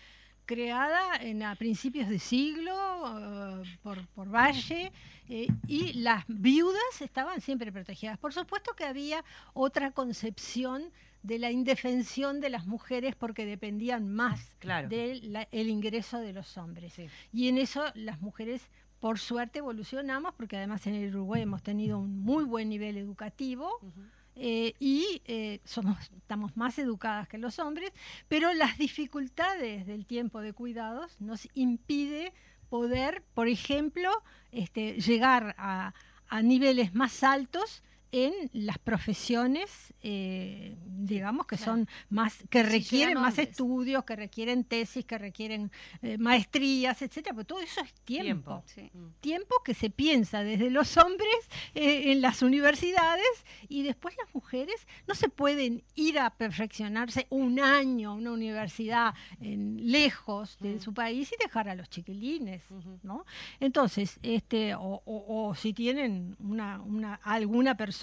creada 0.46 1.16
en, 1.20 1.42
a 1.44 1.54
principios 1.54 2.08
de 2.08 2.18
siglo 2.18 2.72
eh, 2.74 3.78
por, 3.82 4.04
por, 4.08 4.34
Valle 4.34 4.90
eh, 5.28 5.46
y 5.68 5.92
las 5.92 6.24
viudas 6.26 7.00
estaban 7.00 7.40
siempre 7.40 7.70
protegidas. 7.70 8.18
Por 8.18 8.32
supuesto 8.32 8.72
que 8.74 8.84
había 8.84 9.24
otra 9.52 9.92
concepción 9.92 10.90
de 11.22 11.38
la 11.38 11.50
indefensión 11.50 12.40
de 12.40 12.50
las 12.50 12.66
mujeres 12.66 13.14
porque 13.14 13.44
dependían 13.44 14.12
más 14.12 14.56
del 14.88 15.46
ingreso 15.52 16.18
de 16.18 16.32
los 16.32 16.56
hombres. 16.56 16.94
Y 17.32 17.48
en 17.48 17.58
eso 17.58 17.84
las 17.94 18.20
mujeres 18.20 18.62
por 19.01 19.18
suerte 19.18 19.59
evolucionamos, 19.59 20.34
porque 20.34 20.57
además 20.57 20.86
en 20.86 20.94
el 20.94 21.14
Uruguay 21.14 21.42
hemos 21.42 21.62
tenido 21.62 21.98
un 21.98 22.20
muy 22.20 22.44
buen 22.44 22.68
nivel 22.68 22.96
educativo. 22.96 23.70
Eh, 24.36 24.74
y 24.78 25.20
eh, 25.26 25.61
somos, 25.64 25.98
estamos 26.16 26.57
más 26.57 26.78
educadas 26.78 27.28
que 27.28 27.36
los 27.36 27.59
hombres, 27.59 27.92
pero 28.28 28.53
las 28.55 28.78
dificultades 28.78 29.86
del 29.86 30.07
tiempo 30.07 30.40
de 30.40 30.53
cuidados 30.53 31.20
nos 31.20 31.48
impide 31.55 32.32
poder, 32.70 33.22
por 33.34 33.48
ejemplo, 33.48 34.11
este, 34.53 35.01
llegar 35.01 35.55
a, 35.59 35.92
a 36.28 36.42
niveles 36.42 36.94
más 36.94 37.22
altos 37.22 37.82
en 38.12 38.32
las 38.52 38.78
profesiones, 38.78 39.94
eh, 40.02 40.76
digamos, 40.84 41.46
que 41.46 41.56
son 41.56 41.88
más, 42.08 42.38
que 42.50 42.62
requieren 42.62 43.20
más 43.20 43.38
estudios, 43.38 44.04
que 44.04 44.16
requieren 44.16 44.64
tesis, 44.64 45.04
que 45.04 45.18
requieren 45.18 45.70
eh, 46.02 46.18
maestrías, 46.18 47.02
etcétera, 47.02 47.34
pero 47.34 47.46
todo 47.46 47.61
eso 47.61 47.80
es 47.80 47.92
tiempo. 48.04 48.64
Tiempo, 49.20 49.56
que 49.64 49.74
se 49.74 49.90
piensa 49.90 50.42
desde 50.42 50.70
los 50.70 50.96
hombres 50.96 51.28
eh, 51.74 52.11
en 52.12 52.20
las 52.20 52.42
universidades 52.42 53.44
y 53.68 53.82
después 53.82 54.16
las 54.16 54.34
mujeres 54.34 54.86
no 55.06 55.14
se 55.14 55.28
pueden 55.28 55.84
ir 55.94 56.18
a 56.18 56.30
perfeccionarse 56.30 57.26
un 57.30 57.61
año 57.61 58.11
a 58.11 58.14
una 58.14 58.32
universidad 58.32 59.14
en, 59.40 59.90
lejos 59.90 60.56
de 60.61 60.74
mm. 60.74 60.80
su 60.80 60.94
país 60.94 61.30
y 61.32 61.42
dejar 61.42 61.68
a 61.68 61.74
los 61.74 61.88
chiquilines, 61.88 62.62
¿no? 63.02 63.24
Entonces, 63.61 64.18
este, 64.22 64.74
o, 64.74 65.02
o 65.04 65.54
si 65.54 65.72
tienen 65.72 66.36
una, 66.40 66.80
una, 66.80 67.14
alguna 67.22 67.76
persona 67.76 67.99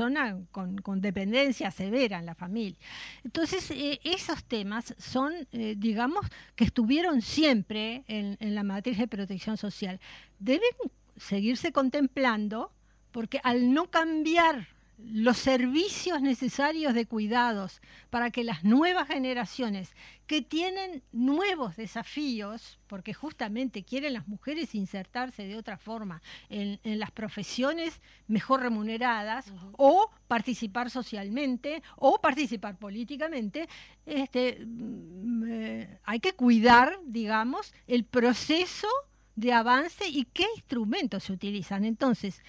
con, 0.51 1.01
dependencia 1.01 1.71
severa 1.71 2.19
en 2.19 2.25
la 2.25 2.35
familia. 2.35 2.77
Entonces, 3.23 3.71
eh, 3.71 3.99
esos 4.03 4.43
temas 4.43 4.95
son, 4.97 5.33
eh, 5.51 5.75
digamos, 5.77 6.25
que 6.55 6.65
estuvieron 6.65 7.21
siempre 7.21 8.03
en, 8.07 8.37
en 8.39 8.55
la 8.55 8.63
matriz 8.63 8.97
de 8.97 9.07
protección 9.07 9.57
social. 9.57 9.99
Deben 10.39 10.69
seguirse 11.17 11.71
contemplando 11.71 12.71
porque 13.11 13.39
al 13.43 13.73
no 13.73 13.89
cambiar 13.89 14.67
los 14.97 15.37
servicios 15.37 16.21
necesarios 16.21 16.93
de 16.95 17.05
cuidados 17.05 17.81
para 18.09 18.31
que 18.31 18.43
las 18.43 18.63
nuevas 18.63 19.07
generaciones 19.07 19.95
que 20.25 20.41
tienen 20.41 21.03
nuevos 21.11 21.75
desafíos, 21.75 22.79
porque 22.87 23.13
justamente 23.13 23.83
quieren 23.83 24.13
las 24.13 24.27
mujeres 24.27 24.73
insertarse 24.73 25.47
de 25.47 25.55
otra 25.55 25.77
forma 25.77 26.21
en, 26.49 26.79
las 26.83 27.11
profesiones 27.11 28.01
mejor 28.27 28.61
remuneradas 28.61 29.53
o 29.73 30.09
participar 30.27 30.89
socialmente 30.89 31.83
o 31.95 32.19
participar 32.19 32.77
políticamente, 32.77 33.69
este, 34.05 34.65
mm, 34.65 35.43
eh, 35.47 35.99
hay 36.03 36.19
que 36.19 36.33
cuidar, 36.33 36.97
digamos, 37.05 37.73
el 37.85 38.03
proceso 38.03 38.87
de 39.35 39.53
avance 39.53 40.07
y 40.07 40.25
qué 40.25 40.45
instrumentos 40.55 41.25
se 41.25 41.33
utilizan. 41.33 41.85
Entonces, 41.85 42.41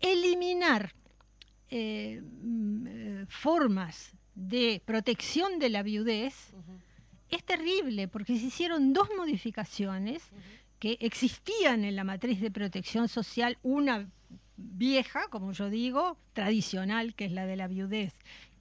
eliminar 0.00 0.94
eh, 1.70 2.22
mm, 2.22 2.86
eh, 2.86 3.26
formas 3.28 4.12
de 4.34 4.82
protección 4.84 5.58
de 5.58 5.68
la 5.68 5.82
viudez 5.82 6.54
es 7.30 7.44
terrible 7.44 8.08
porque 8.08 8.38
se 8.38 8.46
hicieron 8.46 8.92
dos 8.92 9.08
modificaciones 9.16 10.22
que 10.78 10.98
existían 11.00 11.84
en 11.84 11.96
la 11.96 12.04
matriz 12.04 12.40
de 12.40 12.50
protección 12.50 13.08
social, 13.08 13.58
una 13.62 14.10
vieja, 14.56 15.28
como 15.30 15.52
yo 15.52 15.70
digo, 15.70 16.18
tradicional, 16.32 17.14
que 17.14 17.24
es 17.24 17.32
la 17.32 17.46
de 17.46 17.56
la 17.56 17.68
viudez, 17.68 18.12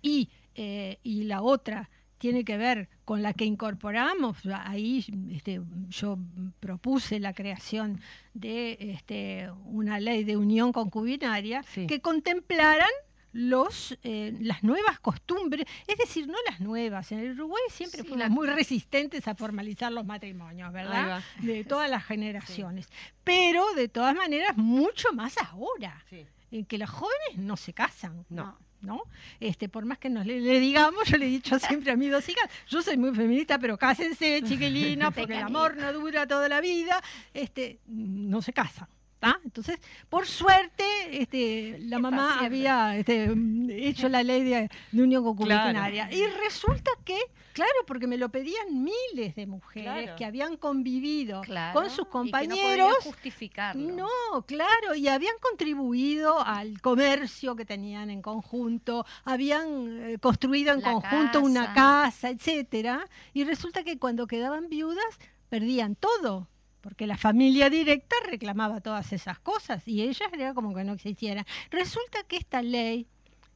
y, 0.01 0.30
eh, 0.56 0.99
y 1.04 1.24
la 1.24 1.41
otra 1.41 1.89
tiene 2.24 2.45
que 2.45 2.55
ver 2.55 2.88
con 3.03 3.21
la 3.21 3.34
que 3.34 3.43
incorporamos, 3.43 4.38
ahí 4.63 5.05
este, 5.34 5.59
yo 5.89 6.17
propuse 6.61 7.19
la 7.19 7.34
creación 7.34 7.99
de 8.34 8.78
este, 8.80 9.51
una 9.65 9.99
ley 9.99 10.24
de 10.24 10.38
unión 10.38 10.71
concubinaria 10.71 11.65
que 11.74 11.99
contemplaran 11.99 12.88
los, 13.34 13.97
eh, 14.03 14.38
las 14.39 14.63
nuevas 14.63 15.01
costumbres, 15.01 15.65
es 15.86 15.97
decir, 15.97 16.30
no 16.30 16.38
las 16.49 16.61
nuevas. 16.61 17.11
En 17.11 17.19
el 17.19 17.32
Uruguay 17.34 17.63
siempre 17.69 18.05
fuimos 18.05 18.30
muy 18.30 18.47
resistentes 18.47 19.28
a 19.28 19.36
formalizar 19.36 19.91
los 19.91 20.05
matrimonios, 20.05 20.71
¿verdad? 20.71 21.21
De 21.41 21.65
todas 21.65 21.89
las 21.89 22.05
generaciones. 22.05 22.88
Pero 23.26 23.65
de 23.74 23.89
todas 23.89 24.15
maneras, 24.15 24.55
mucho 24.55 25.11
más 25.11 25.38
ahora, 25.39 26.05
en 26.51 26.63
que 26.63 26.78
los 26.78 26.89
jóvenes 26.89 27.36
no 27.36 27.57
se 27.57 27.74
casan. 27.74 28.26
no. 28.30 28.57
¿No? 28.84 29.04
Este, 29.40 29.70
por 29.70 29.86
más 29.86 29.98
que 29.98 30.10
nos 30.10 30.26
le, 30.26 30.40
digamos, 30.60 31.08
yo 31.08 31.18
le 31.18 31.26
he 31.26 31.30
dicho 31.30 31.58
siempre 31.60 31.92
a 31.92 31.96
mis 31.96 32.12
dos 32.12 32.28
hijas, 32.30 32.50
yo 32.68 32.82
soy 32.82 32.98
muy 32.98 33.16
feminista, 33.16 33.58
pero 33.58 33.78
cásense, 33.78 34.42
chiquilinas, 34.44 35.14
porque 35.14 35.34
el 35.34 35.44
amor 35.44 35.76
no 35.76 35.92
dura 35.94 36.28
toda 36.28 36.48
la 36.50 36.62
vida, 36.62 37.02
este, 37.34 37.80
no 37.88 38.42
se 38.42 38.54
casan. 38.54 38.88
Entonces, 39.43 39.80
por 40.09 40.26
suerte, 40.26 40.84
este, 41.11 41.78
la 41.80 41.99
mamá 41.99 42.39
había 42.39 42.97
este, 42.97 43.32
hecho 43.69 44.09
la 44.09 44.24
ley 44.24 44.43
de, 44.43 44.69
unión 44.93 45.24
concubinaria. 45.24 46.11
Y 46.11 46.26
resulta 46.43 46.91
que, 47.05 47.17
claro, 47.53 47.71
porque 47.88 48.07
me 48.07 48.17
lo 48.17 48.30
pedían 48.30 48.84
miles 48.84 49.36
de 49.36 49.45
mujeres 49.47 50.11
que 50.17 50.26
habían 50.26 50.57
convivido 50.57 51.41
con 51.74 51.89
sus 51.89 52.07
compañeros. 52.07 52.93
no, 53.76 54.07
no, 54.34 54.41
claro, 54.45 54.95
y 54.95 55.07
habían 55.07 55.36
contribuido 55.39 56.39
al 56.39 56.82
comercio 56.82 57.55
que 57.55 57.65
tenían 57.65 58.09
en 58.09 58.21
conjunto, 58.21 59.05
habían 59.24 60.11
eh, 60.11 60.17
construido 60.19 60.74
en 60.74 60.82
conjunto 60.82 61.41
una 61.41 61.74
casa, 61.74 62.30
etcétera. 62.30 63.07
Y 63.34 63.43
resulta 63.43 63.84
que 63.84 63.97
cuando 63.97 64.28
quedaban 64.28 64.69
viudas, 64.69 65.19
perdían 65.49 65.95
todo 65.95 66.47
porque 66.84 67.08
la 67.08 67.16
familia 67.16 67.70
directa 67.70 68.14
reclamaba 68.30 68.82
todas 68.82 69.14
esas 69.14 69.40
cosas 69.40 69.88
y 69.88 70.02
ellas 70.02 70.30
era 70.34 70.54
como 70.54 70.76
que 70.76 70.84
no 70.84 70.92
existieran. 70.92 71.46
Resulta 71.72 72.24
que 72.28 72.36
esta 72.36 72.62
ley 72.62 73.08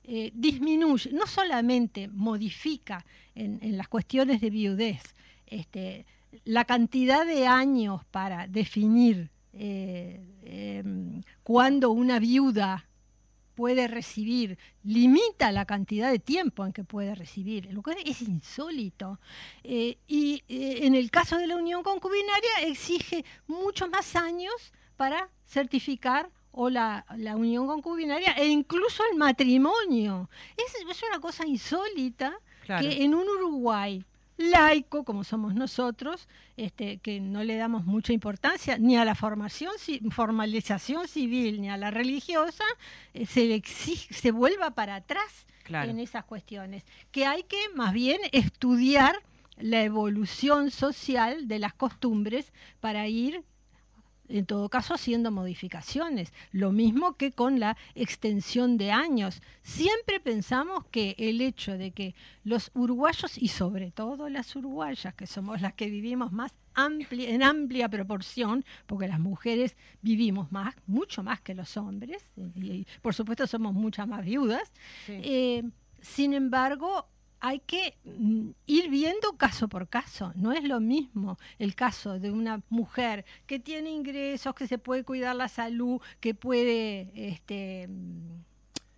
eh, 0.05 0.31
disminuye, 0.33 1.11
no 1.11 1.27
solamente 1.27 2.07
modifica 2.07 3.05
en, 3.35 3.59
las 3.75 3.89
cuestiones 3.89 4.39
de 4.39 4.49
viudez 4.49 5.03
este, 5.45 6.05
la 6.45 6.63
cantidad 6.63 7.25
de 7.25 7.45
años 7.47 8.05
para 8.05 8.47
definir 8.47 9.29
eh, 9.51 10.21
em, 10.43 11.21
cuándo 11.43 11.91
una 11.91 12.19
viuda 12.19 12.87
puede 13.57 13.87
recibir, 13.87 14.59
limita 14.83 15.51
la 15.51 15.65
cantidad 15.65 16.11
de 16.11 16.19
tiempo 16.19 16.63
en 16.63 16.71
que 16.73 16.83
puede 16.83 17.15
recibir, 17.15 17.73
lo 17.73 17.81
que 17.81 17.95
es 18.05 18.21
insólito. 18.21 19.19
Eh, 19.63 19.97
y 20.07 20.43
eh, 20.47 20.81
en 20.83 20.93
el 20.93 21.09
caso 21.09 21.37
de 21.39 21.47
la 21.47 21.55
unión 21.55 21.81
concubinaria 21.81 22.51
exige 22.67 23.25
muchos 23.47 23.89
más 23.89 24.15
años 24.15 24.53
para 24.95 25.29
certificar 25.47 26.29
o 26.51 26.69
la, 26.69 27.03
la 27.17 27.35
unión 27.35 27.65
concubinaria 27.65 28.33
e 28.33 28.45
incluso 28.47 29.01
el 29.11 29.17
matrimonio. 29.17 30.29
Es, 30.55 30.75
es 30.75 31.03
una 31.09 31.19
cosa 31.19 31.45
insólita 31.47 32.37
Claro. 32.63 32.87
que 32.87 33.01
en 33.03 33.15
un 33.15 33.27
Uruguay 33.27 34.03
laico 34.37 35.03
como 35.03 35.23
somos 35.23 35.53
nosotros, 35.55 36.27
este, 36.57 36.97
que 36.99 37.19
no 37.19 37.43
le 37.43 37.57
damos 37.57 37.85
mucha 37.85 38.13
importancia 38.13 38.77
ni 38.77 38.95
a 38.95 39.03
la 39.05 39.15
formación, 39.15 39.73
ci- 39.77 39.99
formalización 40.11 41.07
civil 41.07 41.59
ni 41.61 41.69
a 41.69 41.77
la 41.77 41.91
religiosa, 41.91 42.63
eh, 43.13 43.25
se 43.25 43.53
exige, 43.53 44.13
se 44.13 44.31
vuelva 44.31 44.71
para 44.71 44.95
atrás 44.95 45.45
Claro. 45.63 45.89
en 45.91 45.99
esas 45.99 46.23
cuestiones. 46.23 46.83
Que 47.11 47.25
hay 47.25 47.43
que 47.43 47.57
más 47.75 47.91
bien 47.93 48.19
estudiar 48.31 49.15
la 49.57 49.83
evolución 49.83 50.69
social 50.71 51.47
de 51.47 51.59
las 51.59 51.73
costumbres 51.73 52.53
para 52.79 53.07
ir 53.07 53.43
en 54.29 54.45
todo 54.45 54.69
caso 54.69 54.93
haciendo 54.93 55.31
modificaciones, 55.31 56.33
lo 56.51 56.71
mismo 56.71 57.15
que 57.15 57.31
con 57.31 57.59
la 57.59 57.77
extensión 57.95 58.77
de 58.77 58.91
años. 58.91 59.41
Siempre 59.61 60.19
pensamos 60.19 60.85
que 60.91 61.15
el 61.17 61.41
hecho 61.41 61.77
de 61.77 61.91
que 61.91 62.15
los 62.43 62.71
uruguayos 62.73 63.37
y 63.37 63.47
sobre 63.47 63.91
todo 63.91 64.29
las 64.29 64.55
uruguayas, 64.55 65.13
que 65.13 65.27
somos 65.27 65.61
las 65.61 65.73
que 65.73 65.89
vivimos 65.89 66.31
más 66.31 66.53
ampli- 66.75 67.27
en 67.27 67.41
amplia 67.41 67.89
proporción, 67.89 68.63
porque 68.85 69.07
las 69.07 69.19
mujeres 69.19 69.75
vivimos 70.01 70.51
más, 70.51 70.75
mucho 70.85 71.23
más 71.23 71.41
que 71.41 71.55
los 71.55 71.77
hombres, 71.77 72.23
y, 72.35 72.71
y 72.71 72.87
por 73.01 73.13
supuesto 73.15 73.47
somos 73.47 73.73
muchas 73.73 74.07
más 74.07 74.23
viudas, 74.23 74.71
eh, 75.07 75.63
sin 76.01 76.33
embargo, 76.33 77.07
hay 77.39 77.59
que 77.59 77.95
mm, 78.03 78.49
ir 78.65 78.89
viendo 78.89 79.33
caso 79.37 79.67
por 79.67 79.87
caso. 79.87 80.31
No 80.35 80.51
es 80.51 80.63
lo 80.63 80.79
mismo 80.79 81.37
el 81.59 81.75
caso 81.75 82.19
de 82.19 82.31
una 82.31 82.61
mujer 82.69 83.25
que 83.45 83.59
tiene 83.59 83.91
ingresos, 83.91 84.53
que 84.55 84.67
se 84.67 84.77
puede 84.77 85.03
cuidar 85.03 85.35
la 85.35 85.47
salud, 85.47 86.01
que 86.19 86.33
puede, 86.33 87.11
este, 87.15 87.87
mm, 87.87 88.39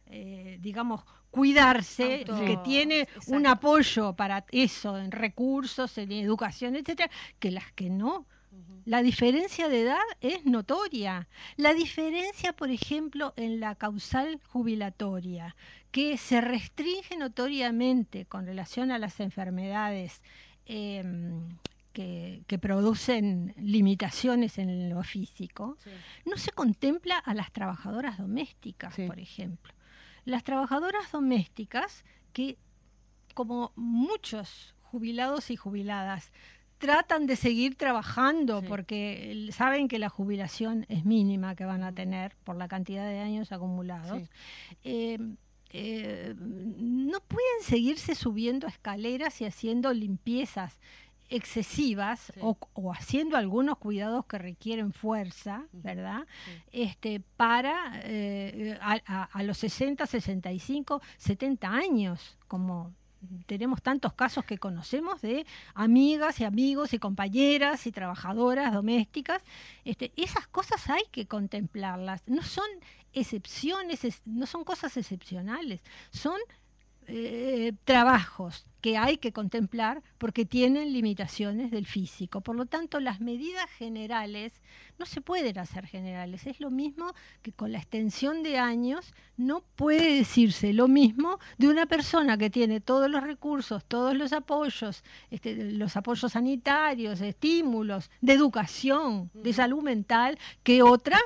eh, 0.08 0.58
digamos, 0.62 1.04
cuidarse, 1.32 2.26
Auto- 2.28 2.46
que 2.46 2.58
tiene 2.58 3.08
un 3.28 3.46
apoyo 3.46 4.14
para 4.14 4.46
eso, 4.52 4.98
en 4.98 5.12
recursos, 5.12 5.98
en 5.98 6.12
educación, 6.12 6.76
etcétera, 6.76 7.12
que 7.40 7.52
las 7.52 7.72
que 7.74 7.90
no. 7.90 8.26
La 8.86 9.04
diferencia 9.04 9.70
de 9.70 9.82
edad 9.82 10.00
es 10.22 10.46
notoria. 10.46 11.28
La 11.58 11.76
diferencia, 11.76 12.54
por 12.54 12.72
ejemplo, 12.72 13.34
en 13.36 13.60
la 13.60 13.76
causal 13.76 14.40
jubilatoria, 14.48 15.56
que 15.92 16.18
se 16.18 16.42
restringe 16.42 17.18
notoriamente 17.18 18.26
con 18.26 18.46
relación 18.46 18.92
a 18.92 19.00
las 19.00 19.20
enfermedades 19.20 20.22
em, 20.66 21.58
que, 21.94 22.44
que 22.48 22.60
producen 22.60 23.54
limitaciones 23.58 24.58
en 24.58 24.90
lo 24.90 25.04
físico, 25.04 25.78
no 26.26 26.38
se 26.38 26.52
contempla 26.52 27.18
a 27.18 27.34
las 27.34 27.52
trabajadoras 27.52 28.18
domésticas, 28.18 28.96
por 28.96 29.20
ejemplo. 29.20 29.74
Las 30.26 30.44
trabajadoras 30.44 31.12
domésticas 31.12 32.04
que, 32.34 32.58
como 33.34 33.72
muchos 33.76 34.76
jubilados 34.84 35.50
y 35.50 35.56
jubiladas, 35.56 36.32
tratan 36.78 37.26
de 37.26 37.36
seguir 37.36 37.76
trabajando 37.76 38.62
porque 38.64 39.50
saben 39.52 39.88
que 39.88 40.00
la 40.00 40.10
jubilación 40.10 40.86
es 40.88 41.04
mínima 41.04 41.56
que 41.56 41.66
van 41.66 41.84
a 41.84 41.94
tener 41.94 42.36
por 42.44 42.56
la 42.56 42.68
cantidad 42.68 43.06
de 43.06 43.20
años 43.20 43.52
acumulados. 43.52 44.30
Eh, 44.84 45.18
eh, 45.72 46.36
no 46.38 47.20
pueden 47.22 47.64
seguirse 47.64 48.16
subiendo 48.16 48.68
escaleras 48.68 49.40
y 49.42 49.46
haciendo 49.46 49.94
limpiezas 49.94 50.80
excesivas 51.32 52.34
o, 52.42 52.58
o 52.74 52.92
haciendo 52.92 53.38
algunos 53.38 53.78
cuidados 53.78 54.26
que 54.26 54.38
requieren 54.40 54.92
fuerza, 54.94 55.66
¿verdad? 55.72 56.26
Este, 56.72 57.22
para 57.38 57.92
eh, 58.04 58.78
a, 58.82 59.00
a- 59.06 59.24
a 59.26 59.44
los 59.44 59.58
60, 59.60 60.06
65, 60.08 61.02
70 61.18 61.68
años, 61.70 62.38
como 62.48 62.94
tenemos 63.48 63.82
tantos 63.82 64.14
casos 64.14 64.46
que 64.46 64.58
conocemos 64.58 65.22
de 65.22 65.46
amigas 65.76 66.40
y 66.40 66.46
amigos 66.46 66.94
y 66.94 67.00
compañeras 67.00 67.86
y 67.86 67.92
trabajadoras 67.92 68.74
domésticas. 68.74 69.44
Este, 69.84 70.12
esas 70.16 70.48
cosas 70.48 70.90
hay 70.90 71.04
que 71.12 71.26
contemplarlas. 71.28 72.24
No 72.28 72.42
son 72.42 72.66
excepciones, 73.14 74.04
es- 74.06 74.22
no 74.26 74.46
son 74.46 74.64
cosas 74.64 74.96
excepcionales, 74.98 75.82
son 76.12 76.38
eh, 77.12 77.74
trabajos 77.86 78.68
que 78.82 78.96
hay 78.96 79.18
que 79.18 79.34
contemplar 79.34 80.04
porque 80.20 80.46
tienen 80.46 80.94
limitaciones 80.94 81.72
del 81.72 81.88
físico. 81.88 82.42
Por 82.42 82.56
lo 82.56 82.68
tanto, 82.68 83.00
las 83.00 83.20
medidas 83.20 83.68
generales 83.72 84.54
no 85.00 85.08
se 85.08 85.20
pueden 85.20 85.58
hacer 85.58 85.88
generales. 85.88 86.46
Es 86.46 86.60
lo 86.60 86.70
mismo 86.70 87.12
que 87.42 87.52
con 87.52 87.72
la 87.72 87.80
extensión 87.80 88.44
de 88.44 88.60
años 88.60 89.12
no 89.38 89.64
puede 89.76 90.18
decirse 90.18 90.72
lo 90.72 90.88
mismo 90.88 91.40
de 91.58 91.68
una 91.70 91.88
persona 91.88 92.38
que 92.38 92.52
tiene 92.52 92.80
todos 92.80 93.10
los 93.10 93.24
recursos, 93.24 93.84
todos 93.86 94.16
los 94.16 94.32
apoyos, 94.32 95.04
este, 95.32 95.56
los 95.74 95.98
apoyos 95.98 96.32
sanitarios, 96.34 97.22
estímulos, 97.22 98.12
de 98.22 98.34
educación, 98.34 99.32
de 99.34 99.52
salud 99.54 99.82
mental, 99.82 100.38
que 100.62 100.84
otra 100.84 101.20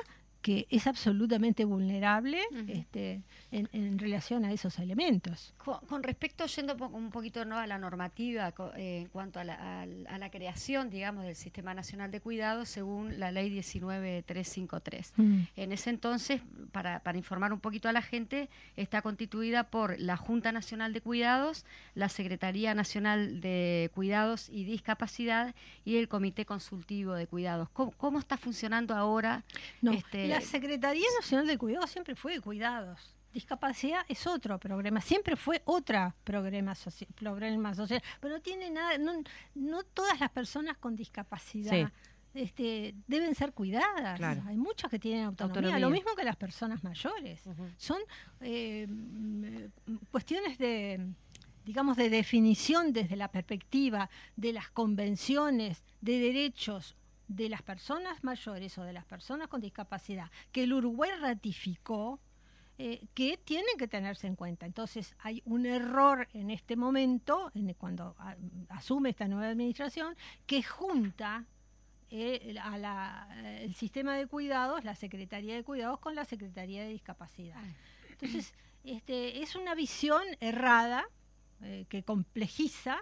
que 0.44 0.66
es 0.68 0.86
absolutamente 0.86 1.64
vulnerable 1.64 2.38
este, 2.68 3.22
en, 3.54 3.68
en 3.72 3.98
relación 3.98 4.44
a 4.44 4.52
esos 4.52 4.78
elementos. 4.78 5.54
Con, 5.58 5.78
con 5.86 6.02
respecto, 6.02 6.46
yendo 6.46 6.74
un 6.88 7.10
poquito 7.10 7.44
¿no? 7.44 7.56
a 7.58 7.66
la 7.66 7.78
normativa 7.78 8.52
eh, 8.76 8.98
en 9.02 9.08
cuanto 9.08 9.38
a 9.40 9.44
la, 9.44 9.80
al- 9.82 10.06
a 10.08 10.18
la 10.18 10.30
creación, 10.30 10.90
digamos, 10.90 11.24
del 11.24 11.36
Sistema 11.36 11.72
Nacional 11.74 12.10
de 12.10 12.20
Cuidados, 12.20 12.68
según 12.68 13.18
la 13.20 13.30
Ley 13.32 13.50
19353. 13.50 15.12
Mm. 15.16 15.40
En 15.56 15.72
ese 15.72 15.90
entonces, 15.90 16.40
para, 16.72 17.00
para 17.00 17.18
informar 17.18 17.52
un 17.52 17.60
poquito 17.60 17.88
a 17.88 17.92
la 17.92 18.02
gente, 18.02 18.48
está 18.76 19.02
constituida 19.02 19.64
por 19.70 19.98
la 20.00 20.16
Junta 20.16 20.52
Nacional 20.52 20.92
de 20.92 21.00
Cuidados, 21.00 21.64
la 21.94 22.08
Secretaría 22.08 22.74
Nacional 22.74 23.40
de 23.40 23.90
Cuidados 23.94 24.48
y 24.50 24.64
Discapacidad 24.64 25.54
y 25.84 25.96
el 25.96 26.08
Comité 26.08 26.44
Consultivo 26.44 27.14
de 27.14 27.26
Cuidados. 27.26 27.68
¿Cómo, 27.70 27.92
cómo 27.92 28.18
está 28.18 28.36
funcionando 28.36 28.94
ahora? 28.94 29.44
No, 29.80 29.92
este, 29.92 30.26
la 30.28 30.40
Secretaría 30.40 31.06
Nacional 31.20 31.46
de 31.46 31.58
Cuidados 31.58 31.90
siempre 31.90 32.14
fue 32.16 32.32
de 32.34 32.40
cuidados. 32.40 33.13
Discapacidad 33.34 34.00
es 34.08 34.26
otro 34.26 34.58
programa, 34.58 35.00
siempre 35.00 35.34
fue 35.36 35.60
otra 35.64 36.14
problema 36.24 36.74
social, 36.74 38.02
pero 38.20 38.34
no 38.36 38.40
tiene 38.40 38.70
nada, 38.70 38.96
no, 38.96 39.12
no 39.56 39.82
todas 39.82 40.20
las 40.20 40.30
personas 40.30 40.78
con 40.78 40.94
discapacidad 40.94 41.70
Sí. 41.72 41.86
este, 42.34 42.94
deben 43.08 43.34
ser 43.34 43.52
cuidadas. 43.52 44.18
Claro. 44.18 44.42
Hay 44.46 44.56
muchos 44.56 44.88
que 44.90 44.98
tienen 45.00 45.24
autonomía, 45.24 45.56
Autonomía. 45.56 45.78
lo 45.80 45.90
mismo 45.90 46.14
que 46.16 46.24
las 46.24 46.36
personas 46.36 46.82
mayores. 46.84 47.42
Son 47.76 47.98
eh, 48.40 48.88
cuestiones 50.10 50.56
de 50.58 51.06
digamos, 51.64 51.96
de 51.96 52.10
definición 52.10 52.92
desde 52.92 53.16
la 53.16 53.28
perspectiva 53.28 54.10
de 54.36 54.52
las 54.52 54.70
convenciones 54.70 55.82
de 56.02 56.18
derechos 56.18 56.94
de 57.26 57.48
las 57.48 57.62
personas 57.62 58.22
mayores 58.22 58.76
o 58.76 58.82
de 58.84 58.92
las 58.92 59.06
personas 59.06 59.48
con 59.48 59.62
discapacidad 59.62 60.30
que 60.52 60.64
el 60.64 60.74
Uruguay 60.74 61.10
ratificó, 61.18 62.20
eh, 62.78 63.06
que 63.14 63.36
tienen 63.36 63.76
que 63.78 63.86
tenerse 63.88 64.26
en 64.26 64.34
cuenta. 64.36 64.66
Entonces, 64.66 65.14
hay 65.20 65.42
un 65.44 65.64
error 65.66 66.28
en 66.32 66.50
este 66.50 66.74
momento, 66.76 67.50
en, 67.54 67.72
cuando 67.74 68.16
a- 68.18 68.36
asume 68.68 69.10
esta 69.10 69.28
nueva 69.28 69.48
administración, 69.48 70.16
que 70.46 70.62
junta 70.62 71.44
eh, 72.10 72.54
a 72.62 72.78
la- 72.78 73.28
el 73.62 73.74
sistema 73.74 74.14
de 74.16 74.26
cuidados, 74.26 74.84
la 74.84 74.94
Secretaría 74.94 75.54
de 75.56 75.64
Cuidados, 75.64 75.98
con 76.00 76.14
la 76.14 76.24
Secretaría 76.24 76.82
de 76.84 76.90
Discapacidad. 76.90 77.60
Entonces, 78.10 78.54
este, 78.84 79.42
es 79.42 79.56
una 79.56 79.74
visión 79.74 80.22
errada 80.40 81.04
eh, 81.62 81.86
que 81.88 82.02
complejiza, 82.02 82.98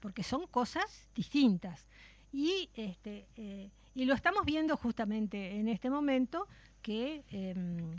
porque 0.00 0.22
son 0.22 0.46
cosas 0.48 1.08
distintas. 1.14 1.86
Y, 2.32 2.68
este, 2.74 3.26
eh, 3.36 3.70
y 3.94 4.04
lo 4.04 4.14
estamos 4.14 4.44
viendo 4.44 4.76
justamente 4.76 5.56
en 5.58 5.68
este 5.68 5.88
momento 5.90 6.46
que, 6.82 7.22
em, 7.30 7.96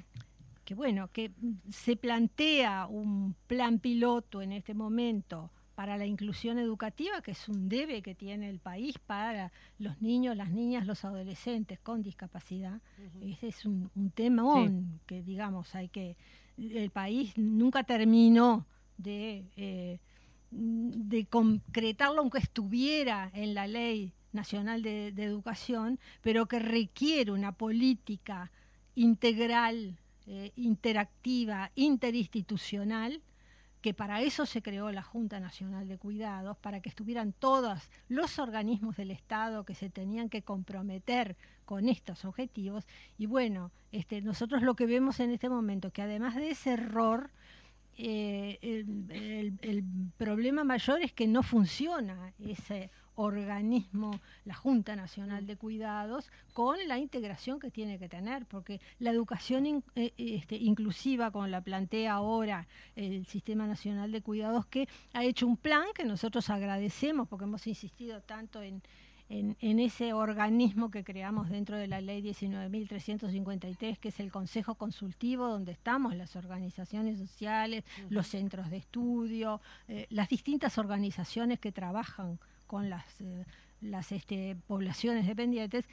que, 0.71 0.75
bueno, 0.75 1.09
que 1.11 1.31
se 1.69 1.97
plantea 1.97 2.87
un 2.87 3.35
plan 3.47 3.79
piloto 3.79 4.41
en 4.41 4.53
este 4.53 4.73
momento 4.73 5.51
para 5.75 5.97
la 5.97 6.05
inclusión 6.05 6.59
educativa, 6.59 7.21
que 7.21 7.31
es 7.31 7.49
un 7.49 7.67
debe 7.67 8.01
que 8.01 8.15
tiene 8.15 8.49
el 8.49 8.59
país 8.59 8.97
para 8.99 9.51
los 9.79 10.01
niños, 10.01 10.37
las 10.37 10.49
niñas, 10.49 10.87
los 10.87 11.03
adolescentes 11.03 11.77
con 11.79 12.01
discapacidad. 12.01 12.79
Ese 13.21 13.49
es 13.49 13.65
un, 13.65 13.89
un 13.95 14.11
temón 14.11 15.01
que, 15.07 15.21
digamos, 15.23 15.75
hay 15.75 15.89
que... 15.89 16.15
El 16.57 16.89
país 16.89 17.37
nunca 17.37 17.83
terminó 17.83 18.65
de, 18.97 19.43
eh, 19.57 19.99
de 20.51 21.25
concretarlo, 21.25 22.21
aunque 22.21 22.39
estuviera 22.39 23.29
en 23.33 23.55
la 23.55 23.67
ley 23.67 24.13
nacional 24.31 24.83
de, 24.83 25.11
de 25.11 25.23
educación, 25.23 25.99
pero 26.21 26.45
que 26.45 26.59
requiere 26.59 27.31
una 27.31 27.51
política 27.51 28.51
integral, 28.93 29.97
eh, 30.27 30.51
interactiva, 30.55 31.71
interinstitucional, 31.75 33.21
que 33.81 33.93
para 33.93 34.21
eso 34.21 34.45
se 34.45 34.61
creó 34.61 34.91
la 34.91 35.01
Junta 35.01 35.39
Nacional 35.39 35.87
de 35.87 35.97
Cuidados, 35.97 36.57
para 36.57 36.81
que 36.81 36.89
estuvieran 36.89 37.33
todos 37.33 37.89
los 38.07 38.37
organismos 38.37 38.95
del 38.97 39.11
Estado 39.11 39.65
que 39.65 39.73
se 39.73 39.89
tenían 39.89 40.29
que 40.29 40.43
comprometer 40.43 41.35
con 41.65 41.89
estos 41.89 42.23
objetivos. 42.25 42.85
Y 43.17 43.25
bueno, 43.25 43.71
este, 43.91 44.21
nosotros 44.21 44.61
lo 44.61 44.75
que 44.75 44.85
vemos 44.85 45.19
en 45.19 45.31
este 45.31 45.49
momento, 45.49 45.91
que 45.91 46.03
además 46.03 46.35
de 46.35 46.51
ese 46.51 46.73
error, 46.73 47.31
eh, 47.97 48.59
el, 48.61 49.57
el, 49.61 49.83
problema 50.17 50.63
mayor 50.63 51.01
es 51.01 51.11
que 51.11 51.27
no 51.27 51.43
funciona 51.43 52.33
ese 52.39 52.89
organismo, 53.15 54.19
la 54.45 54.53
Junta 54.53 54.95
Nacional 54.95 55.45
de 55.47 55.57
Cuidados, 55.57 56.29
con 56.53 56.77
la 56.87 56.97
integración 56.97 57.59
que 57.59 57.71
tiene 57.71 57.99
que 57.99 58.09
tener, 58.09 58.45
porque 58.45 58.79
la 58.99 59.11
educación 59.11 59.83
eh, 59.95 60.13
este, 60.17 60.55
inclusiva, 60.55 61.31
como 61.31 61.47
la 61.47 61.61
plantea 61.61 62.13
ahora 62.13 62.67
el 62.95 63.25
Sistema 63.25 63.67
Nacional 63.67 64.11
de 64.11 64.21
Cuidados, 64.21 64.65
que 64.65 64.87
ha 65.13 65.23
hecho 65.23 65.47
un 65.47 65.57
plan 65.57 65.85
que 65.93 66.05
nosotros 66.05 66.49
agradecemos, 66.49 67.27
porque 67.27 67.45
hemos 67.45 67.67
insistido 67.67 68.21
tanto 68.21 68.61
en, 68.61 68.81
en, 69.31 69.79
ese 69.79 70.13
organismo 70.13 70.91
que 70.91 71.03
creamos 71.03 71.49
dentro 71.49 71.77
de 71.77 71.87
la 71.87 72.01
ley 72.01 72.21
19.353, 72.21 73.97
que 73.97 74.09
es 74.09 74.19
el 74.19 74.31
Consejo 74.31 74.75
Consultivo, 74.75 75.47
donde 75.47 75.71
estamos 75.71 76.15
las 76.15 76.35
organizaciones 76.35 77.17
sociales, 77.17 77.85
los 78.09 78.27
centros 78.27 78.69
de 78.69 78.77
estudio, 78.77 79.61
eh, 79.87 80.07
las 80.09 80.27
distintas 80.27 80.77
organizaciones 80.77 81.59
que 81.59 81.71
trabajan 81.71 82.39
con 82.71 82.89
las, 82.89 83.19
eh, 83.19 83.45
las 83.81 84.13
este, 84.13 84.55
poblaciones 84.65 85.27
dependientes, 85.27 85.83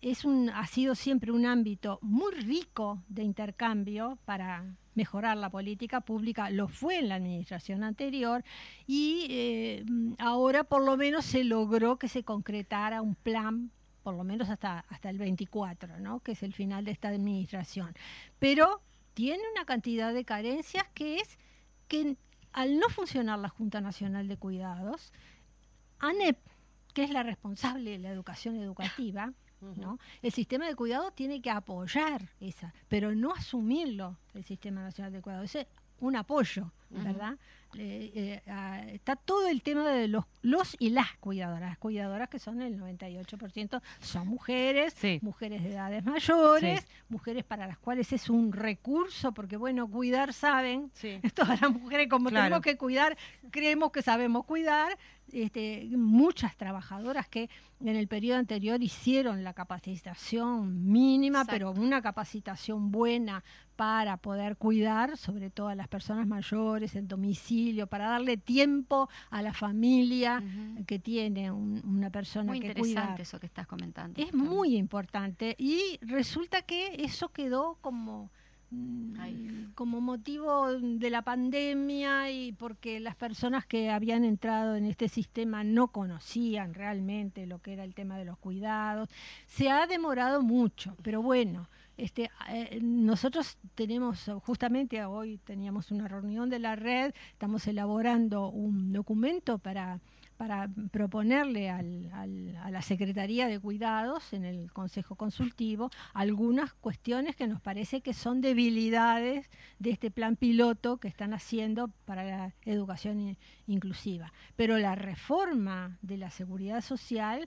es 0.00 0.24
un, 0.24 0.48
ha 0.48 0.66
sido 0.66 0.94
siempre 0.94 1.30
un 1.30 1.44
ámbito 1.44 1.98
muy 2.00 2.32
rico 2.32 3.02
de 3.06 3.22
intercambio 3.22 4.16
para 4.24 4.64
mejorar 4.94 5.36
la 5.36 5.50
política 5.50 6.00
pública, 6.00 6.48
lo 6.48 6.68
fue 6.68 7.00
en 7.00 7.10
la 7.10 7.16
administración 7.16 7.84
anterior 7.84 8.44
y 8.86 9.26
eh, 9.28 9.84
ahora 10.18 10.64
por 10.64 10.82
lo 10.82 10.96
menos 10.96 11.26
se 11.26 11.44
logró 11.44 11.98
que 11.98 12.08
se 12.08 12.22
concretara 12.22 13.02
un 13.02 13.14
plan 13.14 13.70
por 14.02 14.14
lo 14.14 14.24
menos 14.24 14.48
hasta, 14.48 14.86
hasta 14.88 15.10
el 15.10 15.18
24, 15.18 16.00
¿no? 16.00 16.20
que 16.20 16.32
es 16.32 16.42
el 16.42 16.54
final 16.54 16.86
de 16.86 16.92
esta 16.92 17.08
administración. 17.08 17.94
Pero 18.38 18.80
tiene 19.12 19.42
una 19.52 19.66
cantidad 19.66 20.14
de 20.14 20.24
carencias 20.24 20.84
que 20.94 21.18
es 21.18 21.38
que 21.88 22.16
al 22.52 22.78
no 22.78 22.88
funcionar 22.88 23.38
la 23.38 23.50
Junta 23.50 23.82
Nacional 23.82 24.28
de 24.28 24.38
Cuidados, 24.38 25.12
ANEP, 26.02 26.36
que 26.92 27.04
es 27.04 27.10
la 27.10 27.22
responsable 27.22 27.92
de 27.92 27.98
la 27.98 28.10
educación 28.10 28.56
educativa, 28.56 29.32
¿no? 29.60 29.98
El 30.20 30.32
sistema 30.32 30.66
de 30.66 30.74
cuidado 30.74 31.12
tiene 31.12 31.40
que 31.40 31.50
apoyar 31.50 32.28
esa, 32.40 32.74
pero 32.88 33.14
no 33.14 33.32
asumirlo 33.32 34.18
el 34.34 34.44
Sistema 34.44 34.82
Nacional 34.82 35.12
de 35.12 35.22
Cuidado. 35.22 35.44
Ese 35.44 35.68
un 36.02 36.16
apoyo, 36.16 36.72
¿verdad? 36.90 37.38
Eh, 37.78 38.42
está 38.92 39.16
todo 39.16 39.48
el 39.48 39.62
tema 39.62 39.88
de 39.88 40.08
los, 40.08 40.24
los 40.42 40.76
y 40.78 40.90
las 40.90 41.16
cuidadoras. 41.18 41.70
Las 41.70 41.78
cuidadoras 41.78 42.28
que 42.28 42.38
son 42.38 42.60
el 42.60 42.78
98% 42.78 43.80
son 44.00 44.28
mujeres, 44.28 44.94
mujeres 45.22 45.62
de 45.62 45.70
edades 45.70 46.04
mayores, 46.04 46.86
mujeres 47.08 47.44
para 47.44 47.66
las 47.66 47.78
cuales 47.78 48.12
es 48.12 48.28
un 48.28 48.52
recurso, 48.52 49.32
porque 49.32 49.56
bueno, 49.56 49.88
cuidar 49.88 50.32
saben, 50.32 50.90
todas 51.34 51.60
las 51.60 51.70
mujeres 51.70 52.08
como 52.08 52.30
tenemos 52.30 52.60
que 52.60 52.76
cuidar, 52.76 53.16
creemos 53.50 53.92
que 53.92 54.02
sabemos 54.02 54.44
cuidar, 54.44 54.98
este, 55.32 55.88
muchas 55.96 56.56
trabajadoras 56.56 57.28
que 57.28 57.48
en 57.80 57.96
el 57.96 58.06
periodo 58.06 58.38
anterior 58.38 58.82
hicieron 58.82 59.42
la 59.42 59.54
capacitación 59.54 60.90
mínima, 60.90 61.44
pero 61.44 61.72
una 61.72 62.00
capacitación 62.00 62.92
buena 62.92 63.42
para 63.76 64.18
poder 64.18 64.56
cuidar, 64.56 65.16
sobre 65.16 65.50
todo 65.50 65.68
a 65.68 65.74
las 65.74 65.88
personas 65.88 66.26
mayores 66.26 66.94
en 66.94 67.08
domicilio, 67.08 67.86
para 67.86 68.08
darle 68.08 68.36
tiempo 68.36 69.08
a 69.30 69.42
la 69.42 69.52
familia 69.52 70.42
que 70.86 70.98
tiene 70.98 71.50
una 71.50 72.10
persona 72.10 72.52
muy 72.52 72.60
que 72.60 72.68
interesante 72.68 73.22
eso 73.22 73.40
que 73.40 73.46
estás 73.46 73.66
comentando. 73.66 74.22
Es 74.22 74.32
muy 74.34 74.76
importante 74.76 75.56
y 75.58 75.98
resulta 76.02 76.62
que 76.62 77.04
eso 77.04 77.30
quedó 77.30 77.78
como 77.80 78.30
Como 79.74 80.00
motivo 80.00 80.70
de 80.70 81.10
la 81.10 81.22
pandemia 81.22 82.30
y 82.30 82.52
porque 82.52 83.00
las 83.00 83.16
personas 83.16 83.64
que 83.64 83.90
habían 83.90 84.24
entrado 84.24 84.76
en 84.76 84.84
este 84.84 85.08
sistema 85.08 85.64
no 85.64 85.88
conocían 85.88 86.74
realmente 86.74 87.46
lo 87.46 87.58
que 87.60 87.72
era 87.72 87.82
el 87.84 87.94
tema 87.94 88.18
de 88.18 88.26
los 88.26 88.38
cuidados. 88.38 89.08
Se 89.46 89.70
ha 89.70 89.86
demorado 89.86 90.42
mucho, 90.42 90.94
pero 91.02 91.22
bueno, 91.22 91.68
este, 91.96 92.30
eh, 92.48 92.80
nosotros 92.82 93.58
tenemos, 93.74 94.30
justamente 94.42 95.04
hoy 95.04 95.38
teníamos 95.38 95.90
una 95.90 96.08
reunión 96.08 96.50
de 96.50 96.58
la 96.58 96.76
red, 96.76 97.14
estamos 97.32 97.66
elaborando 97.66 98.48
un 98.48 98.92
documento 98.92 99.58
para 99.58 100.00
para 100.36 100.68
proponerle 100.90 101.70
a 101.70 101.82
la 101.82 102.82
Secretaría 102.82 103.46
de 103.46 103.60
Cuidados 103.60 104.32
en 104.32 104.44
el 104.44 104.72
Consejo 104.72 105.14
Consultivo 105.14 105.90
algunas 106.14 106.72
cuestiones 106.74 107.36
que 107.36 107.46
nos 107.46 107.60
parece 107.60 108.00
que 108.00 108.14
son 108.14 108.40
debilidades 108.40 109.50
de 109.78 109.90
este 109.90 110.10
plan 110.10 110.36
piloto 110.36 110.98
que 110.98 111.08
están 111.08 111.34
haciendo 111.34 111.88
para 112.04 112.24
la 112.24 112.54
educación 112.64 113.36
inclusiva. 113.66 114.32
Pero 114.56 114.78
la 114.78 114.94
reforma 114.94 115.98
de 116.02 116.16
la 116.16 116.30
seguridad 116.30 116.80
social 116.80 117.46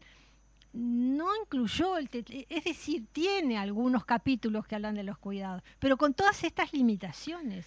no 0.74 1.28
incluyó, 1.42 1.98
el 1.98 2.10
es 2.50 2.64
decir, 2.66 3.08
tiene 3.12 3.58
algunos 3.58 4.04
capítulos 4.04 4.68
que 4.68 4.76
hablan 4.76 4.96
de 4.96 5.04
los 5.04 5.18
cuidados, 5.18 5.64
pero 5.80 5.98
con 5.98 6.14
todas 6.14 6.44
estas 6.44 6.74
limitaciones. 6.74 7.66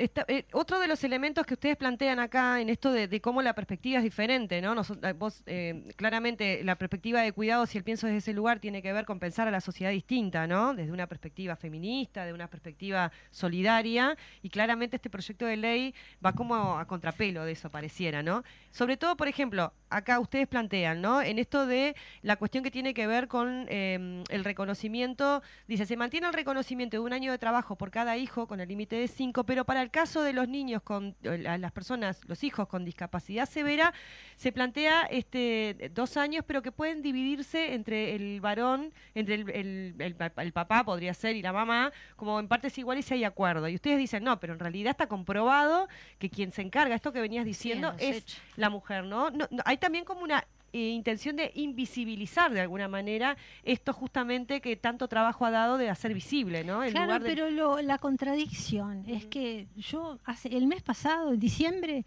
Eh, 0.00 0.46
otro 0.52 0.78
de 0.78 0.86
los 0.86 1.02
elementos 1.02 1.44
que 1.44 1.54
ustedes 1.54 1.76
plantean 1.76 2.20
acá 2.20 2.60
en 2.60 2.68
esto 2.68 2.92
de, 2.92 3.20
cómo 3.20 3.42
la 3.42 3.52
perspectiva 3.54 3.98
es 3.98 4.04
diferente, 4.04 4.62
¿no? 4.62 4.80
Eh, 4.80 5.12
vos, 5.12 5.42
eh, 5.46 5.92
claramente, 5.96 6.62
la 6.62 6.76
perspectiva 6.76 7.20
de 7.20 7.32
cuidado, 7.32 7.66
si 7.66 7.78
el 7.78 7.84
pienso 7.84 8.06
desde 8.06 8.18
ese 8.18 8.32
lugar, 8.32 8.60
tiene 8.60 8.80
que 8.80 8.92
ver 8.92 9.04
con 9.04 9.18
pensar 9.18 9.48
a 9.48 9.50
la 9.50 9.60
sociedad 9.60 9.90
distinta, 9.90 10.46
¿no? 10.46 10.72
Desde 10.72 10.92
una 10.92 11.08
perspectiva 11.08 11.56
feminista, 11.56 12.24
de 12.24 12.32
una 12.32 12.46
perspectiva 12.46 13.10
solidaria, 13.32 14.16
y 14.40 14.50
claramente 14.50 14.94
este 14.96 15.10
proyecto 15.10 15.46
de 15.46 15.56
ley 15.56 15.94
va 16.24 16.32
como 16.32 16.78
a 16.78 16.86
contrapelo 16.86 17.44
de 17.44 17.52
eso, 17.52 17.68
pareciera, 17.68 18.22
¿no? 18.22 18.44
Sobre 18.70 18.96
todo, 18.96 19.16
por 19.16 19.26
ejemplo, 19.26 19.72
acá 19.90 20.20
ustedes 20.20 20.46
plantean, 20.46 21.02
¿no? 21.02 21.22
En 21.22 21.40
esto 21.40 21.66
de 21.66 21.96
la 22.22 22.36
cuestión 22.36 22.62
que 22.62 22.70
tiene 22.70 22.94
que 22.94 23.08
ver 23.08 23.26
con 23.26 23.66
em, 23.68 24.22
el 24.28 24.44
reconocimiento, 24.44 25.42
dice, 25.66 25.86
se 25.86 25.96
mantiene 25.96 26.28
el 26.28 26.34
reconocimiento 26.34 26.96
de 26.96 27.00
un 27.00 27.12
año 27.12 27.32
de 27.32 27.38
trabajo 27.38 27.74
por 27.74 27.90
cada 27.90 28.16
hijo 28.16 28.46
con 28.46 28.60
el 28.60 28.68
límite 28.68 28.94
de 28.94 29.08
cinco, 29.08 29.42
pero 29.42 29.64
para 29.64 29.82
el 29.82 29.87
caso 29.88 30.22
de 30.22 30.32
los 30.32 30.48
niños 30.48 30.82
con 30.82 31.16
las 31.22 31.72
personas, 31.72 32.20
los 32.26 32.44
hijos 32.44 32.68
con 32.68 32.84
discapacidad 32.84 33.48
severa, 33.48 33.92
se 34.36 34.52
plantea 34.52 35.02
este 35.02 35.90
dos 35.94 36.16
años, 36.16 36.44
pero 36.46 36.62
que 36.62 36.72
pueden 36.72 37.02
dividirse 37.02 37.74
entre 37.74 38.14
el 38.14 38.40
varón, 38.40 38.92
entre 39.14 39.34
el, 39.34 39.94
el, 39.98 40.52
papá 40.52 40.84
podría 40.84 41.14
ser 41.14 41.36
y 41.36 41.42
la 41.42 41.52
mamá, 41.52 41.92
como 42.16 42.40
en 42.40 42.48
partes 42.48 42.76
iguales 42.78 43.06
si 43.06 43.14
hay 43.14 43.24
acuerdo. 43.24 43.68
Y 43.68 43.74
ustedes 43.74 43.98
dicen, 43.98 44.24
no, 44.24 44.38
pero 44.40 44.52
en 44.54 44.58
realidad 44.58 44.90
está 44.90 45.06
comprobado 45.06 45.88
que 46.18 46.30
quien 46.30 46.52
se 46.52 46.62
encarga, 46.62 46.94
esto 46.94 47.12
que 47.12 47.20
venías 47.20 47.44
diciendo, 47.44 47.94
es 47.98 48.38
la 48.56 48.70
mujer, 48.70 49.04
¿no? 49.04 49.30
no, 49.30 49.46
hay 49.64 49.78
también 49.78 50.04
como 50.04 50.22
una 50.22 50.44
eh, 50.72 50.90
intención 50.90 51.36
de 51.36 51.50
invisibilizar 51.54 52.52
de 52.52 52.60
alguna 52.60 52.88
manera 52.88 53.36
esto 53.62 53.92
justamente 53.92 54.60
que 54.60 54.76
tanto 54.76 55.08
trabajo 55.08 55.44
ha 55.44 55.50
dado 55.50 55.78
de 55.78 55.90
hacer 55.90 56.14
visible, 56.14 56.64
¿no? 56.64 56.80
claro, 56.90 57.22
pero 57.24 57.80
la 57.82 57.98
contradicción 57.98 59.04
es 59.06 59.26
que 59.26 59.66
yo 59.76 60.18
hace 60.24 60.48
el 60.56 60.66
mes 60.66 60.82
pasado, 60.82 61.32
en 61.32 61.40
diciembre, 61.40 62.04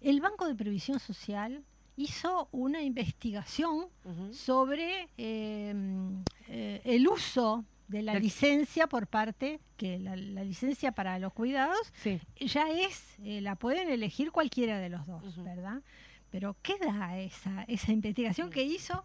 el 0.00 0.20
Banco 0.20 0.46
de 0.46 0.54
Previsión 0.54 1.00
Social 1.00 1.64
hizo 1.96 2.48
una 2.52 2.82
investigación 2.82 3.86
sobre 4.32 5.08
em, 5.16 6.22
eh, 6.48 6.80
el 6.84 7.08
uso 7.08 7.64
de 7.88 8.02
la 8.02 8.18
licencia 8.18 8.86
por 8.86 9.06
parte, 9.06 9.60
que 9.76 9.98
la, 9.98 10.16
licencia 10.16 10.92
para 10.92 11.18
los 11.18 11.32
cuidados 11.32 11.92
ya 12.38 12.70
es, 12.70 13.16
eh, 13.22 13.40
la 13.40 13.56
pueden 13.56 13.88
elegir 13.90 14.32
cualquiera 14.32 14.78
de 14.78 14.88
los 14.88 15.06
dos, 15.06 15.42
¿verdad? 15.42 15.82
Pero 16.34 16.56
queda 16.62 17.16
esa, 17.16 17.62
esa 17.68 17.92
investigación 17.92 18.50
que 18.50 18.64
hizo 18.64 19.04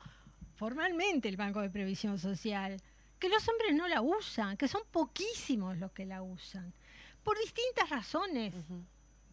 formalmente 0.56 1.30
el 1.30 1.38
Banco 1.38 1.62
de 1.62 1.70
Previsión 1.70 2.18
Social, 2.18 2.82
que 3.20 3.30
los 3.30 3.48
hombres 3.48 3.76
no 3.76 3.88
la 3.88 4.02
usan, 4.02 4.58
que 4.58 4.68
son 4.68 4.82
poquísimos 4.90 5.78
los 5.78 5.92
que 5.92 6.08
la 6.08 6.24
usan, 6.24 6.74
por 7.22 7.38
distintas 7.38 7.88
razones, 7.92 8.56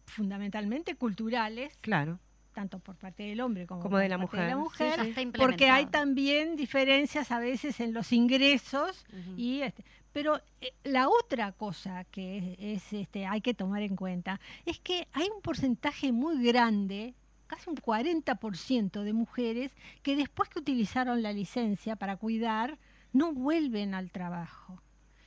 fundamentalmente 0.05 0.93
culturales. 0.93 1.75
Claro. 1.81 2.19
tanto 2.53 2.77
por 2.77 2.97
parte 2.97 3.23
del 3.23 3.41
hombre 3.41 3.65
como, 3.65 3.97
de, 3.97 4.09
la 4.09 4.19
mujer, 4.19 4.55
mujer 4.55 5.31
porque 5.35 5.71
hay 5.71 5.87
también 5.87 6.55
diferencias 6.55 7.31
a 7.31 7.39
veces 7.39 7.79
en 7.79 7.95
los 7.95 8.13
ingresos 8.13 9.07
y 9.35 9.61
este, 9.61 9.83
pero 10.13 10.39
eh, 10.61 10.71
la 10.83 11.09
otra 11.09 11.51
cosa 11.51 12.03
que 12.03 12.57
es, 12.59 12.93
este 12.93 13.25
hay 13.25 13.41
que 13.41 13.55
tomar 13.55 13.81
en 13.81 13.95
cuenta 13.95 14.39
es 14.67 14.79
que 14.79 15.07
hay 15.13 15.27
un 15.35 15.41
porcentaje 15.41 16.11
muy 16.11 16.43
grande 16.43 17.15
casi 17.47 17.69
un 17.69 17.77
40% 17.77 19.03
de 19.03 19.13
mujeres 19.13 19.71
que 20.03 20.15
después 20.15 20.49
que 20.49 20.59
utilizaron 20.59 21.23
la 21.23 21.33
licencia 21.33 21.95
para 21.95 22.17
cuidar, 22.17 22.77
no 23.13 23.33
vuelven 23.33 23.93
al 23.93 24.11
trabajo. 24.11 24.81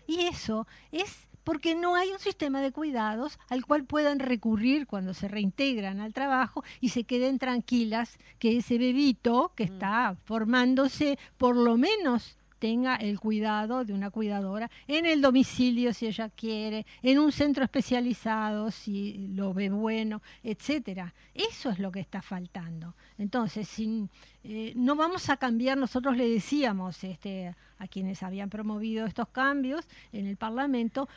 Y 0.07 0.23
eso 0.27 0.67
es 0.93 1.29
porque 1.45 1.75
no 1.75 1.97
hay 1.97 2.11
un 2.11 2.19
sistema 2.19 2.61
de 2.61 2.73
cuidados 2.73 3.39
al 3.49 3.65
cual 3.65 3.85
puedan 3.85 4.19
recurrir 4.19 4.87
cuando 4.87 5.15
se 5.15 5.29
reintegran 5.29 6.01
al 6.01 6.13
trabajo 6.13 6.63
y 6.81 6.91
se 6.91 7.05
queden 7.05 7.39
tranquilas 7.39 8.19
que 8.39 8.59
ese 8.59 8.79
bebito 8.79 9.53
que 9.57 9.65
está 9.65 10.17
formándose 10.25 11.19
por 11.39 11.57
lo 11.57 11.77
menos 11.77 12.37
tenga 12.61 12.95
el 12.97 13.19
cuidado 13.19 13.85
de 13.85 13.93
una 13.93 14.11
cuidadora 14.11 14.71
en 14.87 15.07
el 15.07 15.21
domicilio 15.21 15.93
si 15.93 16.07
ella 16.07 16.29
quiere, 16.29 16.87
en 17.03 17.19
un 17.19 17.33
centro 17.33 17.65
especializado 17.65 18.71
si 18.71 19.29
lo 19.35 19.53
ve 19.53 19.71
bueno, 19.71 20.23
etcétera. 20.45 21.13
Eso 21.35 21.71
es 21.71 21.79
lo 21.81 21.91
que 21.91 22.01
está 22.01 22.23
faltando. 22.23 22.95
Entonces, 23.19 23.67
sin, 23.67 24.11
eh, 24.45 24.73
no 24.77 24.95
vamos 24.95 25.31
a 25.31 25.39
cambiar, 25.39 25.79
nosotros 25.79 26.17
le 26.17 26.29
decíamos 26.29 27.03
este, 27.03 27.55
a 27.79 27.89
quienes 27.89 28.23
habían 28.23 28.51
promovido 28.51 29.07
estos 29.07 29.29
cambios 29.29 29.89
en 30.13 30.27
el 30.27 30.37
Parlamento, 30.37 31.09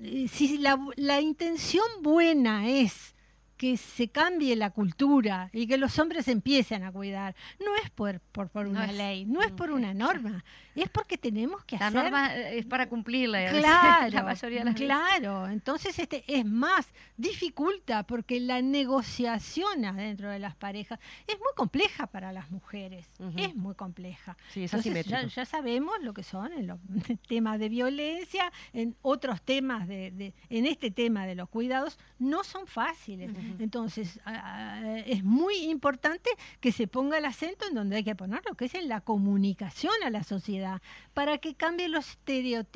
eh, 0.00 0.28
si 0.28 0.58
la, 0.58 0.78
la 0.96 1.20
intención 1.20 1.84
buena 2.00 2.68
es 2.68 3.16
que 3.56 3.76
se 3.76 4.08
cambie 4.08 4.54
la 4.54 4.70
cultura 4.70 5.48
y 5.52 5.66
que 5.66 5.78
los 5.78 5.98
hombres 5.98 6.28
empiecen 6.28 6.84
a 6.84 6.92
cuidar. 6.92 7.34
No 7.58 7.74
es 7.82 7.90
por, 7.90 8.20
por, 8.20 8.50
por 8.50 8.66
una 8.66 8.92
ley, 8.92 9.24
no 9.24 9.42
es 9.42 9.50
por 9.50 9.70
una 9.70 9.94
norma, 9.94 10.44
es 10.82 10.90
porque 10.90 11.18
tenemos 11.18 11.64
que 11.64 11.76
la 11.76 11.88
hacer... 11.88 11.96
La 11.96 12.02
norma 12.10 12.36
es 12.36 12.66
para 12.66 12.88
cumplirla. 12.88 13.50
Claro, 13.50 14.10
la 14.12 14.22
mayoría 14.22 14.58
de 14.60 14.64
las 14.66 14.74
claro. 14.74 15.42
Veces. 15.42 15.54
Entonces 15.54 15.98
este 15.98 16.24
es 16.26 16.44
más, 16.44 16.86
dificulta 17.16 18.02
porque 18.04 18.40
la 18.40 18.62
negociación 18.62 19.84
adentro 19.84 20.30
de 20.30 20.38
las 20.38 20.54
parejas 20.54 20.98
es 21.26 21.36
muy 21.38 21.52
compleja 21.56 22.06
para 22.06 22.32
las 22.32 22.50
mujeres, 22.50 23.06
uh 23.18 23.24
-huh. 23.24 23.48
es 23.48 23.54
muy 23.54 23.74
compleja. 23.74 24.36
Sí, 24.52 24.64
es 24.64 24.74
Entonces, 24.74 25.06
ya, 25.06 25.26
ya, 25.26 25.44
sabemos 25.44 25.94
lo 26.02 26.12
que 26.12 26.22
son 26.22 26.52
en 26.52 26.66
los 26.66 26.78
temas 27.28 27.58
de 27.58 27.68
violencia, 27.68 28.52
en 28.72 28.96
otros 29.02 29.42
temas, 29.42 29.88
de, 29.88 30.10
de, 30.10 30.34
en 30.50 30.66
este 30.66 30.90
tema 30.90 31.26
de 31.26 31.34
los 31.34 31.48
cuidados, 31.48 31.98
no 32.18 32.44
son 32.44 32.66
fáciles. 32.66 33.30
Uh 33.30 33.34
-huh. 33.34 33.56
Entonces, 33.60 34.20
es 35.06 35.24
muy 35.24 35.56
importante 35.64 36.30
que 36.60 36.72
se 36.72 36.86
ponga 36.86 37.18
el 37.18 37.24
acento 37.24 37.66
en 37.68 37.74
donde 37.74 37.96
hay 37.96 38.04
que 38.04 38.14
ponerlo, 38.14 38.54
que 38.54 38.66
es 38.66 38.74
en 38.74 38.88
la 38.88 39.00
comunicación 39.00 39.92
a 40.04 40.10
la 40.10 40.22
sociedad, 40.22 40.65
para 41.14 41.38
que 41.38 41.54
cambie 41.54 41.88
los 41.88 42.18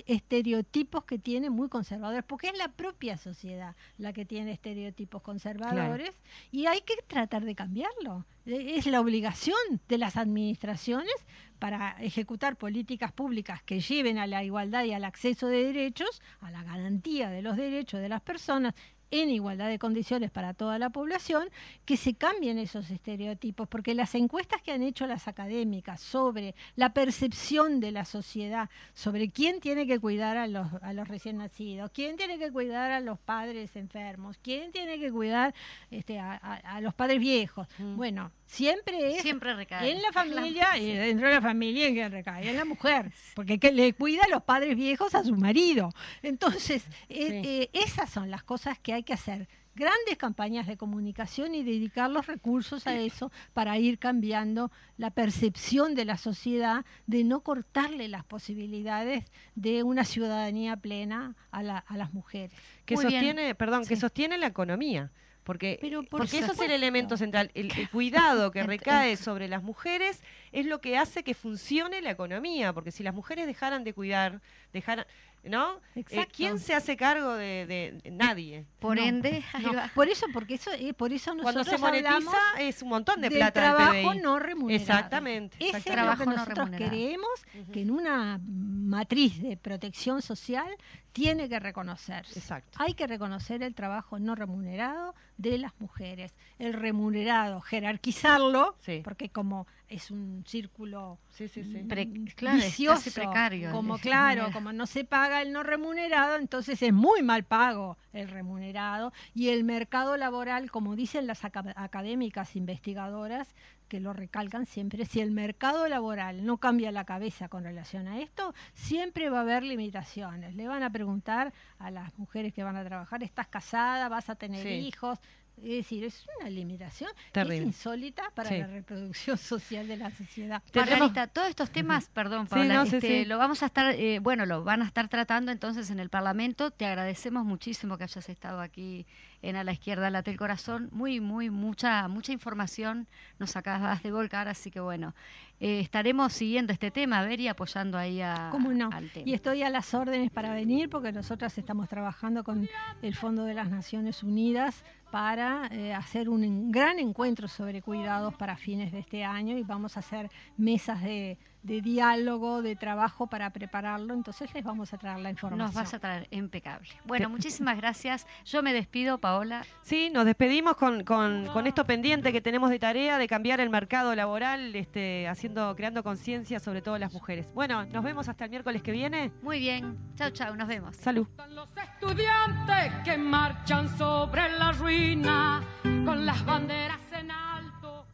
estereotipos 0.06 1.04
que 1.04 1.18
tiene 1.18 1.50
muy 1.50 1.68
conservadores, 1.68 2.24
porque 2.24 2.48
es 2.48 2.58
la 2.58 2.68
propia 2.68 3.16
sociedad 3.16 3.74
la 3.98 4.12
que 4.12 4.24
tiene 4.24 4.52
estereotipos 4.52 5.22
conservadores 5.22 6.10
claro. 6.10 6.48
y 6.50 6.66
hay 6.66 6.80
que 6.82 6.94
tratar 7.06 7.44
de 7.44 7.54
cambiarlo. 7.54 8.24
Es 8.46 8.86
la 8.86 9.00
obligación 9.00 9.58
de 9.88 9.98
las 9.98 10.16
administraciones 10.16 11.14
para 11.58 11.90
ejecutar 12.00 12.56
políticas 12.56 13.12
públicas 13.12 13.62
que 13.62 13.80
lleven 13.80 14.18
a 14.18 14.26
la 14.26 14.42
igualdad 14.42 14.84
y 14.84 14.92
al 14.92 15.04
acceso 15.04 15.46
de 15.46 15.64
derechos, 15.64 16.22
a 16.40 16.50
la 16.50 16.62
garantía 16.62 17.28
de 17.28 17.42
los 17.42 17.56
derechos 17.56 18.00
de 18.00 18.08
las 18.08 18.22
personas 18.22 18.74
en 19.10 19.30
igualdad 19.30 19.68
de 19.68 19.78
condiciones 19.78 20.30
para 20.30 20.54
toda 20.54 20.78
la 20.78 20.90
población, 20.90 21.48
que 21.84 21.96
se 21.96 22.14
cambien 22.14 22.58
esos 22.58 22.90
estereotipos, 22.90 23.68
porque 23.68 23.94
las 23.94 24.14
encuestas 24.14 24.62
que 24.62 24.72
han 24.72 24.82
hecho 24.82 25.06
las 25.06 25.28
académicas 25.28 26.00
sobre 26.00 26.54
la 26.76 26.92
percepción 26.92 27.80
de 27.80 27.92
la 27.92 28.04
sociedad, 28.04 28.70
sobre 28.94 29.30
quién 29.30 29.60
tiene 29.60 29.86
que 29.86 29.98
cuidar 29.98 30.36
a 30.36 30.46
los, 30.46 30.68
a 30.82 30.92
los 30.92 31.08
recién 31.08 31.38
nacidos, 31.38 31.90
quién 31.92 32.16
tiene 32.16 32.38
que 32.38 32.52
cuidar 32.52 32.90
a 32.90 33.00
los 33.00 33.18
padres 33.18 33.76
enfermos, 33.76 34.38
quién 34.42 34.72
tiene 34.72 34.98
que 34.98 35.10
cuidar 35.10 35.54
este, 35.90 36.18
a, 36.18 36.32
a, 36.32 36.76
a 36.76 36.80
los 36.80 36.94
padres 36.94 37.18
viejos, 37.18 37.66
mm. 37.78 37.96
bueno, 37.96 38.30
siempre 38.50 39.14
es 39.16 39.22
siempre 39.22 39.54
recae. 39.54 39.92
en 39.92 40.02
la 40.02 40.12
familia 40.12 40.76
y 40.76 40.92
dentro 40.92 41.28
de 41.28 41.34
la 41.34 41.40
familia 41.40 41.86
en 41.86 41.94
que 41.94 42.08
recae 42.08 42.50
en 42.50 42.56
la 42.56 42.64
mujer 42.64 43.12
porque 43.34 43.58
que 43.60 43.70
le 43.70 43.92
cuida 43.92 44.24
a 44.24 44.28
los 44.28 44.42
padres 44.42 44.76
viejos 44.76 45.14
a 45.14 45.22
su 45.22 45.36
marido 45.36 45.90
entonces 46.22 46.82
sí. 46.82 46.90
eh, 47.08 47.42
eh, 47.44 47.70
esas 47.72 48.10
son 48.10 48.30
las 48.30 48.42
cosas 48.42 48.78
que 48.78 48.92
hay 48.92 49.04
que 49.04 49.12
hacer 49.12 49.48
grandes 49.76 50.16
campañas 50.18 50.66
de 50.66 50.76
comunicación 50.76 51.54
y 51.54 51.62
dedicar 51.62 52.10
los 52.10 52.26
recursos 52.26 52.88
a 52.88 52.96
eso 52.96 53.30
para 53.54 53.78
ir 53.78 53.98
cambiando 54.00 54.70
la 54.96 55.10
percepción 55.10 55.94
de 55.94 56.04
la 56.04 56.16
sociedad 56.18 56.84
de 57.06 57.22
no 57.22 57.40
cortarle 57.40 58.08
las 58.08 58.24
posibilidades 58.24 59.24
de 59.54 59.84
una 59.84 60.04
ciudadanía 60.04 60.76
plena 60.76 61.36
a, 61.52 61.62
la, 61.62 61.78
a 61.78 61.96
las 61.96 62.12
mujeres. 62.12 62.52
Que 62.84 62.96
Muy 62.96 63.04
sostiene, 63.04 63.44
bien. 63.44 63.56
perdón, 63.56 63.84
sí. 63.84 63.90
que 63.90 63.96
sostiene 63.96 64.38
la 64.38 64.48
economía. 64.48 65.12
Porque, 65.50 65.78
Pero 65.80 66.04
por 66.04 66.20
porque 66.20 66.38
eso 66.38 66.52
es 66.52 66.60
el 66.60 66.70
elemento 66.70 67.16
central. 67.16 67.50
El, 67.54 67.72
el 67.76 67.90
cuidado 67.90 68.52
que 68.52 68.62
recae 68.62 69.16
sobre 69.16 69.48
las 69.48 69.64
mujeres 69.64 70.22
es 70.52 70.64
lo 70.64 70.80
que 70.80 70.96
hace 70.96 71.24
que 71.24 71.34
funcione 71.34 72.00
la 72.02 72.12
economía. 72.12 72.72
Porque 72.72 72.92
si 72.92 73.02
las 73.02 73.12
mujeres 73.12 73.48
dejaran 73.48 73.82
de 73.82 73.92
cuidar, 73.92 74.40
dejaran, 74.72 75.06
¿no? 75.42 75.80
Eh, 75.96 76.26
¿Quién 76.32 76.60
se 76.60 76.72
hace 76.72 76.96
cargo 76.96 77.34
de, 77.34 77.66
de 77.66 78.10
nadie? 78.12 78.64
Por 78.78 78.98
no, 78.98 79.02
ende, 79.02 79.42
no. 79.60 79.72
por 79.92 80.06
eso, 80.06 80.26
porque 80.32 80.54
eso, 80.54 80.70
eh, 80.70 80.94
por 80.94 81.12
eso 81.12 81.34
nosotros 81.34 81.66
cuando 81.66 81.68
se 81.68 81.78
monetiza 81.78 82.38
es 82.60 82.80
un 82.82 82.90
montón 82.90 83.20
de 83.20 83.28
del 83.28 83.38
plata 83.38 83.60
trabajo 83.74 84.10
del 84.12 84.22
no 84.22 84.38
remunerado. 84.38 84.84
Exactamente. 84.84 85.56
Ese 85.58 85.78
es 85.78 85.84
Trabajo 85.84 86.24
lo 86.24 86.30
que 86.30 86.36
no 86.36 86.36
nosotros 86.36 86.70
queremos, 86.70 87.28
uh 87.54 87.58
-huh. 87.58 87.72
que 87.72 87.80
en 87.80 87.90
una 87.90 88.38
matriz 88.44 89.42
de 89.42 89.56
protección 89.56 90.22
social 90.22 90.68
tiene 91.12 91.48
que 91.48 91.58
reconocerse. 91.58 92.38
Exacto. 92.38 92.78
Hay 92.80 92.94
que 92.94 93.06
reconocer 93.06 93.62
el 93.62 93.74
trabajo 93.74 94.18
no 94.18 94.34
remunerado 94.34 95.14
de 95.36 95.58
las 95.58 95.72
mujeres. 95.80 96.34
El 96.58 96.74
remunerado, 96.74 97.60
jerarquizarlo, 97.60 98.76
sí. 98.80 99.00
porque 99.02 99.30
como 99.30 99.66
es 99.88 100.10
un 100.10 100.44
círculo 100.46 101.18
sí, 101.30 101.48
sí, 101.48 101.64
sí. 101.64 101.78
Pre 101.88 102.08
claro, 102.36 102.58
vicioso, 102.58 103.10
precario. 103.12 103.72
como 103.72 103.98
claro, 103.98 104.50
como 104.52 104.72
no 104.72 104.86
se 104.86 105.04
paga 105.04 105.42
el 105.42 105.52
no 105.52 105.62
remunerado, 105.62 106.36
entonces 106.36 106.80
es 106.82 106.92
muy 106.92 107.22
mal 107.22 107.44
pago 107.44 107.98
el 108.12 108.28
remunerado 108.28 109.12
y 109.34 109.48
el 109.48 109.64
mercado 109.64 110.16
laboral, 110.16 110.70
como 110.70 110.94
dicen 110.94 111.26
las 111.26 111.44
académicas 111.44 112.54
investigadoras, 112.54 113.48
que 113.90 114.00
lo 114.00 114.12
recalcan 114.14 114.64
siempre, 114.66 115.04
si 115.04 115.20
el 115.20 115.32
mercado 115.32 115.86
laboral 115.88 116.46
no 116.46 116.56
cambia 116.58 116.92
la 116.92 117.04
cabeza 117.04 117.48
con 117.48 117.64
relación 117.64 118.06
a 118.06 118.20
esto, 118.20 118.54
siempre 118.72 119.28
va 119.28 119.38
a 119.38 119.40
haber 119.42 119.64
limitaciones. 119.64 120.54
Le 120.54 120.68
van 120.68 120.84
a 120.84 120.90
preguntar 120.90 121.52
a 121.80 121.90
las 121.90 122.16
mujeres 122.16 122.54
que 122.54 122.62
van 122.62 122.76
a 122.76 122.84
trabajar, 122.84 123.22
¿estás 123.24 123.48
casada? 123.48 124.08
¿Vas 124.08 124.30
a 124.30 124.36
tener 124.36 124.62
Sí. 124.62 124.68
hijos? 124.74 125.18
Es 125.62 125.76
decir, 125.76 126.04
es 126.04 126.26
una 126.40 126.50
limitación 126.50 127.10
que 127.14 127.26
es 127.26 127.32
Terrible. 127.32 127.66
insólita 127.66 128.30
para 128.34 128.48
Sí. 128.48 128.58
la 128.58 128.66
reproducción 128.66 129.36
social 129.38 129.86
de 129.88 129.96
la 129.96 130.10
sociedad. 130.10 130.62
Margarita, 130.74 131.26
todos 131.26 131.48
estos 131.48 131.70
temas, 131.70 132.08
perdón, 132.08 132.46
Sí, 132.46 132.54
Paula, 132.54 132.74
no, 132.74 132.86
sí, 132.86 132.96
este, 132.96 133.22
sí. 133.22 133.24
lo 133.26 133.38
vamos 133.38 133.62
a 133.62 133.66
estar, 133.66 133.94
eh, 133.94 134.18
bueno, 134.20 134.46
lo 134.46 134.64
van 134.64 134.82
a 134.82 134.86
estar 134.86 135.08
tratando 135.08 135.52
entonces 135.52 135.90
en 135.90 136.00
el 136.00 136.08
Parlamento. 136.10 136.70
Te 136.70 136.86
agradecemos 136.86 137.44
muchísimo 137.44 137.98
que 137.98 138.04
hayas 138.04 138.28
estado 138.28 138.60
aquí 138.60 139.06
en 139.42 139.56
A 139.56 139.64
la 139.64 139.72
Izquierda 139.72 140.10
Late 140.10 140.30
el 140.30 140.36
Corazón. 140.36 140.88
Muy, 140.92 141.20
muy, 141.20 141.50
mucha, 141.50 142.06
mucha 142.08 142.32
información 142.32 143.06
nos 143.38 143.56
acabas 143.56 144.02
de 144.02 144.12
volcar, 144.12 144.48
así 144.48 144.70
que 144.70 144.80
bueno, 144.80 145.14
eh, 145.60 145.80
estaremos 145.80 146.32
siguiendo 146.32 146.72
este 146.72 146.90
tema, 146.90 147.20
a 147.20 147.24
ver, 147.24 147.40
y 147.40 147.48
apoyando 147.48 147.98
ahí 147.98 148.20
a, 148.22 148.48
¿Cómo 148.50 148.72
no? 148.72 148.90
al 148.92 149.10
tema. 149.10 149.28
Y 149.28 149.34
estoy 149.34 149.62
a 149.62 149.70
las 149.70 149.92
órdenes 149.94 150.30
para 150.30 150.52
venir 150.54 150.88
porque 150.88 151.12
nosotras 151.12 151.56
estamos 151.58 151.88
trabajando 151.88 152.44
con 152.44 152.68
el 153.02 153.14
Fondo 153.14 153.44
de 153.44 153.54
las 153.54 153.68
Naciones 153.70 154.22
Unidas 154.22 154.84
para 155.10 155.68
eh, 155.72 155.92
hacer 155.92 156.28
un 156.28 156.70
gran 156.70 156.98
encuentro 156.98 157.48
sobre 157.48 157.82
cuidados 157.82 158.34
para 158.34 158.56
fines 158.56 158.92
de 158.92 159.00
este 159.00 159.24
año 159.24 159.56
y 159.58 159.62
vamos 159.62 159.96
a 159.96 160.00
hacer 160.00 160.30
mesas 160.56 161.02
de, 161.02 161.36
de 161.62 161.80
diálogo, 161.80 162.62
de 162.62 162.76
trabajo 162.76 163.26
para 163.26 163.50
prepararlo. 163.50 164.14
Entonces 164.14 164.52
les 164.54 164.64
vamos 164.64 164.92
a 164.92 164.98
traer 164.98 165.18
la 165.18 165.30
información. 165.30 165.66
Nos 165.66 165.74
vas 165.74 165.94
a 165.94 165.98
traer 165.98 166.26
impecable. 166.30 166.88
Bueno, 167.04 167.28
muchísimas 167.28 167.76
gracias. 167.76 168.26
Yo 168.44 168.62
me 168.62 168.72
despido, 168.72 169.18
Paola. 169.18 169.64
Sí, 169.82 170.10
nos 170.10 170.24
despedimos 170.24 170.76
con, 170.76 171.04
con, 171.04 171.46
con 171.46 171.66
esto 171.66 171.84
pendiente 171.84 172.32
que 172.32 172.40
tenemos 172.40 172.70
de 172.70 172.78
tarea 172.78 173.18
de 173.18 173.28
cambiar 173.28 173.60
el 173.60 173.70
mercado 173.70 174.14
laboral, 174.14 174.74
este, 174.74 175.28
haciendo, 175.28 175.74
creando 175.76 176.02
conciencia 176.02 176.60
sobre 176.60 176.82
todo 176.82 176.98
las 176.98 177.12
mujeres. 177.12 177.52
Bueno, 177.54 177.84
nos 177.84 178.04
vemos 178.04 178.28
hasta 178.28 178.44
el 178.44 178.50
miércoles 178.50 178.82
que 178.82 178.92
viene. 178.92 179.32
Muy 179.42 179.58
bien. 179.58 179.98
Chao, 180.16 180.30
chao. 180.30 180.56
Nos 180.56 180.68
vemos. 180.68 180.96
Salud. 180.96 181.26
Los 181.50 181.68
estudiantes 181.76 182.92
que 183.04 183.18
marchan 183.18 183.88
sobre 183.96 184.50
la 184.58 184.72
ruina 184.72 185.62
con 185.82 186.24
las 186.24 186.44
banderas 186.44 187.00
en 187.12 187.30
alto. 187.30 188.06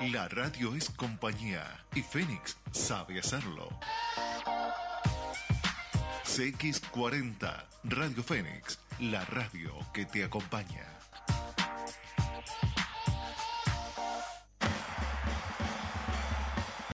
La 0.00 0.28
radio 0.28 0.76
es 0.76 0.90
compañía 0.90 1.64
y 1.92 2.02
Fénix 2.02 2.56
sabe 2.70 3.18
hacerlo. 3.18 3.68
CX40, 6.24 7.64
Radio 7.82 8.22
Fénix, 8.22 8.78
la 9.00 9.24
radio 9.24 9.72
que 9.92 10.06
te 10.06 10.22
acompaña. 10.22 10.97